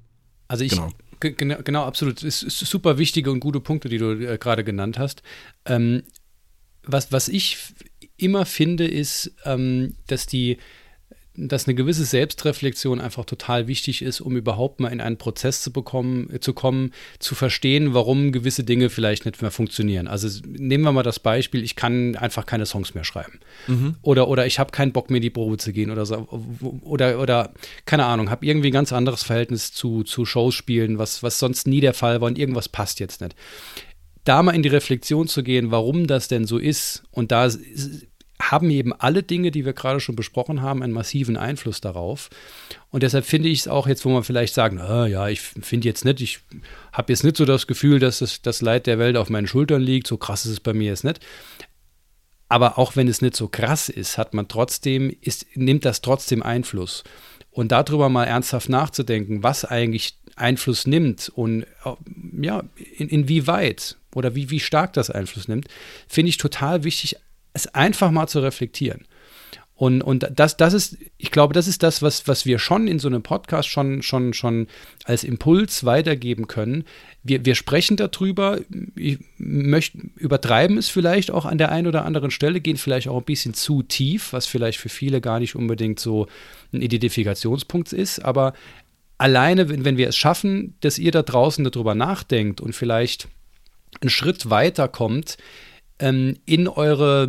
also 0.48 0.64
ich, 0.64 0.72
genau. 0.72 0.90
Genau, 1.20 1.58
genau, 1.62 1.84
absolut. 1.84 2.22
Es 2.24 2.42
ist 2.42 2.58
super 2.58 2.98
wichtige 2.98 3.30
und 3.30 3.38
gute 3.38 3.60
Punkte, 3.60 3.88
die 3.88 3.98
du 3.98 4.12
äh, 4.12 4.38
gerade 4.38 4.64
genannt 4.64 4.98
hast. 4.98 5.22
Ähm, 5.64 6.02
was, 6.82 7.12
was 7.12 7.28
ich 7.28 7.58
immer 8.16 8.44
finde, 8.44 8.88
ist, 8.88 9.32
ähm, 9.44 9.94
dass 10.08 10.26
die 10.26 10.58
dass 11.34 11.66
eine 11.66 11.74
gewisse 11.74 12.04
Selbstreflexion 12.04 13.00
einfach 13.00 13.24
total 13.24 13.66
wichtig 13.66 14.02
ist, 14.02 14.20
um 14.20 14.36
überhaupt 14.36 14.80
mal 14.80 14.88
in 14.88 15.00
einen 15.00 15.16
Prozess 15.16 15.62
zu 15.62 15.72
bekommen, 15.72 16.28
zu 16.40 16.52
kommen, 16.52 16.92
zu 17.18 17.34
verstehen, 17.34 17.94
warum 17.94 18.32
gewisse 18.32 18.64
Dinge 18.64 18.90
vielleicht 18.90 19.24
nicht 19.24 19.40
mehr 19.40 19.50
funktionieren. 19.50 20.08
Also 20.08 20.28
nehmen 20.46 20.84
wir 20.84 20.92
mal 20.92 21.02
das 21.02 21.20
Beispiel, 21.20 21.62
ich 21.62 21.74
kann 21.74 22.16
einfach 22.16 22.44
keine 22.44 22.66
Songs 22.66 22.94
mehr 22.94 23.04
schreiben. 23.04 23.40
Mhm. 23.66 23.96
Oder, 24.02 24.28
oder 24.28 24.46
ich 24.46 24.58
habe 24.58 24.72
keinen 24.72 24.92
Bock 24.92 25.08
mehr 25.08 25.18
in 25.18 25.22
die 25.22 25.30
Probe 25.30 25.56
zu 25.56 25.72
gehen 25.72 25.90
oder 25.90 26.04
so. 26.04 26.28
Oder, 26.82 27.18
oder 27.18 27.54
keine 27.86 28.04
Ahnung, 28.04 28.30
habe 28.30 28.44
irgendwie 28.44 28.68
ein 28.68 28.72
ganz 28.72 28.92
anderes 28.92 29.22
Verhältnis 29.22 29.72
zu, 29.72 30.02
zu 30.02 30.26
Shows 30.26 30.54
spielen, 30.54 30.98
was, 30.98 31.22
was 31.22 31.38
sonst 31.38 31.66
nie 31.66 31.80
der 31.80 31.94
Fall 31.94 32.20
war 32.20 32.28
und 32.28 32.38
irgendwas 32.38 32.68
passt 32.68 33.00
jetzt 33.00 33.22
nicht 33.22 33.34
da 34.24 34.42
mal 34.42 34.54
in 34.54 34.62
die 34.62 34.68
Reflexion 34.68 35.26
zu 35.26 35.42
gehen, 35.42 35.70
warum 35.70 36.06
das 36.06 36.28
denn 36.28 36.46
so 36.46 36.58
ist. 36.58 37.02
Und 37.10 37.32
da 37.32 37.50
haben 38.50 38.70
eben 38.70 38.92
alle 38.92 39.22
Dinge, 39.22 39.50
die 39.50 39.64
wir 39.64 39.72
gerade 39.72 40.00
schon 40.00 40.16
besprochen 40.16 40.62
haben, 40.62 40.82
einen 40.82 40.92
massiven 40.92 41.36
Einfluss 41.36 41.80
darauf. 41.80 42.28
Und 42.90 43.02
deshalb 43.02 43.24
finde 43.24 43.48
ich 43.48 43.60
es 43.60 43.68
auch 43.68 43.86
jetzt, 43.86 44.04
wo 44.04 44.10
man 44.10 44.24
vielleicht 44.24 44.54
sagen, 44.54 44.80
ah, 44.80 45.06
ja, 45.06 45.28
ich 45.28 45.40
finde 45.40 45.88
jetzt 45.88 46.04
nicht, 46.04 46.20
ich 46.20 46.40
habe 46.92 47.12
jetzt 47.12 47.24
nicht 47.24 47.36
so 47.36 47.44
das 47.44 47.66
Gefühl, 47.66 47.98
dass 47.98 48.18
das, 48.18 48.42
das 48.42 48.60
Leid 48.60 48.86
der 48.86 48.98
Welt 48.98 49.16
auf 49.16 49.30
meinen 49.30 49.46
Schultern 49.46 49.80
liegt, 49.80 50.06
so 50.06 50.16
krass 50.16 50.44
ist 50.44 50.52
es 50.52 50.60
bei 50.60 50.72
mir 50.72 50.88
jetzt 50.88 51.04
nicht. 51.04 51.20
Aber 52.48 52.78
auch 52.78 52.96
wenn 52.96 53.08
es 53.08 53.22
nicht 53.22 53.36
so 53.36 53.48
krass 53.48 53.88
ist, 53.88 54.18
hat 54.18 54.34
man 54.34 54.48
trotzdem, 54.48 55.16
ist, 55.22 55.46
nimmt 55.56 55.84
das 55.84 56.02
trotzdem 56.02 56.42
Einfluss. 56.42 57.04
Und 57.50 57.72
darüber 57.72 58.08
mal 58.08 58.24
ernsthaft 58.24 58.68
nachzudenken, 58.68 59.42
was 59.42 59.64
eigentlich 59.64 60.18
Einfluss 60.36 60.86
nimmt 60.86 61.30
und 61.34 61.66
ja, 62.40 62.64
in, 62.96 63.08
inwieweit 63.08 63.96
oder 64.14 64.34
wie, 64.34 64.50
wie 64.50 64.60
stark 64.60 64.92
das 64.94 65.10
Einfluss 65.10 65.48
nimmt, 65.48 65.68
finde 66.08 66.30
ich 66.30 66.36
total 66.36 66.84
wichtig, 66.84 67.16
es 67.52 67.66
einfach 67.68 68.10
mal 68.10 68.26
zu 68.26 68.40
reflektieren. 68.40 69.06
Und, 69.82 70.00
und 70.00 70.28
das, 70.32 70.56
das 70.56 70.74
ist, 70.74 70.96
ich 71.18 71.32
glaube, 71.32 71.54
das 71.54 71.66
ist 71.66 71.82
das, 71.82 72.02
was, 72.02 72.28
was 72.28 72.46
wir 72.46 72.60
schon 72.60 72.86
in 72.86 73.00
so 73.00 73.08
einem 73.08 73.24
Podcast 73.24 73.68
schon, 73.68 74.02
schon, 74.02 74.32
schon 74.32 74.68
als 75.06 75.24
Impuls 75.24 75.84
weitergeben 75.84 76.46
können. 76.46 76.84
Wir, 77.24 77.44
wir 77.44 77.56
sprechen 77.56 77.96
darüber, 77.96 78.60
ich 78.94 79.18
möchte, 79.38 79.98
übertreiben 80.16 80.78
es 80.78 80.88
vielleicht 80.88 81.32
auch 81.32 81.46
an 81.46 81.58
der 81.58 81.72
einen 81.72 81.88
oder 81.88 82.04
anderen 82.04 82.30
Stelle, 82.30 82.60
gehen 82.60 82.76
vielleicht 82.76 83.08
auch 83.08 83.18
ein 83.18 83.24
bisschen 83.24 83.54
zu 83.54 83.82
tief, 83.82 84.32
was 84.32 84.46
vielleicht 84.46 84.78
für 84.78 84.88
viele 84.88 85.20
gar 85.20 85.40
nicht 85.40 85.56
unbedingt 85.56 85.98
so 85.98 86.28
ein 86.72 86.80
Identifikationspunkt 86.80 87.92
ist. 87.92 88.24
Aber 88.24 88.52
alleine, 89.18 89.68
wenn, 89.68 89.84
wenn 89.84 89.96
wir 89.96 90.06
es 90.06 90.16
schaffen, 90.16 90.76
dass 90.80 90.98
ihr 90.98 91.10
da 91.10 91.22
draußen 91.22 91.64
darüber 91.64 91.96
nachdenkt 91.96 92.60
und 92.60 92.74
vielleicht 92.76 93.26
einen 94.00 94.10
Schritt 94.10 94.48
weiter 94.48 94.86
kommt, 94.86 95.38
ähm, 96.02 96.36
in 96.44 96.66
eure, 96.68 97.24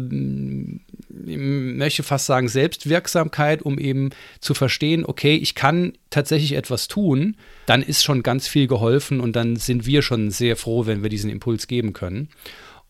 ich 1.26 1.38
möchte 1.38 2.04
fast 2.04 2.26
sagen, 2.26 2.50
Selbstwirksamkeit, 2.50 3.62
um 3.62 3.78
eben 3.78 4.10
zu 4.40 4.56
verstehen, 4.56 5.06
okay, 5.06 5.36
ich 5.36 5.54
kann 5.54 5.94
tatsächlich 6.10 6.54
etwas 6.54 6.88
tun, 6.88 7.38
dann 7.68 7.84
ist 7.84 8.04
schon 8.04 8.24
ganz 8.24 8.48
viel 8.48 8.68
geholfen 8.68 9.22
und 9.22 9.36
dann 9.36 9.56
sind 9.56 9.86
wir 9.86 10.02
schon 10.02 10.32
sehr 10.32 10.58
froh, 10.58 10.88
wenn 10.88 11.04
wir 11.04 11.10
diesen 11.10 11.30
Impuls 11.30 11.68
geben 11.68 11.94
können. 11.94 12.30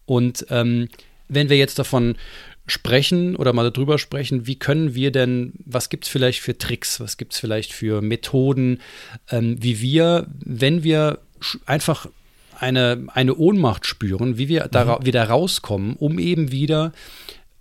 Und 0.05 0.47
ähm, 0.49 0.87
wenn 1.27 1.49
wir 1.49 1.57
jetzt 1.57 1.77
davon 1.79 2.15
sprechen 2.65 3.35
oder 3.35 3.51
mal 3.51 3.69
darüber 3.69 3.99
sprechen, 3.99 4.47
wie 4.47 4.57
können 4.57 4.95
wir 4.95 5.11
denn, 5.11 5.53
was 5.65 5.89
gibt 5.89 6.05
es 6.05 6.09
vielleicht 6.09 6.39
für 6.39 6.57
Tricks, 6.57 7.01
was 7.01 7.17
gibt 7.17 7.33
es 7.33 7.39
vielleicht 7.39 7.73
für 7.73 8.01
Methoden, 8.01 8.79
ähm, 9.29 9.57
wie 9.61 9.81
wir, 9.81 10.27
wenn 10.39 10.83
wir 10.83 11.19
einfach 11.65 12.07
eine, 12.63 13.05
eine 13.13 13.35
Ohnmacht 13.35 13.85
spüren, 13.85 14.37
wie 14.37 14.47
wir 14.47 14.67
da 14.71 14.99
mhm. 14.99 15.05
wieder 15.05 15.25
rauskommen, 15.25 15.95
um 15.97 16.17
eben 16.17 16.51
wieder 16.51 16.93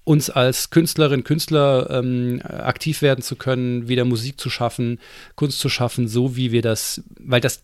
uns 0.05 0.31
als 0.31 0.71
Künstlerin, 0.71 1.25
Künstler 1.25 1.89
ähm, 1.91 2.41
aktiv 2.45 3.03
werden 3.03 3.23
zu 3.23 3.37
können, 3.37 3.89
wieder 3.89 4.05
Musik 4.05 4.41
zu 4.41 4.51
schaffen, 4.51 4.99
Kunst 5.37 5.61
zu 5.61 5.69
schaffen, 5.69 6.09
so 6.09 6.37
wie 6.37 6.51
wir 6.51 6.63
das, 6.63 7.03
weil 7.21 7.41
das, 7.41 7.63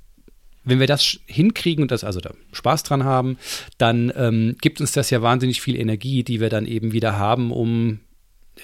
wenn 0.64 0.78
wir 0.78 0.86
das 0.86 1.18
hinkriegen 1.26 1.82
und 1.82 1.90
das 1.90 2.04
also 2.04 2.20
da 2.20 2.30
Spaß 2.52 2.84
dran 2.84 3.04
haben, 3.04 3.38
dann 3.76 4.12
ähm, 4.14 4.56
gibt 4.60 4.80
uns 4.80 4.92
das 4.92 5.10
ja 5.10 5.22
wahnsinnig 5.22 5.60
viel 5.60 5.76
Energie, 5.76 6.22
die 6.22 6.40
wir 6.40 6.48
dann 6.48 6.66
eben 6.66 6.92
wieder 6.92 7.18
haben, 7.18 7.50
um 7.50 8.00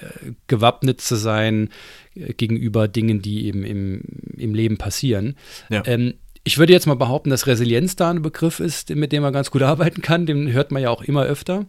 äh, 0.00 0.32
gewappnet 0.46 1.00
zu 1.00 1.16
sein 1.16 1.70
äh, 2.14 2.32
gegenüber 2.32 2.86
Dingen, 2.86 3.22
die 3.22 3.46
eben 3.46 3.64
im, 3.64 4.02
im 4.36 4.54
Leben 4.54 4.76
passieren. 4.76 5.36
Ja. 5.68 5.82
Ähm, 5.86 6.14
ich 6.44 6.58
würde 6.58 6.72
jetzt 6.72 6.86
mal 6.86 6.94
behaupten, 6.94 7.30
dass 7.30 7.46
Resilienz 7.46 7.96
da 7.96 8.10
ein 8.10 8.22
Begriff 8.22 8.60
ist, 8.60 8.90
mit 8.90 9.12
dem 9.12 9.22
man 9.22 9.32
ganz 9.32 9.50
gut 9.50 9.62
arbeiten 9.72 10.02
kann. 10.02 10.26
Den 10.26 10.52
hört 10.52 10.70
man 10.70 10.82
ja 10.82 10.90
auch 10.90 11.02
immer 11.02 11.24
öfter. 11.24 11.66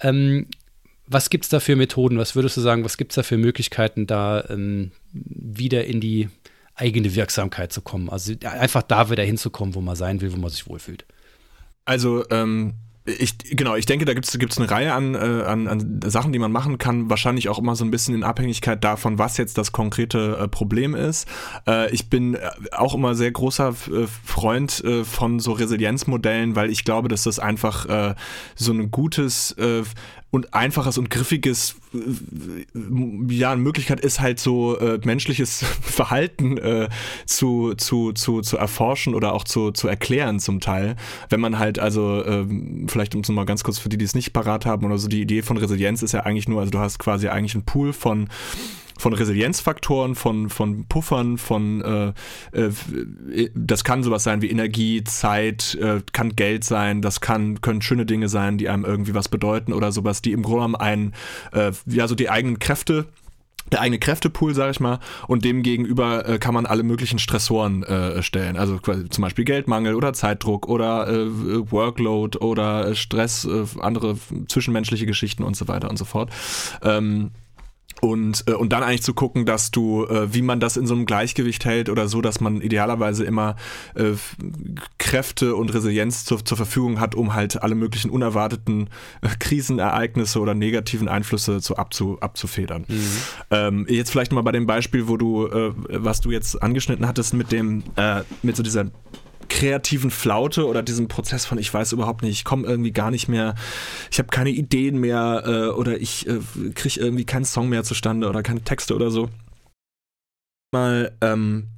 Ähm, 0.00 0.46
was 1.06 1.28
gibt 1.28 1.44
es 1.44 1.50
da 1.50 1.60
für 1.60 1.76
Methoden? 1.76 2.18
Was 2.18 2.34
würdest 2.34 2.56
du 2.56 2.60
sagen, 2.60 2.84
was 2.84 2.96
gibt 2.96 3.12
es 3.12 3.16
da 3.16 3.22
für 3.22 3.36
Möglichkeiten, 3.36 4.06
da 4.06 4.44
ähm, 4.48 4.92
wieder 5.12 5.84
in 5.84 6.00
die 6.00 6.30
eigene 6.74 7.14
Wirksamkeit 7.14 7.72
zu 7.72 7.82
kommen? 7.82 8.08
Also 8.08 8.32
einfach 8.44 8.82
da 8.82 9.10
wieder 9.10 9.24
hinzukommen, 9.24 9.74
wo 9.74 9.80
man 9.80 9.96
sein 9.96 10.20
will, 10.20 10.32
wo 10.32 10.38
man 10.38 10.50
sich 10.50 10.66
wohlfühlt. 10.66 11.04
Also 11.84 12.24
ähm, 12.30 12.74
ich, 13.06 13.36
genau, 13.38 13.74
ich 13.74 13.84
denke, 13.84 14.06
da 14.06 14.14
gibt 14.14 14.26
es 14.26 14.58
eine 14.58 14.70
Reihe 14.70 14.94
an, 14.94 15.14
äh, 15.14 15.18
an, 15.18 15.68
an 15.68 16.00
Sachen, 16.06 16.32
die 16.32 16.38
man 16.38 16.50
machen 16.50 16.78
kann. 16.78 17.10
Wahrscheinlich 17.10 17.50
auch 17.50 17.58
immer 17.58 17.76
so 17.76 17.84
ein 17.84 17.90
bisschen 17.90 18.14
in 18.14 18.24
Abhängigkeit 18.24 18.82
davon, 18.82 19.18
was 19.18 19.36
jetzt 19.36 19.58
das 19.58 19.72
konkrete 19.72 20.38
äh, 20.40 20.48
Problem 20.48 20.94
ist. 20.94 21.28
Äh, 21.66 21.90
ich 21.90 22.08
bin 22.08 22.34
äh, 22.34 22.40
auch 22.72 22.94
immer 22.94 23.14
sehr 23.14 23.30
großer 23.30 23.68
äh, 23.68 24.06
Freund 24.24 24.82
äh, 24.84 25.04
von 25.04 25.38
so 25.38 25.52
Resilienzmodellen, 25.52 26.56
weil 26.56 26.70
ich 26.70 26.84
glaube, 26.84 27.08
dass 27.08 27.24
das 27.24 27.38
einfach 27.38 28.14
so 28.54 28.72
ein 28.72 28.90
gutes 28.90 29.54
und 30.34 30.52
einfaches 30.52 30.98
und 30.98 31.10
griffiges, 31.10 31.76
äh, 31.94 33.32
ja, 33.32 33.52
eine 33.52 33.62
Möglichkeit 33.62 34.00
ist 34.00 34.18
halt 34.18 34.40
so 34.40 34.76
äh, 34.80 34.98
menschliches 35.04 35.64
Verhalten 35.80 36.58
äh, 36.58 36.88
zu, 37.24 37.74
zu, 37.74 38.12
zu, 38.12 38.40
zu 38.40 38.56
erforschen 38.56 39.14
oder 39.14 39.32
auch 39.32 39.44
zu, 39.44 39.70
zu 39.70 39.86
erklären 39.86 40.40
zum 40.40 40.58
Teil. 40.58 40.96
Wenn 41.28 41.38
man 41.38 41.60
halt 41.60 41.78
also, 41.78 42.24
äh, 42.24 42.44
vielleicht 42.88 43.14
um 43.14 43.20
es 43.20 43.28
mal 43.28 43.46
ganz 43.46 43.62
kurz 43.62 43.78
für 43.78 43.88
die, 43.88 43.96
die 43.96 44.04
es 44.04 44.16
nicht 44.16 44.32
parat 44.32 44.66
haben 44.66 44.84
oder 44.84 44.98
so, 44.98 45.06
die 45.06 45.22
Idee 45.22 45.42
von 45.42 45.56
Resilienz 45.56 46.02
ist 46.02 46.10
ja 46.10 46.20
eigentlich 46.20 46.48
nur, 46.48 46.58
also 46.58 46.72
du 46.72 46.80
hast 46.80 46.98
quasi 46.98 47.28
eigentlich 47.28 47.54
einen 47.54 47.64
Pool 47.64 47.92
von 47.92 48.28
von 48.98 49.12
Resilienzfaktoren, 49.12 50.14
von, 50.14 50.48
von 50.50 50.86
Puffern, 50.86 51.38
von 51.38 52.14
äh, 52.52 52.58
äh, 52.58 53.50
das 53.54 53.84
kann 53.84 54.02
sowas 54.02 54.24
sein 54.24 54.42
wie 54.42 54.50
Energie, 54.50 55.04
Zeit, 55.04 55.76
äh, 55.80 56.00
kann 56.12 56.36
Geld 56.36 56.64
sein, 56.64 57.02
das 57.02 57.20
kann, 57.20 57.60
können 57.60 57.82
schöne 57.82 58.06
Dinge 58.06 58.28
sein, 58.28 58.58
die 58.58 58.68
einem 58.68 58.84
irgendwie 58.84 59.14
was 59.14 59.28
bedeuten 59.28 59.72
oder 59.72 59.92
sowas, 59.92 60.22
die 60.22 60.32
im 60.32 60.42
Grunde 60.42 60.58
genommen 60.58 60.76
einen, 60.76 61.14
äh, 61.52 61.72
ja, 61.86 62.08
so 62.08 62.14
die 62.14 62.30
eigenen 62.30 62.58
Kräfte 62.58 63.06
der 63.72 63.80
eigene 63.80 63.98
Kräftepool, 63.98 64.54
sag 64.54 64.70
ich 64.70 64.80
mal, 64.80 65.00
und 65.26 65.44
dem 65.44 65.62
gegenüber 65.62 66.28
äh, 66.28 66.38
kann 66.38 66.54
man 66.54 66.66
alle 66.66 66.82
möglichen 66.82 67.18
Stressoren 67.18 67.82
äh, 67.82 68.22
stellen. 68.22 68.56
Also 68.56 68.78
zum 68.78 69.22
Beispiel 69.22 69.44
Geldmangel 69.44 69.94
oder 69.94 70.12
Zeitdruck 70.12 70.68
oder 70.68 71.08
äh, 71.08 71.26
Workload 71.72 72.38
oder 72.38 72.94
Stress, 72.94 73.46
äh, 73.46 73.64
andere 73.80 74.16
zwischenmenschliche 74.48 75.06
Geschichten 75.06 75.42
und 75.42 75.56
so 75.56 75.66
weiter 75.66 75.88
und 75.88 75.96
so 75.96 76.04
fort. 76.04 76.30
Ähm, 76.82 77.30
und, 78.00 78.44
äh, 78.46 78.52
und 78.52 78.72
dann 78.72 78.82
eigentlich 78.82 79.02
zu 79.02 79.14
gucken, 79.14 79.46
dass 79.46 79.70
du, 79.70 80.04
äh, 80.06 80.32
wie 80.34 80.42
man 80.42 80.60
das 80.60 80.76
in 80.76 80.86
so 80.86 80.94
einem 80.94 81.06
Gleichgewicht 81.06 81.64
hält 81.64 81.88
oder 81.88 82.08
so, 82.08 82.20
dass 82.20 82.40
man 82.40 82.60
idealerweise 82.60 83.24
immer 83.24 83.56
äh, 83.94 84.12
Kräfte 84.98 85.56
und 85.56 85.72
Resilienz 85.72 86.24
zur, 86.24 86.44
zur 86.44 86.56
Verfügung 86.56 87.00
hat, 87.00 87.14
um 87.14 87.34
halt 87.34 87.62
alle 87.62 87.74
möglichen 87.74 88.10
unerwarteten 88.10 88.90
äh, 89.22 89.28
Krisenereignisse 89.38 90.40
oder 90.40 90.54
negativen 90.54 91.08
Einflüsse 91.08 91.60
so 91.60 91.76
abzu, 91.76 92.18
abzufedern. 92.20 92.84
Mhm. 92.88 93.06
Ähm, 93.50 93.86
jetzt 93.88 94.10
vielleicht 94.10 94.32
mal 94.32 94.42
bei 94.42 94.52
dem 94.52 94.66
Beispiel, 94.66 95.08
wo 95.08 95.16
du, 95.16 95.46
äh, 95.46 95.72
was 95.88 96.20
du 96.20 96.30
jetzt 96.30 96.62
angeschnitten 96.62 97.06
hattest 97.06 97.34
mit 97.34 97.52
dem, 97.52 97.84
äh, 97.96 98.22
mit 98.42 98.56
so 98.56 98.62
dieser 98.62 98.86
kreativen 99.48 100.10
Flaute 100.10 100.66
oder 100.66 100.82
diesem 100.82 101.08
Prozess 101.08 101.46
von 101.46 101.58
ich 101.58 101.72
weiß 101.72 101.92
überhaupt 101.92 102.22
nicht, 102.22 102.32
ich 102.32 102.44
komme 102.44 102.66
irgendwie 102.66 102.92
gar 102.92 103.10
nicht 103.10 103.28
mehr, 103.28 103.54
ich 104.10 104.18
habe 104.18 104.28
keine 104.28 104.50
Ideen 104.50 104.98
mehr 104.98 105.42
äh, 105.46 105.68
oder 105.68 106.00
ich 106.00 106.26
äh, 106.28 106.40
kriege 106.74 107.00
irgendwie 107.00 107.24
keinen 107.24 107.44
Song 107.44 107.68
mehr 107.68 107.84
zustande 107.84 108.28
oder 108.28 108.42
keine 108.42 108.62
Texte 108.62 108.94
oder 108.94 109.10
so. 109.10 109.30
Mal 110.72 111.16
ähm, 111.20 111.68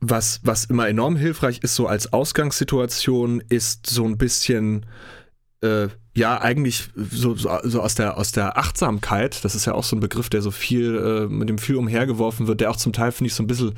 was, 0.00 0.40
was 0.42 0.64
immer 0.64 0.88
enorm 0.88 1.16
hilfreich 1.16 1.60
ist, 1.62 1.74
so 1.74 1.86
als 1.86 2.12
Ausgangssituation, 2.12 3.42
ist 3.48 3.86
so 3.86 4.04
ein 4.06 4.16
bisschen 4.16 4.86
äh, 5.62 5.88
ja, 6.16 6.40
eigentlich 6.40 6.88
so, 6.96 7.36
so, 7.36 7.50
so, 7.62 7.80
aus, 7.80 7.94
der, 7.94 8.18
aus 8.18 8.32
der 8.32 8.58
Achtsamkeit, 8.58 9.44
das 9.44 9.54
ist 9.54 9.66
ja 9.66 9.74
auch 9.74 9.84
so 9.84 9.94
ein 9.94 10.00
Begriff, 10.00 10.28
der 10.28 10.42
so 10.42 10.50
viel, 10.50 10.96
äh, 10.96 11.32
mit 11.32 11.48
dem 11.48 11.58
viel 11.58 11.76
umhergeworfen 11.76 12.46
wird, 12.46 12.60
der 12.60 12.70
auch 12.70 12.76
zum 12.76 12.92
Teil, 12.92 13.12
finde 13.12 13.28
ich, 13.28 13.34
so 13.34 13.42
ein 13.42 13.46
bisschen 13.46 13.74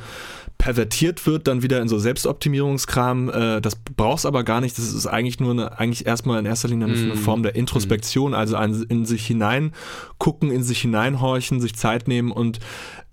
pervertiert 0.57 1.27
wird, 1.27 1.47
dann 1.47 1.63
wieder 1.63 1.83
in 1.83 1.89
so 1.89 1.99
Selbstoptimierungskram. 1.99 3.29
Äh, 3.29 3.61
das 3.61 3.77
brauchst 3.77 4.25
aber 4.25 4.45
gar 4.45 4.61
nicht. 4.61 4.79
Das 4.79 4.93
ist 4.93 5.07
eigentlich 5.07 5.41
nur 5.41 5.51
eine, 5.51 5.79
eigentlich 5.79 6.07
erstmal 6.07 6.39
in 6.39 6.47
erster 6.47 6.69
Linie 6.69 6.87
eine, 6.87 7.15
mm. 7.15 7.17
Form 7.19 7.43
der 7.43 7.55
Introspektion, 7.55 8.31
mm. 8.31 8.35
also 8.35 8.57
ein, 8.57 8.83
in 8.89 9.05
sich 9.05 9.27
hineingucken, 9.27 10.51
in 10.51 10.63
sich 10.63 10.81
hineinhorchen, 10.81 11.61
sich 11.61 11.75
Zeit 11.75 12.09
nehmen 12.09 12.33
und 12.33 12.61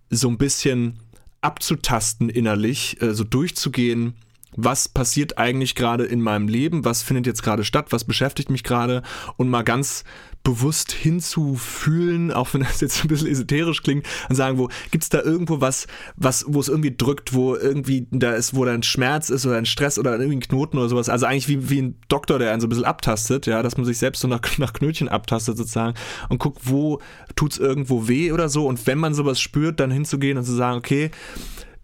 so 0.10 0.30
ein 0.30 0.38
bisschen 0.38 1.00
abzutasten 1.42 2.30
innerlich, 2.30 3.02
äh, 3.02 3.14
so 3.14 3.24
durchzugehen 3.24 4.16
was 4.56 4.90
passiert 4.90 5.38
eigentlich 5.38 5.76
gerade 5.76 6.06
in 6.06 6.22
meinem 6.22 6.48
Leben, 6.48 6.86
was 6.86 7.02
findet 7.02 7.28
jetzt 7.28 7.44
gerade 7.44 7.64
statt, 7.64 7.88
was 7.92 8.04
beschäftigt 8.04 8.50
mich 8.50 8.64
gerade 8.64 9.04
und 9.38 9.50
mal 9.50 9.64
ganz 9.64 10.04
bewusst 10.44 10.92
hinzufühlen, 10.92 12.32
auch 12.40 12.54
wenn 12.54 12.62
das 12.62 12.82
jetzt 12.82 13.04
ein 13.04 13.08
bisschen 13.08 13.28
esoterisch 13.28 13.84
klingt, 13.84 14.08
und 14.30 14.36
sagen, 14.36 14.58
wo 14.58 14.70
gibt 14.92 15.04
es 15.04 15.10
da 15.10 15.22
irgendwo 15.22 15.62
was, 15.62 15.88
was, 16.16 16.46
wo 16.48 16.60
es 16.60 16.70
irgendwie 16.70 16.96
drückt, 16.96 17.34
wo 17.34 17.56
irgendwie 17.56 18.08
da 18.12 18.34
ist, 18.34 18.56
wo 18.56 18.66
da 18.66 18.74
ein 18.74 18.84
Schmerz 18.84 19.30
ist 19.30 19.46
oder 19.46 19.58
ein 19.58 19.66
Stress 19.66 20.00
oder 20.00 20.12
irgendwie 20.14 20.38
ein 20.38 20.42
Knoten 20.42 20.78
oder 20.78 20.90
sowas. 20.90 21.10
Also 21.10 21.26
eigentlich 21.26 21.48
wie, 21.48 21.70
wie 21.70 21.82
ein 21.82 21.96
Doktor, 22.08 22.40
der 22.40 22.52
einen 22.52 22.62
so 22.62 22.68
ein 22.68 22.70
bisschen 22.70 22.86
abtastet, 22.86 23.46
ja, 23.46 23.62
dass 23.62 23.78
man 23.78 23.86
sich 23.86 23.98
selbst 23.98 24.22
so 24.22 24.28
nach, 24.28 24.42
nach 24.58 24.74
Knötchen 24.74 25.10
abtastet 25.10 25.58
sozusagen 25.58 25.96
und 26.30 26.40
guckt, 26.40 26.62
wo 26.64 27.00
tut 27.36 27.54
es 27.54 27.58
irgendwo 27.58 28.08
weh 28.08 28.32
oder 28.32 28.50
so. 28.50 28.66
Und 28.68 28.88
wenn 28.88 28.98
man 28.98 29.14
sowas 29.14 29.40
spürt, 29.40 29.80
dann 29.80 29.92
hinzugehen 29.92 30.38
und 30.38 30.46
zu 30.46 30.54
sagen, 30.54 30.78
okay, 30.78 31.12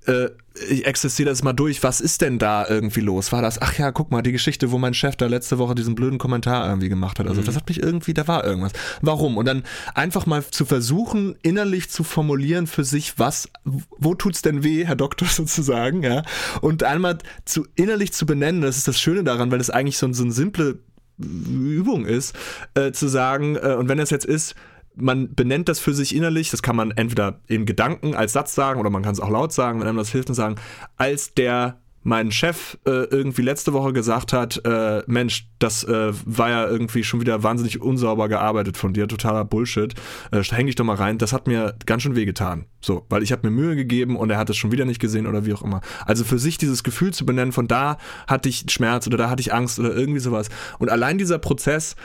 äh, 0.08 0.30
ich 0.70 0.86
existiere 0.86 1.30
das 1.30 1.43
mal 1.43 1.53
durch, 1.53 1.84
was 1.84 1.99
ist 1.99 2.22
denn 2.22 2.39
da 2.39 2.66
irgendwie 2.68 3.01
los? 3.01 3.32
War 3.32 3.41
das, 3.41 3.62
ach 3.62 3.78
ja, 3.78 3.91
guck 3.91 4.12
mal, 4.12 4.22
die 4.22 4.32
Geschichte, 4.32 4.72
wo 4.72 4.78
mein 4.78 4.93
Chef 4.93 5.16
da 5.16 5.28
letzte 5.28 5.58
Woche 5.58 5.76
diesen 5.76 5.95
blöden 5.95 6.18
Kommentar 6.18 6.68
irgendwie 6.68 6.88
gemacht 6.88 7.20
hat. 7.20 7.28
Also 7.28 7.41
mhm. 7.41 7.45
das 7.45 7.56
hat 7.56 7.68
mich 7.68 7.82
irgendwie, 7.82 8.14
da 8.14 8.28
war 8.28 8.45
irgendwas. 8.45 8.72
Warum? 9.01 9.38
Und 9.38 9.45
dann 9.45 9.64
einfach 9.93 10.26
mal 10.26 10.45
zu 10.45 10.66
versuchen, 10.66 11.36
innerlich 11.41 11.89
zu 11.89 12.03
formulieren 12.03 12.68
für 12.68 12.86
sich, 12.86 13.20
was, 13.20 13.49
wo 13.64 14.16
tut's 14.16 14.41
denn 14.41 14.64
weh, 14.64 14.86
Herr 14.86 14.95
Doktor 14.95 15.28
sozusagen, 15.30 16.03
ja? 16.03 16.24
Und 16.62 16.84
einmal 16.84 17.18
zu 17.43 17.68
innerlich 17.76 18.14
zu 18.14 18.26
benennen, 18.26 18.62
das 18.62 18.78
ist 18.78 18.88
das 18.88 18.99
Schöne 18.99 19.24
daran, 19.24 19.51
weil 19.51 19.60
es 19.60 19.70
eigentlich 19.70 19.97
so, 19.97 20.12
so 20.14 20.24
eine 20.24 20.32
simple 20.32 20.80
Übung 21.18 22.06
ist, 22.06 22.36
äh, 22.74 22.91
zu 22.91 23.08
sagen, 23.08 23.56
äh, 23.56 23.76
und 23.78 23.88
wenn 23.88 23.97
das 23.97 24.10
jetzt 24.10 24.26
ist, 24.26 24.56
man 24.96 25.34
benennt 25.34 25.70
das 25.70 25.80
für 25.80 25.93
sich 25.93 26.16
innerlich, 26.16 26.52
das 26.52 26.62
kann 26.62 26.76
man 26.76 26.91
entweder 26.91 27.39
in 27.48 27.66
Gedanken 27.66 28.16
als 28.16 28.34
Satz 28.34 28.56
sagen 28.56 28.80
oder 28.80 28.89
man 28.89 29.04
kann 29.04 29.14
es 29.14 29.20
auch 29.20 29.30
laut 29.30 29.54
sagen, 29.54 29.80
wenn 29.80 29.88
einem 29.88 29.98
das 29.98 30.12
hilft 30.12 30.30
und 30.30 30.36
sagen, 30.36 30.56
als 30.98 31.34
der 31.34 31.80
mein 32.06 32.32
Chef 32.32 32.78
äh, 32.86 33.06
irgendwie 33.06 33.41
letzte 33.41 33.74
Woche 33.74 33.91
gesagt 33.91 34.32
hat, 34.32 34.64
äh, 34.64 35.02
Mensch, 35.08 35.50
das 35.58 35.84
äh, 35.86 36.14
war 36.24 36.52
ja 36.52 36.68
irgendwie 36.68 37.04
schon 37.04 37.20
wieder 37.20 37.41
wahnsinnig 37.41 37.82
unsauber 37.82 38.30
gearbeitet 38.30 38.78
von 38.78 38.93
dir, 38.93 39.08
totaler 39.08 39.43
Bullshit, 39.43 39.96
äh, 40.32 40.43
häng 40.43 40.68
dich 40.68 40.76
doch 40.76 40.86
mal 40.86 40.98
rein, 40.98 41.18
das 41.18 41.34
hat 41.34 41.48
mir 41.48 41.74
ganz 41.88 42.04
schön 42.04 42.16
wehgetan. 42.16 42.66
So, 42.80 43.08
weil 43.10 43.24
ich 43.24 43.32
habe 43.32 43.50
mir 43.50 43.56
Mühe 43.56 43.76
gegeben 43.76 44.18
und 44.18 44.30
er 44.30 44.38
hat 44.38 44.52
es 44.52 44.56
schon 44.56 44.72
wieder 44.72 44.86
nicht 44.86 45.02
gesehen 45.02 45.26
oder 45.26 45.48
wie 45.48 45.54
auch 45.56 45.64
immer. 45.64 45.82
Also 46.06 46.24
für 46.24 46.38
sich 46.38 46.60
dieses 46.60 46.84
Gefühl 46.84 47.12
zu 47.12 47.26
benennen, 47.26 47.52
von 47.52 47.68
da 47.68 47.98
hatte 48.28 48.50
ich 48.50 48.66
Schmerz 48.70 49.08
oder 49.08 49.18
da 49.18 49.32
hatte 49.32 49.41
ich 49.41 49.52
Angst 49.52 49.80
oder 49.80 49.96
irgendwie 49.96 50.20
sowas. 50.20 50.50
Und 50.78 50.91
allein 50.91 51.18
dieser 51.18 51.39
Prozess, 51.39 51.96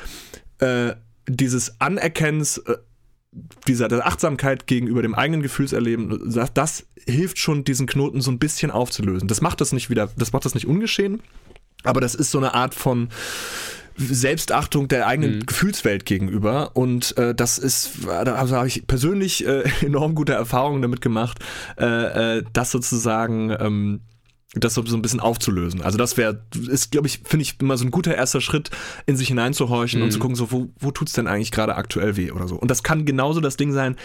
äh, 0.60 0.92
dieses 1.28 1.80
Anerkennens 1.80 2.58
äh, 2.58 2.76
dieser 3.68 3.88
der 3.88 4.06
Achtsamkeit 4.06 4.66
gegenüber 4.66 5.02
dem 5.02 5.14
eigenen 5.14 5.42
Gefühlserleben, 5.42 6.32
das, 6.32 6.52
das, 6.52 6.86
hilft 7.06 7.38
schon, 7.38 7.64
diesen 7.64 7.86
Knoten 7.86 8.20
so 8.20 8.30
ein 8.30 8.38
bisschen 8.38 8.70
aufzulösen. 8.70 9.28
Das 9.28 9.40
macht 9.40 9.60
das 9.60 9.72
nicht 9.72 9.88
wieder, 9.88 10.10
das 10.16 10.32
macht 10.32 10.44
das 10.44 10.54
nicht 10.54 10.66
ungeschehen, 10.66 11.22
aber 11.84 12.00
das 12.00 12.14
ist 12.14 12.30
so 12.30 12.38
eine 12.38 12.54
Art 12.54 12.74
von 12.74 13.08
Selbstachtung 13.96 14.88
der 14.88 15.06
eigenen 15.06 15.36
mhm. 15.36 15.46
Gefühlswelt 15.46 16.04
gegenüber 16.06 16.70
und 16.74 17.16
äh, 17.18 17.34
das 17.34 17.58
ist, 17.58 18.06
also 18.08 18.56
habe 18.56 18.68
ich 18.68 18.86
persönlich 18.86 19.46
äh, 19.46 19.64
enorm 19.84 20.14
gute 20.14 20.32
Erfahrungen 20.32 20.82
damit 20.82 21.00
gemacht, 21.00 21.38
äh, 21.78 22.38
äh 22.38 22.44
das 22.52 22.70
sozusagen 22.70 23.54
ähm, 23.58 24.00
das 24.54 24.74
so, 24.74 24.82
ein 24.82 25.02
bisschen 25.02 25.20
aufzulösen. 25.20 25.80
Also 25.80 25.96
das 25.96 26.16
wäre, 26.16 26.44
ist, 26.68 26.90
glaube 26.90 27.06
ich, 27.06 27.20
finde 27.24 27.42
ich 27.42 27.60
immer 27.60 27.76
so 27.76 27.84
ein 27.84 27.92
guter 27.92 28.16
erster 28.16 28.40
Schritt, 28.40 28.70
in 29.06 29.16
sich 29.16 29.28
hineinzuhorchen 29.28 30.00
mhm. 30.00 30.06
und 30.06 30.10
zu 30.10 30.18
gucken, 30.18 30.34
so, 30.34 30.50
wo, 30.50 30.72
wo 30.78 30.90
tut 30.90 31.08
es 31.08 31.14
denn 31.14 31.28
eigentlich 31.28 31.52
gerade 31.52 31.76
aktuell 31.76 32.16
weh 32.16 32.32
oder 32.32 32.48
so. 32.48 32.56
Und 32.56 32.70
das 32.70 32.82
kann 32.82 33.04
genauso 33.04 33.40
das 33.40 33.56
Ding 33.56 33.72
sein, 33.72 33.96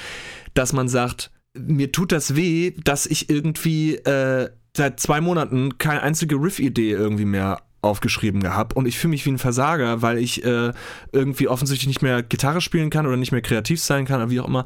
dass 0.53 0.71
man 0.71 0.87
sagt, 0.87 1.31
mir 1.57 1.91
tut 1.91 2.11
das 2.11 2.35
weh, 2.35 2.73
dass 2.83 3.07
ich 3.07 3.29
irgendwie 3.29 3.95
äh, 3.95 4.49
seit 4.75 4.99
zwei 4.99 5.19
Monaten 5.19 5.77
keine 5.79 6.03
einzige 6.03 6.35
Riff-Idee 6.35 6.91
irgendwie 6.91 7.25
mehr 7.25 7.61
aufgeschrieben 7.81 8.41
gehabt 8.41 8.75
und 8.75 8.87
ich 8.87 8.97
fühle 8.97 9.11
mich 9.11 9.25
wie 9.25 9.31
ein 9.31 9.37
Versager, 9.37 10.01
weil 10.01 10.17
ich 10.17 10.43
äh, 10.43 10.73
irgendwie 11.11 11.47
offensichtlich 11.47 11.87
nicht 11.87 12.01
mehr 12.01 12.23
Gitarre 12.23 12.59
spielen 12.59 12.89
kann 12.89 13.05
oder 13.05 13.15
nicht 13.15 13.31
mehr 13.31 13.43
kreativ 13.43 13.79
sein 13.79 14.05
kann 14.05 14.21
oder 14.21 14.31
wie 14.31 14.39
auch 14.39 14.47
immer. 14.47 14.65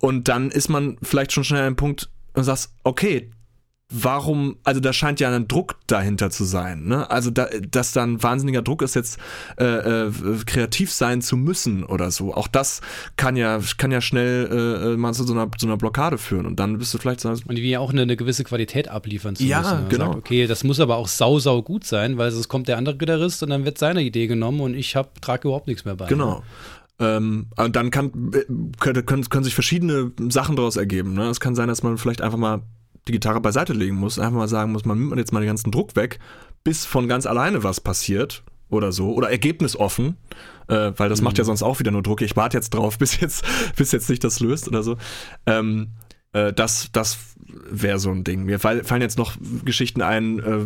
Und 0.00 0.28
dann 0.28 0.50
ist 0.50 0.68
man 0.68 0.98
vielleicht 1.02 1.32
schon 1.32 1.44
schnell 1.44 1.60
an 1.60 1.66
einem 1.68 1.76
Punkt 1.76 2.10
und 2.34 2.44
sagst, 2.44 2.74
okay, 2.84 3.30
warum, 3.90 4.58
also 4.64 4.80
da 4.80 4.92
scheint 4.92 5.18
ja 5.18 5.34
ein 5.34 5.48
Druck 5.48 5.76
dahinter 5.86 6.30
zu 6.30 6.44
sein, 6.44 6.84
ne? 6.84 7.10
Also 7.10 7.30
da, 7.30 7.48
dass 7.70 7.92
da 7.92 8.02
ein 8.02 8.22
wahnsinniger 8.22 8.60
Druck 8.60 8.82
ist, 8.82 8.94
jetzt 8.94 9.18
äh, 9.58 9.64
äh, 9.64 10.10
kreativ 10.44 10.92
sein 10.92 11.22
zu 11.22 11.38
müssen 11.38 11.84
oder 11.84 12.10
so. 12.10 12.34
Auch 12.34 12.48
das 12.48 12.82
kann 13.16 13.36
ja, 13.36 13.58
kann 13.78 13.90
ja 13.90 14.02
schnell 14.02 14.92
äh, 14.92 14.96
mal 14.98 15.14
zu 15.14 15.24
so 15.24 15.32
einer, 15.32 15.50
so 15.56 15.66
einer 15.66 15.78
Blockade 15.78 16.18
führen 16.18 16.44
und 16.44 16.60
dann 16.60 16.76
bist 16.76 16.92
du 16.92 16.98
vielleicht 16.98 17.20
so. 17.20 17.30
Und 17.30 17.48
die 17.48 17.62
ja 17.68 17.80
auch 17.80 17.90
eine, 17.90 18.02
eine, 18.02 18.16
gewisse 18.16 18.44
Qualität 18.44 18.88
abliefern 18.88 19.36
zu 19.36 19.44
ja, 19.44 19.60
müssen. 19.60 19.72
Ja, 19.72 19.88
genau. 19.88 20.06
Sagt, 20.06 20.16
okay, 20.16 20.46
das 20.46 20.64
muss 20.64 20.80
aber 20.80 20.96
auch 20.96 21.08
sau, 21.08 21.38
sau 21.38 21.62
gut 21.62 21.84
sein, 21.84 22.18
weil 22.18 22.30
sonst 22.30 22.48
kommt 22.48 22.68
der 22.68 22.76
andere 22.76 22.96
Gitarrist 22.96 23.42
und 23.42 23.50
dann 23.50 23.64
wird 23.64 23.78
seine 23.78 24.02
Idee 24.02 24.26
genommen 24.26 24.60
und 24.60 24.74
ich 24.74 24.96
hab, 24.96 25.22
trage 25.22 25.48
überhaupt 25.48 25.66
nichts 25.66 25.86
mehr 25.86 25.96
bei. 25.96 26.06
Genau. 26.06 26.42
Ähm, 27.00 27.46
und 27.56 27.76
dann 27.76 27.90
kann, 27.90 28.32
äh, 28.34 28.44
können, 28.80 29.06
können, 29.06 29.28
können 29.30 29.44
sich 29.44 29.54
verschiedene 29.54 30.12
Sachen 30.28 30.56
daraus 30.56 30.76
ergeben. 30.76 31.14
Ne? 31.14 31.28
Es 31.28 31.40
kann 31.40 31.54
sein, 31.54 31.68
dass 31.68 31.82
man 31.82 31.96
vielleicht 31.96 32.20
einfach 32.20 32.38
mal 32.38 32.62
die 33.06 33.12
Gitarre 33.12 33.40
beiseite 33.40 33.72
legen 33.72 33.96
muss, 33.96 34.18
einfach 34.18 34.38
mal 34.38 34.48
sagen 34.48 34.72
muss, 34.72 34.84
man 34.84 34.98
nimmt 34.98 35.16
jetzt 35.16 35.32
mal 35.32 35.40
den 35.40 35.48
ganzen 35.48 35.70
Druck 35.70 35.96
weg, 35.96 36.18
bis 36.64 36.84
von 36.84 37.08
ganz 37.08 37.26
alleine 37.26 37.62
was 37.62 37.80
passiert 37.80 38.42
oder 38.68 38.92
so 38.92 39.12
oder 39.14 39.30
ergebnisoffen, 39.30 40.16
äh, 40.68 40.92
weil 40.96 41.08
das 41.08 41.20
mhm. 41.20 41.24
macht 41.24 41.38
ja 41.38 41.44
sonst 41.44 41.62
auch 41.62 41.78
wieder 41.78 41.90
nur 41.90 42.02
Druck. 42.02 42.22
Ich 42.22 42.36
warte 42.36 42.56
jetzt 42.56 42.70
drauf, 42.70 42.98
bis 42.98 43.20
jetzt, 43.20 43.44
bis 43.76 43.92
jetzt 43.92 44.06
sich 44.06 44.18
das 44.18 44.40
löst 44.40 44.68
oder 44.68 44.82
so. 44.82 44.96
Ähm, 45.46 45.92
äh, 46.32 46.52
das, 46.52 46.90
das 46.92 47.18
wäre 47.70 47.98
so 47.98 48.10
ein 48.10 48.24
Ding. 48.24 48.44
Mir 48.44 48.58
fallen 48.58 49.00
jetzt 49.00 49.18
noch 49.18 49.36
Geschichten 49.64 50.02
ein, 50.02 50.38
äh, 50.38 50.60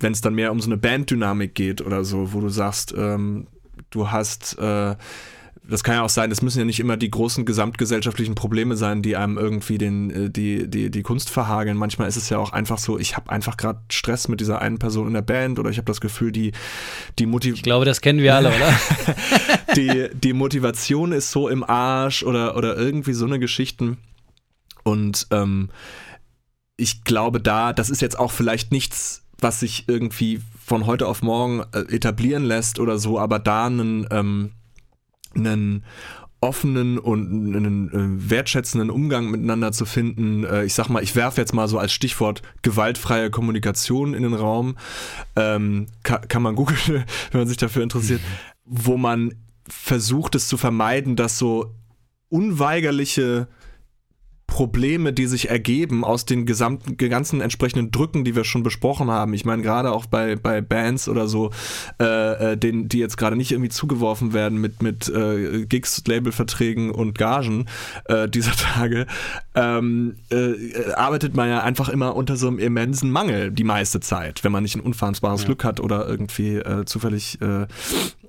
wenn 0.00 0.12
es 0.12 0.20
dann 0.20 0.34
mehr 0.34 0.52
um 0.52 0.60
so 0.60 0.68
eine 0.68 0.76
Banddynamik 0.76 1.54
geht 1.54 1.80
oder 1.80 2.04
so, 2.04 2.32
wo 2.32 2.40
du 2.40 2.48
sagst, 2.48 2.94
ähm, 2.96 3.46
du 3.90 4.10
hast 4.10 4.58
äh, 4.58 4.96
das 5.70 5.84
kann 5.84 5.96
ja 5.96 6.02
auch 6.02 6.08
sein, 6.08 6.30
es 6.30 6.40
müssen 6.40 6.58
ja 6.58 6.64
nicht 6.64 6.80
immer 6.80 6.96
die 6.96 7.10
großen 7.10 7.44
gesamtgesellschaftlichen 7.44 8.34
Probleme 8.34 8.74
sein, 8.74 9.02
die 9.02 9.16
einem 9.16 9.36
irgendwie 9.36 9.76
den, 9.76 10.10
äh, 10.10 10.30
die, 10.30 10.68
die, 10.68 10.90
die 10.90 11.02
Kunst 11.02 11.28
verhageln. 11.28 11.76
Manchmal 11.76 12.08
ist 12.08 12.16
es 12.16 12.30
ja 12.30 12.38
auch 12.38 12.52
einfach 12.52 12.78
so, 12.78 12.98
ich 12.98 13.16
habe 13.16 13.30
einfach 13.30 13.58
gerade 13.58 13.80
Stress 13.90 14.28
mit 14.28 14.40
dieser 14.40 14.62
einen 14.62 14.78
Person 14.78 15.06
in 15.06 15.12
der 15.12 15.22
Band 15.22 15.58
oder 15.58 15.68
ich 15.68 15.76
habe 15.76 15.84
das 15.84 16.00
Gefühl, 16.00 16.32
die, 16.32 16.52
die 17.18 17.26
Motivation. 17.26 17.56
Ich 17.56 17.62
glaube, 17.62 17.84
das 17.84 18.00
kennen 18.00 18.20
wir 18.20 18.34
alle, 18.34 18.48
oder? 18.48 18.80
die, 19.76 20.08
die 20.14 20.32
Motivation 20.32 21.12
ist 21.12 21.30
so 21.30 21.48
im 21.48 21.62
Arsch 21.62 22.22
oder, 22.22 22.56
oder 22.56 22.76
irgendwie 22.76 23.12
so 23.12 23.26
eine 23.26 23.38
Geschichten. 23.38 23.98
Und 24.84 25.26
ähm, 25.32 25.68
ich 26.78 27.04
glaube, 27.04 27.40
da, 27.40 27.74
das 27.74 27.90
ist 27.90 28.00
jetzt 28.00 28.18
auch 28.18 28.32
vielleicht 28.32 28.72
nichts, 28.72 29.22
was 29.38 29.60
sich 29.60 29.84
irgendwie 29.86 30.40
von 30.64 30.86
heute 30.86 31.06
auf 31.06 31.20
morgen 31.20 31.62
äh, 31.72 31.80
etablieren 31.94 32.44
lässt 32.44 32.78
oder 32.78 32.98
so, 32.98 33.18
aber 33.18 33.38
da 33.38 33.66
einen. 33.66 34.06
Ähm, 34.10 34.52
einen 35.34 35.84
offenen 36.40 36.98
und 36.98 37.54
einen 37.54 37.88
äh, 37.88 38.30
wertschätzenden 38.30 38.90
Umgang 38.90 39.30
miteinander 39.30 39.72
zu 39.72 39.84
finden. 39.84 40.44
Äh, 40.44 40.64
ich 40.64 40.74
sag 40.74 40.88
mal, 40.88 41.02
ich 41.02 41.16
werfe 41.16 41.40
jetzt 41.40 41.52
mal 41.52 41.66
so 41.66 41.78
als 41.78 41.92
Stichwort 41.92 42.42
gewaltfreie 42.62 43.30
Kommunikation 43.30 44.14
in 44.14 44.22
den 44.22 44.34
Raum. 44.34 44.76
Ähm, 45.34 45.86
kann, 46.04 46.28
kann 46.28 46.42
man 46.42 46.54
googeln, 46.54 46.78
wenn 47.30 47.40
man 47.40 47.48
sich 47.48 47.56
dafür 47.56 47.82
interessiert, 47.82 48.20
wo 48.64 48.96
man 48.96 49.34
versucht 49.68 50.34
es 50.34 50.48
zu 50.48 50.56
vermeiden, 50.56 51.16
dass 51.16 51.38
so 51.38 51.74
unweigerliche 52.28 53.48
Probleme, 54.48 55.12
die 55.12 55.26
sich 55.26 55.50
ergeben 55.50 56.04
aus 56.04 56.24
den 56.24 56.46
gesamten, 56.46 56.96
ganzen 56.96 57.40
entsprechenden 57.40 57.92
Drücken, 57.92 58.24
die 58.24 58.34
wir 58.34 58.44
schon 58.44 58.62
besprochen 58.64 59.10
haben. 59.10 59.34
Ich 59.34 59.44
meine, 59.44 59.62
gerade 59.62 59.92
auch 59.92 60.06
bei, 60.06 60.34
bei 60.36 60.62
Bands 60.62 61.08
oder 61.08 61.28
so, 61.28 61.50
äh, 62.00 62.52
äh 62.52 62.56
den, 62.56 62.88
die 62.88 62.98
jetzt 62.98 63.18
gerade 63.18 63.36
nicht 63.36 63.52
irgendwie 63.52 63.68
zugeworfen 63.68 64.32
werden 64.32 64.58
mit, 64.58 64.82
mit 64.82 65.08
äh, 65.10 65.66
Gigs, 65.66 66.02
Labelverträgen 66.08 66.90
und 66.90 67.16
Gagen 67.16 67.66
äh, 68.06 68.26
dieser 68.26 68.52
Tage, 68.56 69.06
ähm, 69.54 70.16
äh, 70.30 70.92
arbeitet 70.94 71.36
man 71.36 71.48
ja 71.50 71.62
einfach 71.62 71.90
immer 71.90 72.16
unter 72.16 72.36
so 72.36 72.48
einem 72.48 72.58
immensen 72.58 73.10
Mangel 73.10 73.52
die 73.52 73.64
meiste 73.64 74.00
Zeit, 74.00 74.42
wenn 74.44 74.52
man 74.52 74.62
nicht 74.62 74.76
ein 74.76 74.80
unfassbares 74.80 75.42
ja. 75.42 75.46
Glück 75.46 75.62
hat 75.62 75.78
oder 75.78 76.08
irgendwie 76.08 76.56
äh, 76.56 76.86
zufällig 76.86 77.38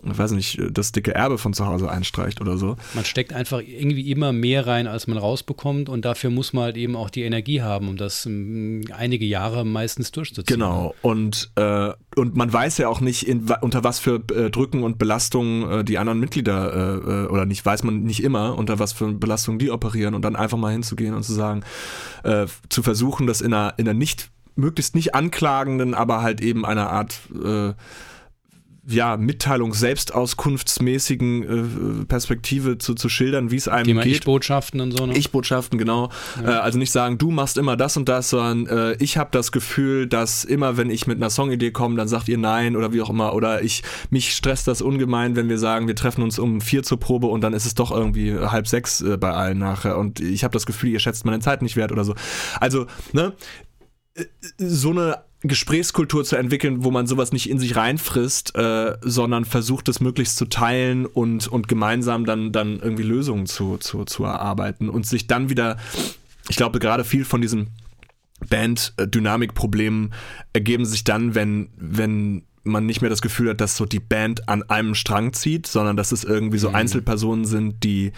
ich 0.04 0.18
weiß 0.18 0.32
nicht, 0.32 0.60
das 0.72 0.92
dicke 0.92 1.14
Erbe 1.14 1.38
von 1.38 1.54
zu 1.54 1.66
Hause 1.66 1.90
einstreicht 1.90 2.42
oder 2.42 2.58
so. 2.58 2.76
Man 2.94 3.06
steckt 3.06 3.34
einfach 3.34 3.62
irgendwie 3.62 4.12
immer 4.12 4.32
mehr 4.32 4.68
rein, 4.68 4.88
als 4.88 5.08
man 5.08 5.18
rausbekommt 5.18 5.90
und 5.90 6.06
dafür 6.06 6.30
muss 6.30 6.54
man 6.54 6.66
halt 6.66 6.78
eben 6.78 6.96
auch 6.96 7.10
die 7.10 7.24
Energie 7.24 7.62
haben, 7.62 7.90
um 7.90 7.98
das 7.98 8.26
um, 8.26 8.82
einige 8.96 9.26
Jahre 9.26 9.66
meistens 9.66 10.12
durchzuziehen. 10.12 10.60
Genau 10.60 10.96
und, 11.02 11.52
äh, 11.56 11.92
und 12.16 12.36
man 12.36 12.52
weiß 12.52 12.78
ja 12.78 12.88
auch 12.88 13.02
nicht, 13.02 13.28
in, 13.28 13.50
unter 13.62 13.84
was 13.84 14.00
für 14.00 14.22
äh, 14.34 14.50
Drücken 14.50 14.84
und 14.84 14.98
Belastungen 14.98 15.80
äh, 15.80 15.84
die 15.84 15.98
anderen 15.98 16.20
Mitglieder 16.20 16.74
äh, 16.74 17.26
äh, 17.26 17.28
oder 17.28 17.46
nicht, 17.46 17.66
weiß 17.66 17.84
man 17.84 18.04
nicht 18.04 18.24
immer, 18.24 18.58
unter 18.58 18.80
was 18.80 18.94
für 18.94 19.12
Belastungen 19.14 19.60
die 19.60 19.72
operieren 19.72 20.14
und 20.14 20.24
dann 20.24 20.36
einfach 20.36 20.58
mal 20.58 20.72
hinzugehen 20.72 21.14
und 21.14 21.24
zu 21.24 21.34
sagen, 21.34 21.64
äh, 22.24 22.48
zu 22.70 22.84
versuchen, 22.84 23.28
das 23.28 23.42
in 23.42 23.54
einer, 23.54 23.74
in 23.78 23.88
einer 23.88 23.98
nicht, 23.98 24.30
möglichst 24.56 24.96
nicht 24.96 25.16
anklagenden, 25.16 25.94
aber 25.94 26.22
halt 26.22 26.42
eben 26.42 26.66
einer 26.66 26.90
Art 26.90 27.20
ja, 28.90 29.18
Mitteilung 29.18 29.74
selbstauskunftsmäßigen 29.74 32.02
äh, 32.02 32.06
Perspektive 32.06 32.78
zu, 32.78 32.96
zu 32.96 33.10
schildern, 33.10 33.52
wie 33.52 33.56
es 33.56 33.68
einem 33.68 33.86
Thema 33.86 34.04
geht. 34.04 34.18
Ich-Botschaften 34.18 34.82
und 34.82 34.92
so. 34.92 35.06
Ne? 35.06 35.18
Ich-Botschaften, 35.18 35.78
genau. 35.78 36.10
Ja. 36.44 36.50
Äh, 36.50 36.60
also 36.60 36.80
nicht 36.80 36.92
sagen, 36.92 37.18
du 37.18 37.32
machst 37.32 37.58
immer 37.58 37.78
das 37.78 37.98
und 37.98 38.10
das, 38.10 38.30
sondern 38.30 38.68
äh, 38.68 38.96
ich 39.00 39.18
habe 39.18 39.30
das 39.32 39.52
Gefühl, 39.52 40.08
dass 40.08 40.44
immer, 40.44 40.78
wenn 40.78 40.90
ich 40.90 41.08
mit 41.08 41.18
einer 41.18 41.30
Songidee 41.30 41.72
komme, 41.72 41.96
dann 41.96 42.08
sagt 42.08 42.28
ihr 42.30 42.38
nein 42.38 42.76
oder 42.76 42.92
wie 42.92 43.02
auch 43.02 43.10
immer. 43.10 43.34
Oder 43.34 43.62
ich 43.62 43.84
mich 44.10 44.36
stresst 44.36 44.68
das 44.68 44.82
ungemein, 44.82 45.36
wenn 45.36 45.50
wir 45.50 45.60
sagen, 45.60 45.88
wir 45.88 45.96
treffen 45.96 46.24
uns 46.24 46.40
um 46.40 46.62
vier 46.62 46.84
zur 46.84 47.00
Probe 47.00 47.28
und 47.28 47.42
dann 47.42 47.54
ist 47.54 47.66
es 47.66 47.76
doch 47.76 47.92
irgendwie 47.92 48.38
halb 48.38 48.68
sechs 48.68 49.02
äh, 49.02 49.18
bei 49.18 49.32
allen 49.32 49.60
nachher. 49.60 49.98
Und 49.98 50.20
ich 50.20 50.44
habe 50.44 50.54
das 50.54 50.66
Gefühl, 50.66 50.90
ihr 50.90 51.00
schätzt 51.00 51.26
meine 51.26 51.40
Zeit 51.40 51.62
nicht 51.62 51.76
wert 51.76 51.92
oder 51.92 52.04
so. 52.04 52.16
Also, 52.60 52.88
ne? 53.14 53.34
Äh, 54.16 54.26
so 54.58 54.92
eine 54.92 55.29
Gesprächskultur 55.42 56.26
zu 56.26 56.36
entwickeln, 56.36 56.84
wo 56.84 56.92
man 56.92 57.08
sowas 57.08 57.32
nicht 57.32 57.50
in 57.50 57.60
sich 57.60 57.76
reinfrisst, 57.76 58.56
äh, 58.56 58.98
sondern 59.02 59.46
versucht 59.46 59.88
es 59.88 60.02
möglichst 60.02 60.36
zu 60.36 60.46
teilen 60.46 61.06
und, 61.06 61.48
und 61.48 61.70
gemeinsam 61.70 62.26
dann, 62.26 62.52
dann 62.52 62.80
irgendwie 62.80 63.04
Lösungen 63.04 63.46
zu, 63.46 63.78
zu, 63.78 64.04
zu 64.04 64.26
erarbeiten 64.26 64.90
und 64.90 65.06
sich 65.06 65.28
dann 65.28 65.50
wieder, 65.50 65.78
ich 66.50 66.58
glaube 66.58 66.80
gerade 66.80 67.06
viel 67.06 67.24
von 67.24 67.40
diesen 67.40 67.70
Band-Dynamik-Problemen 68.50 70.14
ergeben 70.52 70.86
sich 70.86 71.06
dann, 71.06 71.36
wenn, 71.36 71.70
wenn 71.78 72.44
man 72.64 72.86
nicht 72.86 73.02
mehr 73.02 73.10
das 73.10 73.22
Gefühl 73.22 73.52
hat, 73.52 73.62
dass 73.62 73.78
so 73.78 73.86
die 73.86 74.00
Band 74.00 74.50
an 74.50 74.64
einem 74.64 74.94
Strang 74.94 75.32
zieht, 75.32 75.68
sondern 75.68 75.96
dass 75.96 76.12
es 76.12 76.26
irgendwie 76.26 76.58
so 76.58 76.70
mhm. 76.70 76.76
Einzelpersonen 76.76 77.46
sind, 77.46 77.84
die 77.86 78.12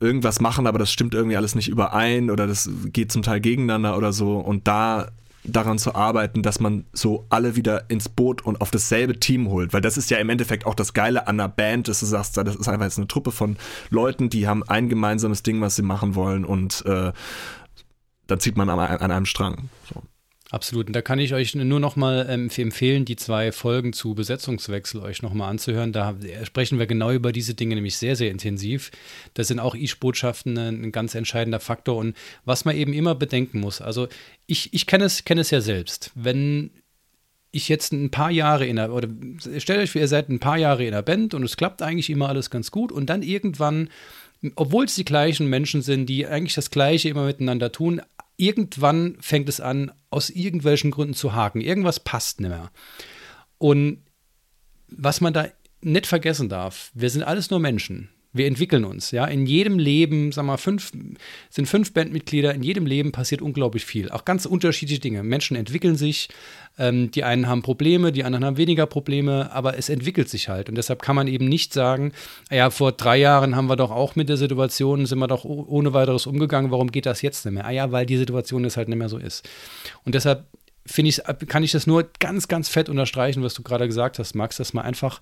irgendwas 0.00 0.40
machen, 0.40 0.66
aber 0.66 0.80
das 0.80 0.92
stimmt 0.92 1.14
irgendwie 1.14 1.36
alles 1.36 1.54
nicht 1.54 1.68
überein 1.68 2.28
oder 2.30 2.48
das 2.48 2.68
geht 2.86 3.12
zum 3.12 3.22
Teil 3.22 3.40
gegeneinander 3.40 3.96
oder 3.96 4.12
so 4.12 4.38
und 4.38 4.66
da 4.66 5.08
daran 5.44 5.78
zu 5.78 5.94
arbeiten, 5.94 6.42
dass 6.42 6.58
man 6.58 6.86
so 6.92 7.26
alle 7.28 7.56
wieder 7.56 7.90
ins 7.90 8.08
Boot 8.08 8.42
und 8.42 8.60
auf 8.60 8.70
dasselbe 8.70 9.20
Team 9.20 9.48
holt. 9.48 9.72
Weil 9.72 9.80
das 9.80 9.96
ist 9.96 10.10
ja 10.10 10.18
im 10.18 10.30
Endeffekt 10.30 10.66
auch 10.66 10.74
das 10.74 10.94
Geile 10.94 11.26
an 11.26 11.38
einer 11.38 11.48
Band, 11.48 11.88
dass 11.88 12.00
du 12.00 12.06
sagst, 12.06 12.36
das 12.36 12.56
ist 12.56 12.68
einfach 12.68 12.84
jetzt 12.86 12.98
eine 12.98 13.08
Truppe 13.08 13.30
von 13.30 13.56
Leuten, 13.90 14.30
die 14.30 14.48
haben 14.48 14.62
ein 14.62 14.88
gemeinsames 14.88 15.42
Ding, 15.42 15.60
was 15.60 15.76
sie 15.76 15.82
machen 15.82 16.14
wollen 16.14 16.44
und 16.44 16.84
äh, 16.86 17.12
da 18.26 18.38
zieht 18.38 18.56
man 18.56 18.70
an, 18.70 18.78
an 18.78 19.10
einem 19.10 19.26
Strang. 19.26 19.68
So. 19.92 20.02
Absolut. 20.50 20.88
Und 20.88 20.92
da 20.94 21.00
kann 21.00 21.18
ich 21.18 21.32
euch 21.32 21.54
nur 21.54 21.80
noch 21.80 21.96
mal 21.96 22.26
ähm, 22.28 22.50
empfehlen, 22.54 23.04
die 23.04 23.16
zwei 23.16 23.50
Folgen 23.50 23.92
zu 23.92 24.14
Besetzungswechsel 24.14 25.00
euch 25.00 25.22
noch 25.22 25.32
mal 25.32 25.48
anzuhören. 25.48 25.92
Da 25.92 26.14
sprechen 26.44 26.78
wir 26.78 26.86
genau 26.86 27.10
über 27.12 27.32
diese 27.32 27.54
Dinge 27.54 27.74
nämlich 27.74 27.96
sehr, 27.96 28.14
sehr 28.14 28.30
intensiv. 28.30 28.90
Das 29.32 29.48
sind 29.48 29.58
auch 29.58 29.74
Ich-Botschaften 29.74 30.58
ein, 30.58 30.82
ein, 30.82 30.92
ganz 30.92 31.14
entscheidender 31.14 31.60
Faktor. 31.60 31.96
Und 31.96 32.14
was 32.44 32.66
man 32.66 32.76
eben 32.76 32.92
immer 32.92 33.14
bedenken 33.14 33.58
muss, 33.58 33.80
also 33.80 34.06
ich, 34.46 34.72
ich 34.74 34.86
kenne 34.86 35.04
es, 35.04 35.24
kenn 35.24 35.38
es 35.38 35.50
ja 35.50 35.62
selbst. 35.62 36.10
Wenn 36.14 36.70
ich 37.50 37.68
jetzt 37.68 37.92
ein 37.92 38.10
paar 38.10 38.30
Jahre 38.30 38.66
in 38.66 38.76
der, 38.76 38.92
oder 38.92 39.08
stellt 39.58 39.80
euch 39.80 39.92
vor, 39.92 40.00
ihr 40.00 40.08
seid 40.08 40.28
ein 40.28 40.40
paar 40.40 40.58
Jahre 40.58 40.84
in 40.84 40.92
der 40.92 41.02
Band 41.02 41.32
und 41.32 41.42
es 41.42 41.56
klappt 41.56 41.80
eigentlich 41.80 42.10
immer 42.10 42.28
alles 42.28 42.50
ganz 42.50 42.70
gut 42.70 42.92
und 42.92 43.06
dann 43.06 43.22
irgendwann 43.22 43.88
obwohl 44.56 44.84
es 44.84 44.94
die 44.94 45.06
gleichen 45.06 45.48
Menschen 45.48 45.80
sind, 45.80 46.06
die 46.06 46.26
eigentlich 46.26 46.54
das 46.54 46.70
Gleiche 46.70 47.08
immer 47.08 47.24
miteinander 47.24 47.72
tun, 47.72 48.02
irgendwann 48.36 49.16
fängt 49.20 49.48
es 49.48 49.60
an, 49.60 49.92
aus 50.14 50.30
irgendwelchen 50.30 50.92
Gründen 50.92 51.14
zu 51.14 51.34
haken. 51.34 51.60
Irgendwas 51.60 52.00
passt 52.00 52.40
nicht 52.40 52.50
mehr. 52.50 52.70
Und 53.58 54.04
was 54.88 55.20
man 55.20 55.32
da 55.32 55.48
nicht 55.80 56.06
vergessen 56.06 56.48
darf, 56.48 56.92
wir 56.94 57.10
sind 57.10 57.24
alles 57.24 57.50
nur 57.50 57.58
Menschen. 57.58 58.10
Wir 58.34 58.46
entwickeln 58.46 58.84
uns, 58.84 59.12
ja. 59.12 59.24
In 59.26 59.46
jedem 59.46 59.78
Leben, 59.78 60.32
sag 60.32 60.44
mal, 60.44 60.56
fünf, 60.56 60.90
sind 61.50 61.66
fünf 61.66 61.94
Bandmitglieder, 61.94 62.52
in 62.52 62.64
jedem 62.64 62.84
Leben 62.84 63.12
passiert 63.12 63.40
unglaublich 63.40 63.84
viel. 63.84 64.10
Auch 64.10 64.24
ganz 64.24 64.44
unterschiedliche 64.44 65.00
Dinge. 65.00 65.22
Menschen 65.22 65.56
entwickeln 65.56 65.94
sich, 65.94 66.28
ähm, 66.76 67.12
die 67.12 67.22
einen 67.22 67.46
haben 67.46 67.62
Probleme, 67.62 68.10
die 68.10 68.24
anderen 68.24 68.44
haben 68.44 68.56
weniger 68.56 68.86
Probleme, 68.86 69.52
aber 69.52 69.78
es 69.78 69.88
entwickelt 69.88 70.28
sich 70.28 70.48
halt. 70.48 70.68
Und 70.68 70.74
deshalb 70.74 71.00
kann 71.00 71.14
man 71.14 71.28
eben 71.28 71.48
nicht 71.48 71.72
sagen, 71.72 72.12
ja, 72.50 72.70
vor 72.70 72.90
drei 72.90 73.18
Jahren 73.18 73.54
haben 73.54 73.68
wir 73.68 73.76
doch 73.76 73.92
auch 73.92 74.16
mit 74.16 74.28
der 74.28 74.36
Situation, 74.36 75.06
sind 75.06 75.20
wir 75.20 75.28
doch 75.28 75.44
ohne 75.44 75.94
weiteres 75.94 76.26
umgegangen, 76.26 76.72
warum 76.72 76.90
geht 76.90 77.06
das 77.06 77.22
jetzt 77.22 77.44
nicht 77.44 77.54
mehr? 77.54 77.64
Ah 77.64 77.70
ja, 77.70 77.92
weil 77.92 78.04
die 78.04 78.16
Situation 78.16 78.64
jetzt 78.64 78.76
halt 78.76 78.88
nicht 78.88 78.98
mehr 78.98 79.08
so 79.08 79.18
ist. 79.18 79.48
Und 80.04 80.16
deshalb 80.16 80.44
ich, 80.96 81.22
kann 81.48 81.62
ich 81.62 81.72
das 81.72 81.86
nur 81.86 82.08
ganz, 82.18 82.48
ganz 82.48 82.68
fett 82.68 82.88
unterstreichen, 82.88 83.42
was 83.42 83.54
du 83.54 83.62
gerade 83.62 83.86
gesagt 83.86 84.18
hast, 84.18 84.34
Max, 84.34 84.56
dass 84.56 84.74
man 84.74 84.84
einfach 84.84 85.20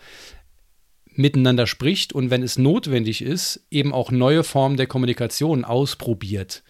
miteinander 1.14 1.66
spricht 1.66 2.12
und 2.12 2.30
wenn 2.30 2.42
es 2.42 2.58
notwendig 2.58 3.22
ist, 3.22 3.64
eben 3.70 3.92
auch 3.92 4.10
neue 4.10 4.44
Formen 4.44 4.76
der 4.76 4.86
Kommunikation 4.86 5.64
ausprobiert. 5.64 6.62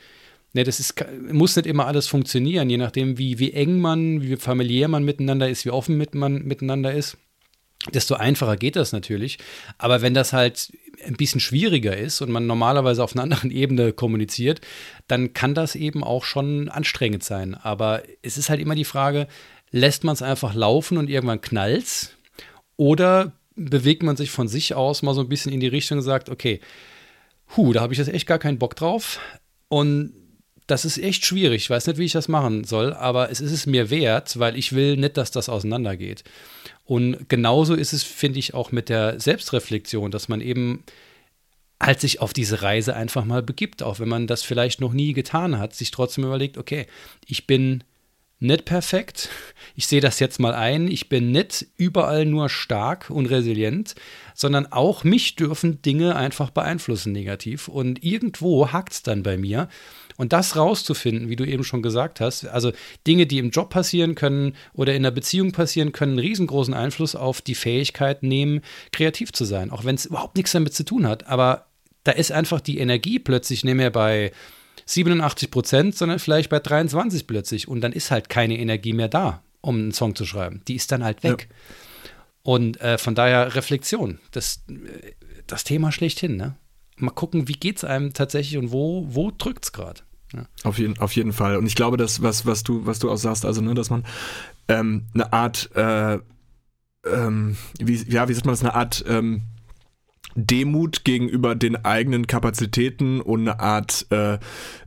Ne, 0.55 0.65
das 0.65 0.81
ist, 0.81 1.03
muss 1.31 1.57
nicht 1.57 1.67
immer 1.67 1.87
alles 1.87 2.09
funktionieren, 2.09 2.69
je 2.69 2.77
nachdem, 2.77 3.17
wie, 3.17 3.39
wie 3.39 3.53
eng 3.53 3.81
man, 3.81 4.23
wie 4.23 4.37
familiär 4.37 4.89
man 4.89 5.05
miteinander 5.05 5.49
ist, 5.49 5.65
wie 5.65 5.71
offen 5.71 5.97
mit 5.97 6.15
man 6.15 6.43
miteinander 6.43 6.93
ist. 6.93 7.17
Desto 7.93 8.15
einfacher 8.15 8.57
geht 8.57 8.77
das 8.77 8.93
natürlich. 8.93 9.39
Aber 9.79 10.03
wenn 10.03 10.15
das 10.15 10.33
halt 10.33 10.73
ein 11.05 11.17
bisschen 11.17 11.41
schwieriger 11.41 11.97
ist 11.97 12.21
und 12.21 12.31
man 12.31 12.47
normalerweise 12.47 13.03
auf 13.03 13.15
einer 13.15 13.23
anderen 13.25 13.51
Ebene 13.51 13.93
kommuniziert, 13.93 14.61
dann 15.09 15.33
kann 15.33 15.55
das 15.55 15.75
eben 15.75 16.05
auch 16.05 16.25
schon 16.25 16.69
anstrengend 16.69 17.25
sein. 17.25 17.55
Aber 17.55 18.03
es 18.21 18.37
ist 18.37 18.51
halt 18.51 18.61
immer 18.61 18.75
die 18.75 18.85
Frage, 18.85 19.27
lässt 19.71 20.05
man 20.05 20.15
es 20.15 20.23
einfach 20.23 20.55
laufen 20.55 20.99
und 20.99 21.09
irgendwann 21.11 21.41
knallt's? 21.41 22.13
Oder 22.77 23.33
bewegt 23.57 24.03
man 24.03 24.17
sich 24.17 24.31
von 24.31 24.49
sich 24.49 24.75
aus 24.75 25.03
mal 25.03 25.15
so 25.15 25.21
ein 25.21 25.29
bisschen 25.29 25.53
in 25.53 25.61
die 25.61 25.69
Richtung 25.69 25.99
und 25.99 26.05
sagt, 26.05 26.29
okay, 26.29 26.61
hu, 27.57 27.73
da 27.73 27.81
habe 27.81 27.93
ich 27.93 27.99
jetzt 27.99 28.09
echt 28.09 28.27
gar 28.27 28.39
keinen 28.39 28.59
Bock 28.59 28.77
drauf. 28.77 29.21
Und 29.69 30.15
das 30.67 30.85
ist 30.85 30.99
echt 30.99 31.27
schwierig. 31.27 31.63
Ich 31.63 31.71
weiß 31.71 31.87
nicht, 31.87 31.99
wie 31.99 32.05
ich 32.05 32.13
das 32.13 32.29
machen 32.29 32.65
soll, 32.65 32.93
aber 32.93 33.31
es 33.31 33.41
ist 33.41 33.53
es 33.53 33.67
mir 33.67 33.91
wert, 33.91 34.39
weil 34.39 34.57
ich 34.57 34.73
will 34.73 34.97
nicht, 34.97 35.17
dass 35.17 35.31
das 35.31 35.49
auseinandergeht. 35.49 36.25
Und 36.85 37.29
genauso 37.29 37.75
ist 37.75 37.93
es, 37.93 38.03
finde 38.03 38.39
ich, 38.39 38.55
auch 38.55 38.73
mit 38.73 38.89
der 38.89 39.21
Selbstreflexion, 39.21 40.11
dass 40.11 40.29
man 40.29 40.41
eben 40.41 40.85
halt 41.81 42.01
sich 42.01 42.21
auf 42.21 42.33
diese 42.33 42.63
Reise 42.63 42.95
einfach 42.95 43.25
mal 43.25 43.43
begibt, 43.43 43.83
auch 43.83 43.99
wenn 43.99 44.09
man 44.09 44.27
das 44.27 44.43
vielleicht 44.43 44.81
noch 44.81 44.93
nie 44.93 45.13
getan 45.13 45.59
hat, 45.59 45.75
sich 45.75 45.91
trotzdem 45.91 46.25
überlegt, 46.25 46.57
okay, 46.57 46.87
ich 47.27 47.47
bin 47.47 47.83
nicht 48.43 48.65
perfekt. 48.65 49.29
Ich 49.75 49.87
sehe 49.87 50.01
das 50.01 50.19
jetzt 50.19 50.41
mal 50.41 50.55
ein. 50.55 50.89
Ich 50.89 51.09
bin 51.09 51.31
nicht 51.31 51.67
überall 51.77 52.27
nur 52.27 52.49
stark 52.49 53.09
und 53.09 53.27
resilient, 53.27 53.95
sondern 54.35 54.67
auch 54.67 55.05
mich 55.05 55.37
dürfen 55.37 55.81
Dinge 55.83 56.17
einfach 56.17 56.51
beeinflussen 56.51 57.13
negativ. 57.13 57.69
Und 57.69 58.05
irgendwo 58.05 58.73
hakt 58.73 58.93
es 58.93 59.03
dann 59.03 59.23
bei 59.23 59.37
mir. 59.37 59.69
Und 60.17 60.33
das 60.33 60.57
rauszufinden, 60.57 61.29
wie 61.29 61.37
du 61.37 61.45
eben 61.45 61.65
schon 61.65 61.83
gesagt 61.83 62.21
hast, 62.21 62.47
also 62.47 62.73
Dinge, 63.07 63.27
die 63.27 63.39
im 63.39 63.51
Job 63.51 63.71
passieren 63.71 64.15
können 64.15 64.55
oder 64.75 64.95
in 64.95 65.03
der 65.03 65.11
Beziehung 65.11 65.53
passieren, 65.53 65.93
können 65.93 66.13
einen 66.13 66.27
riesengroßen 66.27 66.75
Einfluss 66.75 67.15
auf 67.15 67.41
die 67.41 67.55
Fähigkeit 67.55 68.23
nehmen, 68.23 68.61
kreativ 68.93 69.33
zu 69.33 69.45
sein, 69.45 69.71
auch 69.71 69.85
wenn 69.85 69.95
es 69.95 70.07
überhaupt 70.07 70.37
nichts 70.37 70.53
damit 70.53 70.75
zu 70.75 70.85
tun 70.85 71.07
hat. 71.07 71.27
Aber 71.27 71.67
da 72.05 72.13
ist 72.13 72.33
einfach 72.33 72.61
die 72.61 72.79
Energie 72.79 73.19
plötzlich 73.19 73.65
nicht 73.65 73.75
mehr 73.75 73.91
bei 73.91 74.33
87 74.87 75.51
Prozent, 75.51 75.97
sondern 75.97 76.19
vielleicht 76.19 76.51
bei 76.51 76.59
23 76.59 77.27
plötzlich. 77.27 77.69
Und 77.69 77.81
dann 77.81 77.93
ist 77.93 78.11
halt 78.11 78.29
keine 78.29 78.59
Energie 78.59 78.93
mehr 78.93 79.09
da, 79.09 79.43
um 79.61 79.77
einen 79.77 79.93
Song 79.93 80.15
zu 80.15 80.25
schreiben. 80.25 80.63
Die 80.69 80.77
ist 80.77 80.93
dann 80.93 81.05
halt 81.05 81.23
weg. 81.23 81.49
Ja. 81.49 81.57
Und 82.45 82.81
äh, 82.81 82.99
von 82.99 83.15
daher 83.15 83.55
Reflexion, 83.55 84.19
das, 84.33 84.65
äh, 84.69 85.13
das 85.47 85.65
Thema 85.65 85.93
schlechthin, 85.93 86.37
ne? 86.37 86.57
mal 86.97 87.11
gucken, 87.11 87.49
wie 87.49 87.55
geht 87.55 87.79
es 87.79 87.85
einem 87.85 88.13
tatsächlich 88.13 88.59
und 88.59 88.73
wo, 88.73 89.07
wo 89.09 89.31
drückt 89.31 89.65
es 89.65 89.73
gerade. 89.73 90.01
Ja. 90.33 90.47
Auf, 90.65 90.79
jeden, 90.79 90.99
auf 90.99 91.15
jeden 91.15 91.33
Fall. 91.33 91.57
Und 91.57 91.67
ich 91.67 91.75
glaube, 91.75 91.97
dass, 91.97 92.23
was, 92.23 92.47
was, 92.47 92.63
du, 92.63 92.87
was 92.87 92.99
du 92.99 93.11
auch 93.11 93.17
sagst, 93.17 93.45
also, 93.45 93.61
ne, 93.61 93.75
dass 93.75 93.91
man 93.91 94.05
ähm, 94.69 95.07
eine 95.13 95.33
Art, 95.33 95.71
äh, 95.75 96.19
ähm, 97.05 97.57
wie, 97.79 97.97
ja, 98.11 98.29
wie 98.29 98.35
sagt 98.35 98.47
man 98.47 98.55
das, 98.55 98.63
eine 98.63 98.75
Art 98.75 99.05
ähm, 99.07 99.43
Demut 100.35 101.05
gegenüber 101.05 101.55
den 101.55 101.85
eigenen 101.85 102.27
Kapazitäten 102.27 103.21
und 103.21 103.41
eine 103.41 103.61
Art 103.61 104.07
äh, 104.11 104.39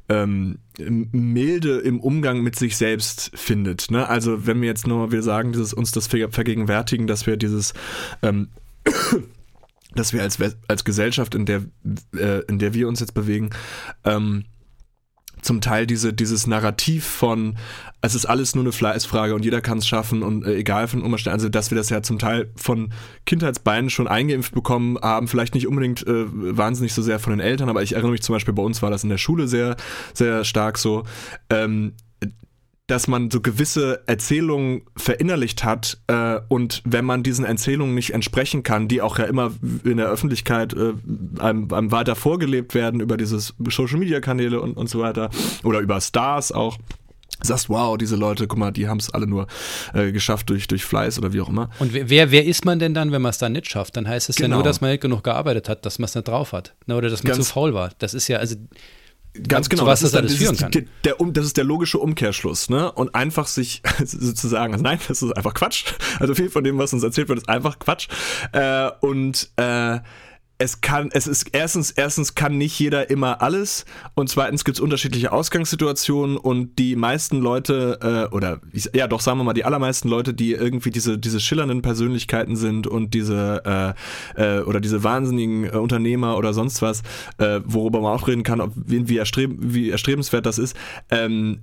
ähm, 0.10 0.60
Milde 0.78 1.80
im 1.80 2.00
Umgang 2.00 2.42
mit 2.42 2.56
sich 2.56 2.78
selbst 2.78 3.32
findet. 3.34 3.92
Ne? 3.92 4.08
Also 4.08 4.46
wenn 4.46 4.62
wir 4.62 4.68
jetzt 4.68 4.88
nur, 4.88 5.12
wir 5.12 5.24
sagen, 5.24 5.52
dieses, 5.52 5.74
uns 5.74 5.92
das 5.92 6.08
vergegenwärtigen, 6.08 7.08
dass 7.08 7.28
wir 7.28 7.38
dieses 7.38 7.74
ähm, 8.22 8.50
dass 9.96 10.12
wir 10.14 10.22
als, 10.22 10.38
als 10.68 10.84
Gesellschaft, 10.84 11.36
in 11.36 11.46
der, 11.46 11.64
äh, 12.16 12.42
in 12.48 12.60
der 12.60 12.74
wir 12.74 12.88
uns 12.88 13.00
jetzt 13.00 13.14
bewegen, 13.14 13.52
ähm, 14.04 14.44
zum 15.46 15.62
Teil 15.62 15.88
diese, 15.88 16.12
dieses 16.14 16.48
Narrativ 16.48 17.06
von, 17.06 17.56
es 18.02 18.16
ist 18.16 18.26
alles 18.26 18.56
nur 18.56 18.64
eine 18.64 18.72
Fleißfrage 18.72 19.36
und 19.36 19.46
jeder 19.46 19.62
kann 19.62 19.78
es 19.78 19.88
schaffen 19.88 20.24
und 20.24 20.46
äh, 20.46 20.56
egal 20.56 20.88
von 20.88 21.04
Umständen, 21.04 21.36
also 21.36 21.50
dass 21.50 21.72
wir 21.72 21.78
das 21.78 21.90
ja 21.90 22.02
zum 22.02 22.20
Teil 22.20 22.52
von 22.56 22.92
Kindheitsbeinen 23.26 23.90
schon 23.90 24.08
eingeimpft 24.08 24.54
bekommen 24.54 24.98
haben, 25.02 25.28
vielleicht 25.28 25.54
nicht 25.54 25.68
unbedingt 25.68 26.06
äh, 26.06 26.26
wahnsinnig 26.28 26.94
so 26.94 27.02
sehr 27.02 27.20
von 27.20 27.32
den 27.32 27.40
Eltern, 27.40 27.70
aber 27.70 27.84
ich 27.84 27.94
erinnere 27.94 28.12
mich 28.12 28.24
zum 28.24 28.34
Beispiel, 28.34 28.54
bei 28.54 28.64
uns 28.64 28.82
war 28.82 28.90
das 28.90 29.04
in 29.04 29.10
der 29.10 29.18
Schule 29.18 29.48
sehr, 29.48 29.76
sehr 30.14 30.44
stark 30.44 30.78
so, 30.78 31.04
ähm, 31.50 31.94
dass 32.88 33.08
man 33.08 33.32
so 33.32 33.42
gewisse 33.42 34.04
Erzählungen 34.06 34.84
verinnerlicht 34.96 35.64
hat 35.64 35.98
äh, 36.08 36.40
und 36.50 36.84
wenn 36.86 37.04
man 37.04 37.24
diesen 37.24 37.44
Erzählungen 37.44 37.96
nicht 37.96 38.14
entsprechen 38.14 38.62
kann, 38.62 38.88
die 38.88 39.02
auch 39.02 39.18
ja 39.18 39.26
immer 39.26 39.52
in 39.84 39.98
der 39.98 40.08
Öffentlichkeit 40.08 40.74
äh, 40.74 40.94
einem, 41.40 41.74
einem 41.74 41.92
weiter 41.92 42.16
vorgelebt 42.16 42.76
werden 42.76 43.00
über 43.00 43.18
diese 43.18 43.40
Social-Media-Kanäle 43.40 44.62
und, 44.62 44.78
und 44.78 44.88
so 44.88 45.00
weiter 45.00 45.32
oder 45.64 45.80
über 45.80 46.00
Stars 46.00 46.52
auch, 46.52 46.78
sagst, 47.42 47.70
wow, 47.70 47.98
diese 47.98 48.16
Leute, 48.16 48.48
guck 48.48 48.60
mal, 48.60 48.72
die 48.72 48.88
haben 48.88 49.00
es 49.00 49.10
alle 49.10 49.28
nur 49.28 49.48
äh, 49.94 50.12
geschafft 50.12 50.50
durch, 50.50 50.68
durch 50.68 50.86
Fleiß 50.86 51.18
oder 51.18 51.34
wie 51.34 51.42
auch 51.42 51.50
immer. 51.50 51.70
Und 51.80 51.94
wer, 51.94 52.32
wer 52.32 52.46
ist 52.46 52.66
man 52.66 52.80
denn 52.80 52.94
dann, 52.94 53.12
wenn 53.12 53.22
man 53.22 53.32
es 53.32 53.40
dann 53.40 53.52
nicht 53.52 53.70
schafft? 53.70 53.98
Dann 53.98 54.08
heißt 54.08 54.30
es 54.30 54.36
genau. 54.36 54.50
ja 54.50 54.56
nur, 54.56 54.64
dass 54.64 54.82
man 54.82 54.92
nicht 54.92 55.02
genug 55.02 55.24
gearbeitet 55.24 55.70
hat, 55.70 55.86
dass 55.86 56.00
man 56.00 56.06
es 56.06 56.16
nicht 56.16 56.28
drauf 56.28 56.54
hat. 56.54 56.76
Ne? 56.86 56.96
Oder 56.96 57.10
dass 57.10 57.24
man 57.24 57.34
Ganz 57.34 57.48
zu 57.48 57.54
faul 57.54 57.74
war. 57.74 57.92
Das 58.00 58.14
ist 58.14 58.28
ja, 58.28 58.38
also 58.38 58.56
Ganz 59.48 59.70
genau, 59.70 59.86
was 59.86 60.02
das, 60.02 60.12
das 60.12 60.20
alles 60.22 60.36
führen 60.36 60.56
kann. 60.56 60.72
Der, 60.72 60.84
der, 61.04 61.16
das 61.32 61.46
ist 61.46 61.58
der 61.58 61.64
logische 61.64 62.00
Umkehrschluss, 62.00 62.70
ne? 62.70 62.92
Und 62.92 63.16
einfach 63.16 63.48
sich 63.48 63.82
sozusagen, 64.04 64.74
also 64.74 64.84
nein, 64.84 65.00
das 65.08 65.22
ist 65.22 65.32
einfach 65.36 65.54
Quatsch. 65.54 65.86
Also 66.20 66.36
viel 66.36 66.50
von 66.50 66.64
dem, 66.64 66.78
was 66.78 66.94
uns 66.94 67.04
erzählt 67.04 67.28
wird, 67.28 67.40
ist 67.40 67.50
einfach 67.50 67.80
Quatsch. 67.80 68.08
Äh, 68.54 68.90
und 69.02 69.50
äh, 69.58 70.00
es 70.58 70.80
kann, 70.82 71.10
es 71.12 71.28
ist 71.28 71.50
erstens, 71.52 71.92
erstens 71.92 72.34
kann 72.34 72.58
nicht 72.58 72.80
jeder 72.80 73.10
immer 73.10 73.42
alles 73.42 73.86
und 74.14 74.30
zweitens 74.30 74.64
gibt 74.64 74.78
es 74.78 74.82
unterschiedliche 74.82 75.32
Ausgangssituationen 75.32 76.38
und 76.38 76.80
die 76.80 76.96
meisten 76.96 77.42
Leute, 77.42 78.30
äh, 78.32 78.34
oder 78.34 78.62
ja 78.94 79.08
doch, 79.08 79.20
sagen 79.20 79.38
wir 79.40 79.44
mal, 79.44 79.54
die 79.54 79.66
allermeisten 79.66 80.08
Leute, 80.08 80.34
die 80.34 80.54
irgendwie 80.54 80.92
diese, 80.92 81.18
diese 81.18 81.42
schillernden 81.42 81.82
Persönlichkeiten 81.82 82.56
sind 82.56 82.88
und 82.88 83.14
diese 83.14 83.96
äh, 84.38 84.60
äh, 84.60 84.62
oder 84.62 84.80
diese 84.80 85.04
wahnsinnigen 85.04 85.66
äh, 85.66 85.78
Unternehmer 85.78 86.38
oder 86.38 86.54
sonst 86.54 86.82
was, 86.82 87.02
äh, 87.38 87.60
worüber 87.66 88.00
man 88.00 88.14
auch 88.14 88.28
reden 88.28 88.44
kann, 88.44 88.62
ob, 88.62 88.72
wie, 88.76 89.18
erstreb, 89.18 89.52
wie 89.60 89.90
erstrebenswert 89.90 90.46
das 90.46 90.58
ist, 90.58 90.76
ähm, 91.12 91.60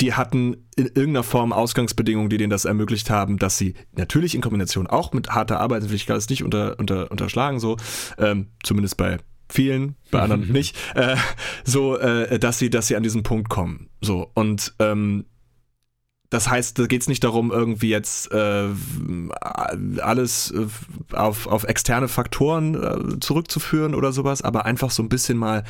die 0.00 0.14
hatten 0.14 0.68
in 0.76 0.86
irgendeiner 0.86 1.22
Form 1.22 1.52
Ausgangsbedingungen, 1.52 2.30
die 2.30 2.38
denen 2.38 2.50
das 2.50 2.64
ermöglicht 2.64 3.10
haben, 3.10 3.38
dass 3.38 3.58
sie 3.58 3.74
natürlich 3.92 4.34
in 4.34 4.40
Kombination 4.40 4.86
auch 4.86 5.12
mit 5.12 5.30
harter 5.30 5.60
Arbeit, 5.60 5.88
will 5.88 5.96
ich 5.96 6.06
das 6.06 6.28
nicht 6.28 6.44
unter, 6.44 6.78
unter, 6.78 7.10
unterschlagen, 7.10 7.60
so, 7.60 7.76
ähm, 8.18 8.48
zumindest 8.62 8.96
bei 8.96 9.18
vielen, 9.48 9.96
bei 10.10 10.20
anderen 10.20 10.48
nicht, 10.52 10.76
äh, 10.94 11.16
so, 11.64 11.96
äh, 11.98 12.38
dass 12.38 12.58
sie, 12.58 12.70
dass 12.70 12.88
sie 12.88 12.96
an 12.96 13.02
diesen 13.02 13.22
Punkt 13.22 13.48
kommen. 13.48 13.88
So, 14.00 14.30
und 14.34 14.74
ähm, 14.78 15.26
das 16.30 16.48
heißt, 16.48 16.78
da 16.78 16.86
geht 16.86 17.02
es 17.02 17.08
nicht 17.08 17.22
darum, 17.22 17.52
irgendwie 17.52 17.88
jetzt 17.88 18.32
äh, 18.32 18.68
alles 20.00 20.52
auf, 21.12 21.46
auf 21.46 21.64
externe 21.64 22.08
Faktoren 22.08 22.74
äh, 22.74 23.20
zurückzuführen 23.20 23.94
oder 23.94 24.12
sowas, 24.12 24.42
aber 24.42 24.66
einfach 24.66 24.90
so 24.90 25.02
ein 25.02 25.08
bisschen 25.08 25.38
mal 25.38 25.64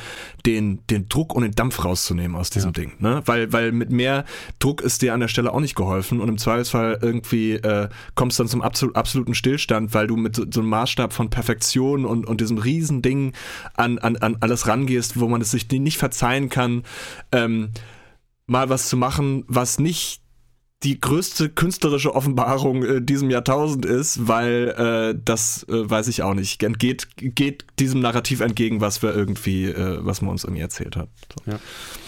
den, 0.45 0.85
den 0.87 1.09
Druck 1.09 1.35
und 1.35 1.43
den 1.43 1.51
Dampf 1.51 1.83
rauszunehmen 1.85 2.35
aus 2.35 2.49
diesem 2.49 2.69
ja. 2.69 2.73
Ding. 2.73 2.93
Ne? 2.99 3.21
Weil, 3.25 3.53
weil 3.53 3.71
mit 3.71 3.91
mehr 3.91 4.25
Druck 4.59 4.81
ist 4.81 5.01
dir 5.01 5.13
an 5.13 5.19
der 5.19 5.27
Stelle 5.27 5.53
auch 5.53 5.59
nicht 5.59 5.75
geholfen 5.75 6.19
und 6.19 6.29
im 6.29 6.37
Zweifelsfall 6.37 6.99
irgendwie 7.01 7.53
äh, 7.53 7.89
kommst 8.15 8.39
du 8.39 8.43
dann 8.43 8.49
zum 8.49 8.61
absol 8.61 8.91
absoluten 8.95 9.35
Stillstand, 9.35 9.93
weil 9.93 10.07
du 10.07 10.15
mit 10.15 10.35
so, 10.35 10.45
so, 10.49 10.61
einem 10.61 10.69
Maßstab 10.69 11.13
von 11.13 11.29
Perfektion 11.29 12.05
und, 12.05 12.25
und 12.25 12.41
diesem 12.41 12.57
Riesending 12.57 13.33
an, 13.75 13.99
an, 13.99 14.17
an 14.17 14.37
alles 14.39 14.67
rangehst, 14.67 15.19
wo 15.19 15.27
man 15.27 15.41
es 15.41 15.51
sich 15.51 15.69
nicht 15.69 15.97
verzeihen 15.97 16.49
kann, 16.49 16.83
ähm, 17.31 17.69
mal 18.47 18.69
was 18.69 18.87
zu 18.87 18.97
machen, 18.97 19.43
was 19.47 19.77
nicht 19.77 20.21
die 20.83 21.01
größte 21.01 21.49
künstlerische 21.49 22.13
Offenbarung 22.13 22.83
äh, 22.83 23.01
diesem 23.01 23.31
Jahrtausend 23.31 23.83
ist, 23.83 24.27
weil 24.27 24.75
äh, 25.15 25.19
das 25.25 25.63
äh, 25.69 25.89
weiß 25.89 26.07
ich 26.07 26.21
auch 26.21 26.35
nicht. 26.35 26.59
Geht, 26.59 27.07
geht 27.17 27.65
diesem 27.79 27.99
Narrativ 27.99 28.41
entgegen, 28.41 28.79
was 28.79 29.01
wir 29.01 29.15
irgendwie, 29.15 29.65
äh, 29.65 29.97
was 30.01 30.21
man 30.21 30.29
uns 30.29 30.43
irgendwie 30.43 30.61
erzählt 30.61 30.95
hat. 30.95 31.09
So. 31.33 31.51
Ja. 31.51 31.59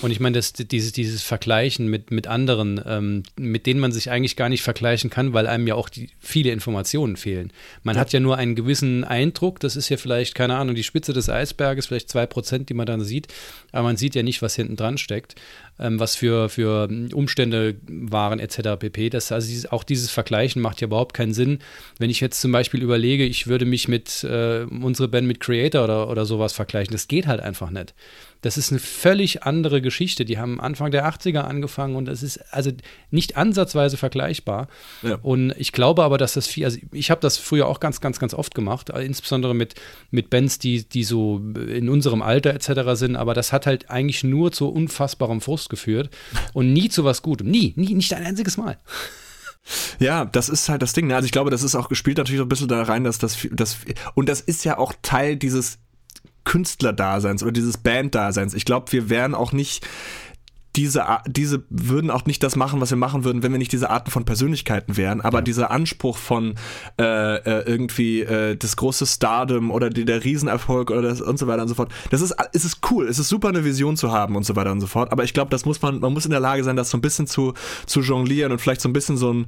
Und 0.04 0.12
ich 0.12 0.20
meine, 0.20 0.40
dieses, 0.40 0.92
dieses 0.92 1.24
Vergleichen 1.24 1.88
mit, 1.88 2.12
mit 2.12 2.28
anderen, 2.28 2.80
ähm, 2.86 3.24
mit 3.38 3.66
denen 3.66 3.80
man 3.80 3.92
sich 3.92 4.12
eigentlich 4.12 4.36
gar 4.36 4.50
nicht 4.50 4.62
vergleichen 4.62 5.10
kann, 5.10 5.34
weil 5.34 5.48
einem 5.48 5.66
ja 5.66 5.74
auch 5.74 5.90
die, 5.90 6.12
viele 6.20 6.52
Informationen 6.52 7.18
fehlen. 7.18 7.52
Man 7.82 7.96
ja. 7.96 8.02
hat 8.02 8.14
ja 8.14 8.20
nur 8.20 8.38
einen 8.38 8.54
gewissen 8.54 9.04
Eindruck, 9.04 9.60
das 9.60 9.78
ist 9.78 9.90
ja 9.90 9.98
vielleicht, 9.98 10.36
keine 10.36 10.56
Ahnung, 10.56 10.76
die 10.76 10.84
Spitze 10.84 11.12
des 11.12 11.28
Eisberges, 11.28 11.88
vielleicht 11.88 12.10
zwei 12.10 12.28
Prozent, 12.28 12.70
die 12.70 12.76
man 12.76 12.86
dann 12.86 13.02
sieht, 13.02 13.30
aber 13.72 13.84
man 13.84 13.98
sieht 13.98 14.14
ja 14.14 14.22
nicht, 14.22 14.44
was 14.44 14.56
hinten 14.56 14.76
dran 14.76 15.00
steckt 15.00 15.34
ähm, 15.80 16.00
was 16.00 16.16
für, 16.16 16.50
für 16.50 16.90
Umstände 17.14 17.76
waren 17.88 18.40
etc. 18.40 18.80
pp. 18.80 19.10
Das, 19.10 19.32
also 19.32 19.48
dieses, 19.48 19.72
auch 19.72 19.84
dieses 19.84 20.12
Vergleichen 20.12 20.62
macht 20.62 20.82
ja 20.82 20.88
überhaupt 20.88 21.14
keinen 21.14 21.34
Sinn. 21.34 21.60
Wenn 21.98 22.10
ich 22.10 22.20
jetzt 22.20 22.42
zum 22.42 22.52
Beispiel 22.52 22.82
überlege, 22.82 23.26
ich 23.26 23.48
würde 23.48 23.66
mich 23.66 23.88
mit 23.88 24.24
äh, 24.24 24.64
unsere 24.64 25.08
Band 25.08 25.28
mit 25.28 25.40
Creator 25.40 25.84
oder, 25.84 26.10
oder 26.10 26.26
sowas 26.26 26.54
vergleichen, 26.54 26.92
das 26.94 27.08
geht 27.08 27.28
halt 27.28 27.40
einfach 27.42 27.70
nicht. 27.70 27.94
Das 28.42 28.58
ist 28.58 28.72
eine 28.72 28.80
völlig 28.80 29.44
andere 29.44 29.82
Geschichte. 29.82 30.24
Die 30.24 30.38
haben 30.38 30.62
Anfang 30.62 30.92
der 30.92 31.06
80er 31.06 31.40
angefangen 31.40 31.96
und 31.96 32.06
das 32.06 32.24
ist 32.24 32.38
also 32.54 32.72
nicht 33.12 33.36
ansatzweise 33.36 33.98
vergleichbar. 33.98 34.68
Ja. 35.02 35.20
Und 35.22 35.54
ich 35.58 35.72
glaube 35.72 36.04
aber, 36.04 36.18
dass 36.18 36.34
das 36.34 36.48
viel, 36.48 36.66
also 36.66 36.80
ich 36.92 37.12
habe 37.12 37.22
das 37.22 37.38
früher 37.38 37.68
auch 37.68 37.80
ganz, 37.80 38.00
ganz, 38.00 38.20
ganz 38.20 38.34
oft 38.34 38.56
gemacht, 38.56 38.90
insbesondere 38.90 39.54
mit, 39.54 39.76
mit 40.12 40.30
Bands, 40.30 40.60
die, 40.60 40.88
die 40.88 41.04
so 41.04 41.42
in 41.54 41.90
unserem 41.90 42.22
Alter 42.22 42.54
etc. 42.54 42.92
sind, 42.94 43.16
aber 43.16 43.34
das 43.34 43.52
hat 43.52 43.66
halt 43.66 43.90
eigentlich 43.90 44.24
nur 44.24 44.52
zu 44.52 44.70
unfassbarem 44.70 45.42
Frust 45.42 45.70
geführt 45.70 46.10
und 46.54 46.72
nie 46.72 46.90
zu 46.90 47.04
was 47.04 47.22
Gutem. 47.22 47.50
Nie, 47.50 47.74
nie, 47.76 47.94
nicht 47.94 48.14
ein 48.14 48.26
einziges 48.26 48.58
Mal. 48.58 48.78
Ja, 50.00 50.26
das 50.26 50.50
ist 50.50 50.70
halt 50.70 50.82
das 50.82 50.94
Ding. 50.94 51.08
Ne? 51.08 51.16
Also 51.16 51.26
ich 51.26 51.32
glaube, 51.32 51.52
das 51.52 51.64
ist 51.64 51.76
auch 51.76 51.90
gespielt 51.90 52.18
natürlich 52.18 52.42
ein 52.42 52.50
bisschen 52.50 52.70
da 52.70 52.82
rein, 52.84 53.04
dass 53.04 53.18
das, 53.18 53.38
das 53.52 53.78
und 54.16 54.30
das 54.30 54.42
ist 54.42 54.66
ja 54.66 54.78
auch 54.78 54.94
Teil 55.02 55.36
dieses 55.36 55.80
Künstlerdaseins 56.50 57.44
oder 57.44 57.52
dieses 57.52 57.78
Banddaseins. 57.78 58.56
Ich 58.56 58.66
glaube, 58.66 58.92
wir 58.92 59.08
wären 59.08 59.36
auch 59.36 59.52
nicht 59.52 59.86
diese, 60.76 61.06
diese 61.28 61.64
würden 61.70 62.10
auch 62.10 62.26
nicht 62.26 62.42
das 62.42 62.56
machen, 62.56 62.82
was 62.82 62.90
wir 62.90 62.98
machen 62.98 63.24
würden, 63.24 63.44
wenn 63.44 63.52
wir 63.52 63.60
nicht 63.60 63.72
diese 63.72 63.92
Arten 63.92 64.10
von 64.10 64.26
Persönlichkeiten 64.26 64.98
wären. 64.98 65.22
Aber 65.22 65.40
ja. 65.40 65.42
dieser 65.44 65.70
Anspruch 65.70 66.18
von 66.18 66.56
äh, 67.00 67.36
äh, 67.36 67.64
irgendwie 67.68 68.22
äh, 68.22 68.56
das 68.56 68.78
große 68.78 69.06
Stardom 69.06 69.70
oder 69.70 69.92
die, 69.92 70.06
der 70.06 70.24
Riesenerfolg 70.24 70.90
oder 70.90 71.04
das 71.04 71.22
und 71.22 71.38
so 71.38 71.46
weiter 71.46 71.62
und 71.62 71.68
so 71.68 71.76
fort, 71.76 71.92
das 72.10 72.22
ist, 72.22 72.36
es 72.54 72.66
ist 72.66 72.80
cool, 72.90 73.08
es 73.08 73.20
ist 73.20 73.30
super, 73.30 73.50
eine 73.50 73.64
Vision 73.64 73.96
zu 73.96 74.12
haben 74.12 74.36
und 74.36 74.44
so 74.44 74.56
weiter 74.56 74.72
und 74.72 74.82
so 74.82 74.88
fort. 74.88 75.12
Aber 75.12 75.24
ich 75.24 75.36
glaube, 75.36 75.52
das 75.52 75.66
muss 75.66 75.82
man, 75.84 76.00
man 76.00 76.14
muss 76.14 76.26
in 76.26 76.32
der 76.32 76.40
Lage 76.40 76.64
sein, 76.64 76.76
das 76.76 76.90
so 76.90 76.98
ein 76.98 77.02
bisschen 77.02 77.28
zu, 77.28 77.54
zu 77.86 78.02
jonglieren 78.02 78.52
und 78.52 78.60
vielleicht 78.60 78.82
so 78.82 78.90
ein 78.90 78.94
bisschen 78.94 79.18
so 79.18 79.32
ein 79.32 79.46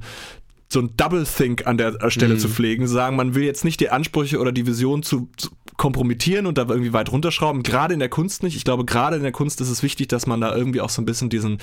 so 0.72 0.80
ein 0.80 0.96
Double 0.96 1.24
Think 1.24 1.66
an 1.66 1.76
der 1.76 2.10
Stelle 2.10 2.34
mhm. 2.34 2.38
zu 2.38 2.48
pflegen, 2.48 2.86
sagen, 2.86 3.14
man 3.14 3.34
will 3.34 3.44
jetzt 3.44 3.62
nicht 3.64 3.78
die 3.80 3.90
Ansprüche 3.90 4.38
oder 4.40 4.52
die 4.52 4.66
Vision 4.66 5.02
zu, 5.02 5.28
zu 5.36 5.50
kompromittieren 5.82 6.46
und 6.46 6.58
da 6.58 6.62
irgendwie 6.68 6.92
weit 6.92 7.10
runterschrauben. 7.10 7.64
Gerade 7.64 7.92
in 7.92 7.98
der 7.98 8.08
Kunst 8.08 8.44
nicht. 8.44 8.54
Ich 8.54 8.62
glaube, 8.62 8.84
gerade 8.84 9.16
in 9.16 9.24
der 9.24 9.32
Kunst 9.32 9.60
ist 9.60 9.68
es 9.68 9.82
wichtig, 9.82 10.06
dass 10.06 10.28
man 10.28 10.40
da 10.40 10.54
irgendwie 10.54 10.80
auch 10.80 10.90
so 10.90 11.02
ein 11.02 11.04
bisschen 11.04 11.28
diesen, 11.28 11.58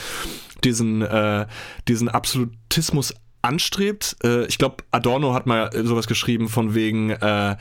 diesen, 0.65 1.01
äh, 1.03 1.47
diesen 1.88 2.09
Absolutismus 2.09 3.13
anstrebt. 3.41 4.17
Äh, 4.22 4.45
ich 4.47 4.57
glaube, 4.57 4.84
Adorno 4.91 5.34
hat 5.34 5.45
mal 5.45 5.70
sowas 5.86 6.05
geschrieben 6.05 6.49
von 6.49 6.76
wegen, 6.76 7.11
äh, 7.11 7.55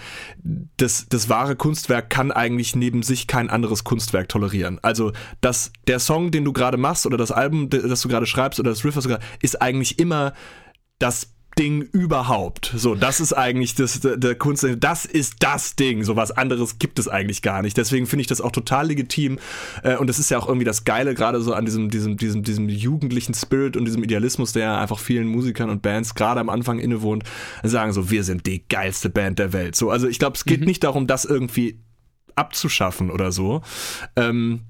das, 0.76 1.06
das 1.08 1.28
wahre 1.28 1.54
Kunstwerk 1.54 2.10
kann 2.10 2.32
eigentlich 2.32 2.74
neben 2.74 3.04
sich 3.04 3.28
kein 3.28 3.50
anderes 3.50 3.84
Kunstwerk 3.84 4.28
tolerieren. 4.28 4.80
Also, 4.82 5.12
dass 5.40 5.70
der 5.86 6.00
Song, 6.00 6.32
den 6.32 6.44
du 6.44 6.52
gerade 6.52 6.76
machst 6.76 7.06
oder 7.06 7.16
das 7.16 7.30
Album, 7.30 7.70
das 7.70 8.00
du 8.00 8.08
gerade 8.08 8.26
schreibst 8.26 8.58
oder 8.58 8.70
das 8.70 8.84
Riff, 8.84 8.96
was 8.96 9.04
du 9.04 9.10
gerade, 9.10 9.24
ist 9.42 9.62
eigentlich 9.62 10.00
immer 10.00 10.32
das 10.98 11.28
Ding 11.58 11.82
überhaupt. 11.82 12.72
So, 12.76 12.94
das 12.94 13.20
ist 13.20 13.32
eigentlich 13.32 13.74
das, 13.74 14.00
der, 14.00 14.16
der 14.16 14.36
Kunst, 14.36 14.66
das 14.78 15.04
ist 15.04 15.36
das 15.40 15.74
Ding. 15.74 16.04
So 16.04 16.14
was 16.14 16.30
anderes 16.30 16.78
gibt 16.78 16.98
es 16.98 17.08
eigentlich 17.08 17.42
gar 17.42 17.62
nicht. 17.62 17.76
Deswegen 17.76 18.06
finde 18.06 18.20
ich 18.20 18.26
das 18.28 18.40
auch 18.40 18.52
total 18.52 18.86
legitim. 18.86 19.38
Äh, 19.82 19.96
und 19.96 20.06
das 20.06 20.18
ist 20.18 20.30
ja 20.30 20.38
auch 20.38 20.46
irgendwie 20.46 20.64
das 20.64 20.84
Geile, 20.84 21.14
gerade 21.14 21.40
so 21.40 21.54
an 21.54 21.64
diesem, 21.64 21.90
diesem, 21.90 22.16
diesem, 22.16 22.44
diesem 22.44 22.68
jugendlichen 22.68 23.34
Spirit 23.34 23.76
und 23.76 23.84
diesem 23.84 24.04
Idealismus, 24.04 24.52
der 24.52 24.78
einfach 24.78 25.00
vielen 25.00 25.26
Musikern 25.26 25.68
und 25.68 25.82
Bands 25.82 26.14
gerade 26.14 26.40
am 26.40 26.48
Anfang 26.48 26.78
innewohnt, 26.78 27.24
sagen 27.64 27.92
so, 27.92 28.10
wir 28.10 28.22
sind 28.22 28.46
die 28.46 28.66
geilste 28.68 29.10
Band 29.10 29.38
der 29.38 29.52
Welt. 29.52 29.74
So, 29.74 29.90
also 29.90 30.06
ich 30.06 30.18
glaube, 30.18 30.36
es 30.36 30.44
geht 30.44 30.60
mhm. 30.60 30.66
nicht 30.66 30.84
darum, 30.84 31.06
das 31.08 31.24
irgendwie 31.24 31.80
abzuschaffen 32.36 33.10
oder 33.10 33.32
so. 33.32 33.62
Ähm, 34.14 34.60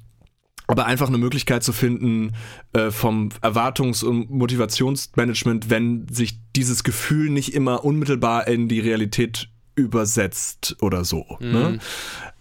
aber 0.69 0.85
einfach 0.85 1.09
eine 1.09 1.19
Möglichkeit 1.19 1.65
zu 1.65 1.73
finden 1.73 2.35
äh, 2.75 2.91
vom 2.91 3.31
Erwartungs- 3.41 4.05
und 4.05 4.31
Motivationsmanagement, 4.31 5.71
wenn 5.71 6.07
sich 6.09 6.39
dieses 6.55 6.85
Gefühl 6.85 7.31
nicht 7.31 7.55
immer 7.55 7.85
unmittelbar 7.85 8.47
in 8.47 8.69
die 8.69 8.79
Realität 8.79 9.49
übersetzt 9.75 10.77
oder 10.81 11.05
so. 11.05 11.25
Mhm. 11.41 11.53
Ne? 11.53 11.79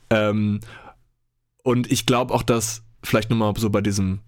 Ähm, 0.10 0.60
und 1.64 1.90
ich 1.92 2.06
glaube 2.06 2.34
auch, 2.34 2.44
dass 2.44 2.84
vielleicht 3.02 3.30
nochmal 3.30 3.54
so 3.58 3.70
bei 3.70 3.82
diesem 3.82 4.20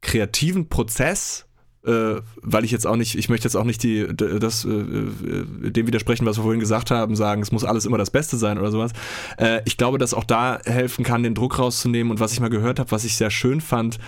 kreativen 0.00 0.68
Prozess 0.68 1.46
äh, 1.86 2.20
weil 2.42 2.64
ich 2.64 2.70
jetzt 2.70 2.86
auch 2.86 2.96
nicht, 2.96 3.16
ich 3.16 3.28
möchte 3.28 3.46
jetzt 3.46 3.56
auch 3.56 3.64
nicht 3.64 3.82
die, 3.82 4.06
das, 4.14 4.64
äh, 4.64 4.68
äh, 4.68 5.70
dem 5.70 5.86
widersprechen, 5.86 6.26
was 6.26 6.36
wir 6.38 6.42
vorhin 6.42 6.60
gesagt 6.60 6.90
haben, 6.90 7.16
sagen, 7.16 7.40
es 7.40 7.52
muss 7.52 7.64
alles 7.64 7.86
immer 7.86 7.98
das 7.98 8.10
Beste 8.10 8.36
sein 8.36 8.58
oder 8.58 8.70
sowas. 8.70 8.92
Äh, 9.38 9.62
ich 9.64 9.76
glaube, 9.76 9.98
dass 9.98 10.12
auch 10.12 10.24
da 10.24 10.58
helfen 10.64 11.04
kann, 11.04 11.22
den 11.22 11.34
Druck 11.34 11.58
rauszunehmen. 11.58 12.10
Und 12.10 12.20
was 12.20 12.32
ich 12.32 12.40
mal 12.40 12.50
gehört 12.50 12.78
habe, 12.78 12.90
was 12.90 13.04
ich 13.04 13.16
sehr 13.16 13.30
schön 13.30 13.60
fand, 13.60 13.98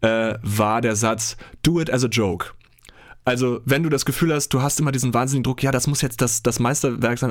äh, 0.00 0.34
war 0.42 0.80
der 0.80 0.96
Satz, 0.96 1.36
do 1.62 1.80
it 1.80 1.92
as 1.92 2.04
a 2.04 2.08
joke. 2.08 2.46
Also, 3.24 3.60
wenn 3.64 3.82
du 3.82 3.90
das 3.90 4.04
Gefühl 4.04 4.34
hast, 4.34 4.48
du 4.48 4.62
hast 4.62 4.80
immer 4.80 4.92
diesen 4.92 5.14
wahnsinnigen 5.14 5.44
Druck, 5.44 5.62
ja, 5.62 5.70
das 5.70 5.86
muss 5.86 6.00
jetzt 6.00 6.20
das, 6.22 6.42
das 6.42 6.58
Meisterwerk 6.58 7.18
sein, 7.18 7.30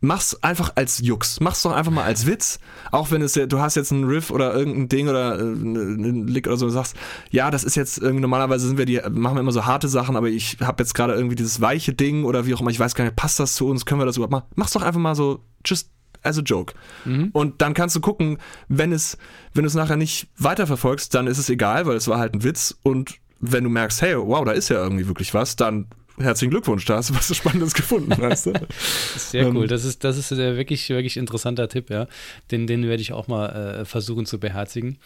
mach's 0.00 0.42
einfach 0.42 0.72
als 0.76 0.98
Jux. 0.98 1.40
Mach's 1.40 1.62
doch 1.62 1.72
einfach 1.72 1.92
mal 1.92 2.04
als 2.04 2.26
Witz. 2.26 2.58
Auch 2.90 3.10
wenn 3.10 3.22
es 3.22 3.34
ja, 3.34 3.46
du 3.46 3.60
hast 3.60 3.76
jetzt 3.76 3.92
einen 3.92 4.04
Riff 4.04 4.30
oder 4.30 4.54
irgendein 4.54 4.88
Ding 4.88 5.08
oder 5.08 5.38
äh, 5.38 5.42
einen 5.42 6.26
Lick 6.26 6.46
oder 6.46 6.56
so 6.56 6.66
und 6.66 6.72
sagst, 6.72 6.96
ja, 7.30 7.50
das 7.50 7.64
ist 7.64 7.76
jetzt 7.76 7.98
irgendwie, 7.98 8.22
normalerweise 8.22 8.66
sind 8.66 8.78
wir 8.78 8.86
die, 8.86 9.00
machen 9.10 9.36
wir 9.36 9.40
immer 9.40 9.52
so 9.52 9.66
harte 9.66 9.88
Sachen, 9.88 10.16
aber 10.16 10.28
ich 10.28 10.58
habe 10.60 10.82
jetzt 10.82 10.94
gerade 10.94 11.14
irgendwie 11.14 11.36
dieses 11.36 11.60
weiche 11.60 11.92
Ding 11.92 12.24
oder 12.24 12.46
wie 12.46 12.54
auch 12.54 12.60
immer, 12.60 12.70
ich 12.70 12.80
weiß 12.80 12.94
gar 12.94 13.04
nicht, 13.04 13.16
passt 13.16 13.38
das 13.38 13.54
zu 13.54 13.68
uns, 13.68 13.84
können 13.84 14.00
wir 14.00 14.06
das 14.06 14.16
überhaupt 14.16 14.32
machen? 14.32 14.46
Mach's 14.54 14.72
doch 14.72 14.82
einfach 14.82 15.00
mal 15.00 15.14
so, 15.14 15.44
just 15.64 15.90
as 16.22 16.38
a 16.38 16.42
joke. 16.42 16.74
Mhm. 17.04 17.30
Und 17.32 17.62
dann 17.62 17.74
kannst 17.74 17.96
du 17.96 18.00
gucken, 18.00 18.38
wenn 18.68 18.92
es, 18.92 19.16
wenn 19.54 19.64
du 19.64 19.68
es 19.68 19.74
nachher 19.74 19.96
nicht 19.96 20.28
weiterverfolgst, 20.38 21.14
dann 21.14 21.26
ist 21.26 21.38
es 21.38 21.48
egal, 21.48 21.86
weil 21.86 21.96
es 21.96 22.08
war 22.08 22.18
halt 22.18 22.34
ein 22.34 22.42
Witz 22.42 22.76
und 22.82 23.18
wenn 23.40 23.64
du 23.64 23.70
merkst, 23.70 24.02
hey, 24.02 24.16
wow, 24.18 24.44
da 24.44 24.52
ist 24.52 24.68
ja 24.68 24.82
irgendwie 24.82 25.08
wirklich 25.08 25.32
was, 25.32 25.56
dann 25.56 25.86
herzlichen 26.20 26.50
Glückwunsch, 26.50 26.84
da 26.84 26.96
hast 26.96 27.10
du 27.10 27.14
was 27.14 27.34
Spannendes 27.34 27.74
gefunden, 27.74 28.10
weißt 28.10 28.46
du? 28.46 28.52
Sehr 29.16 29.48
cool. 29.48 29.62
Ähm, 29.62 29.68
das 29.68 29.84
ist, 29.84 30.04
das 30.04 30.16
ist 30.16 30.30
der 30.30 30.56
wirklich, 30.56 30.88
wirklich 30.88 31.16
interessanter 31.16 31.68
Tipp, 31.68 31.90
ja. 31.90 32.06
Den, 32.50 32.66
den 32.66 32.86
werde 32.86 33.02
ich 33.02 33.12
auch 33.12 33.28
mal 33.28 33.48
äh, 33.80 33.84
versuchen 33.84 34.26
zu 34.26 34.38
beherzigen. 34.38 34.98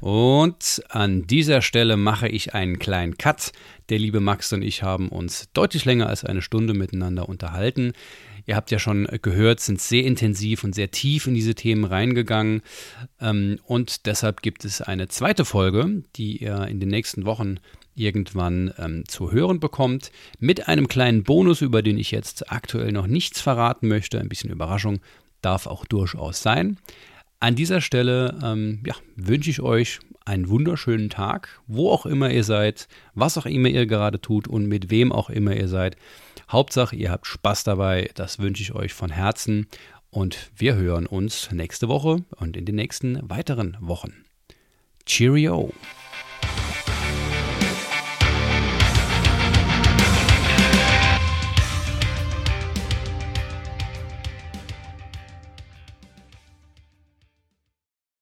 Und 0.00 0.82
an 0.88 1.26
dieser 1.26 1.62
Stelle 1.62 1.96
mache 1.96 2.28
ich 2.28 2.54
einen 2.54 2.78
kleinen 2.78 3.18
Cut. 3.18 3.52
Der 3.88 3.98
liebe 3.98 4.20
Max 4.20 4.52
und 4.52 4.62
ich 4.62 4.82
haben 4.82 5.08
uns 5.08 5.48
deutlich 5.52 5.84
länger 5.84 6.08
als 6.08 6.24
eine 6.24 6.42
Stunde 6.42 6.74
miteinander 6.74 7.28
unterhalten. 7.28 7.92
Ihr 8.46 8.56
habt 8.56 8.70
ja 8.70 8.78
schon 8.78 9.06
gehört, 9.22 9.60
sind 9.60 9.80
sehr 9.80 10.04
intensiv 10.04 10.64
und 10.64 10.74
sehr 10.74 10.90
tief 10.90 11.26
in 11.26 11.34
diese 11.34 11.54
Themen 11.54 11.84
reingegangen. 11.84 12.62
Ähm, 13.20 13.58
und 13.64 14.06
deshalb 14.06 14.42
gibt 14.42 14.64
es 14.64 14.80
eine 14.80 15.08
zweite 15.08 15.44
Folge, 15.44 16.02
die 16.16 16.38
ihr 16.38 16.66
in 16.66 16.80
den 16.80 16.88
nächsten 16.88 17.24
Wochen 17.24 17.58
irgendwann 17.94 18.72
ähm, 18.78 19.04
zu 19.06 19.32
hören 19.32 19.60
bekommt, 19.60 20.10
mit 20.38 20.68
einem 20.68 20.88
kleinen 20.88 21.22
Bonus, 21.22 21.60
über 21.60 21.82
den 21.82 21.98
ich 21.98 22.10
jetzt 22.10 22.50
aktuell 22.50 22.92
noch 22.92 23.06
nichts 23.06 23.40
verraten 23.40 23.88
möchte. 23.88 24.18
Ein 24.18 24.28
bisschen 24.28 24.50
Überraschung 24.50 25.00
darf 25.42 25.66
auch 25.66 25.84
durchaus 25.84 26.42
sein. 26.42 26.78
An 27.40 27.56
dieser 27.56 27.80
Stelle 27.80 28.38
ähm, 28.42 28.82
ja, 28.86 28.94
wünsche 29.16 29.50
ich 29.50 29.60
euch 29.60 29.98
einen 30.24 30.48
wunderschönen 30.48 31.10
Tag, 31.10 31.60
wo 31.66 31.90
auch 31.90 32.06
immer 32.06 32.30
ihr 32.30 32.44
seid, 32.44 32.86
was 33.14 33.36
auch 33.36 33.46
immer 33.46 33.68
ihr 33.68 33.86
gerade 33.86 34.20
tut 34.20 34.46
und 34.46 34.66
mit 34.66 34.90
wem 34.90 35.10
auch 35.10 35.30
immer 35.30 35.54
ihr 35.56 35.68
seid. 35.68 35.96
Hauptsache, 36.50 36.94
ihr 36.94 37.10
habt 37.10 37.26
Spaß 37.26 37.64
dabei. 37.64 38.10
Das 38.14 38.38
wünsche 38.38 38.62
ich 38.62 38.74
euch 38.74 38.92
von 38.92 39.10
Herzen. 39.10 39.66
Und 40.10 40.50
wir 40.54 40.76
hören 40.76 41.06
uns 41.06 41.50
nächste 41.52 41.88
Woche 41.88 42.22
und 42.36 42.56
in 42.56 42.66
den 42.66 42.76
nächsten 42.76 43.18
weiteren 43.28 43.76
Wochen. 43.80 44.12
Cheerio! 45.06 45.72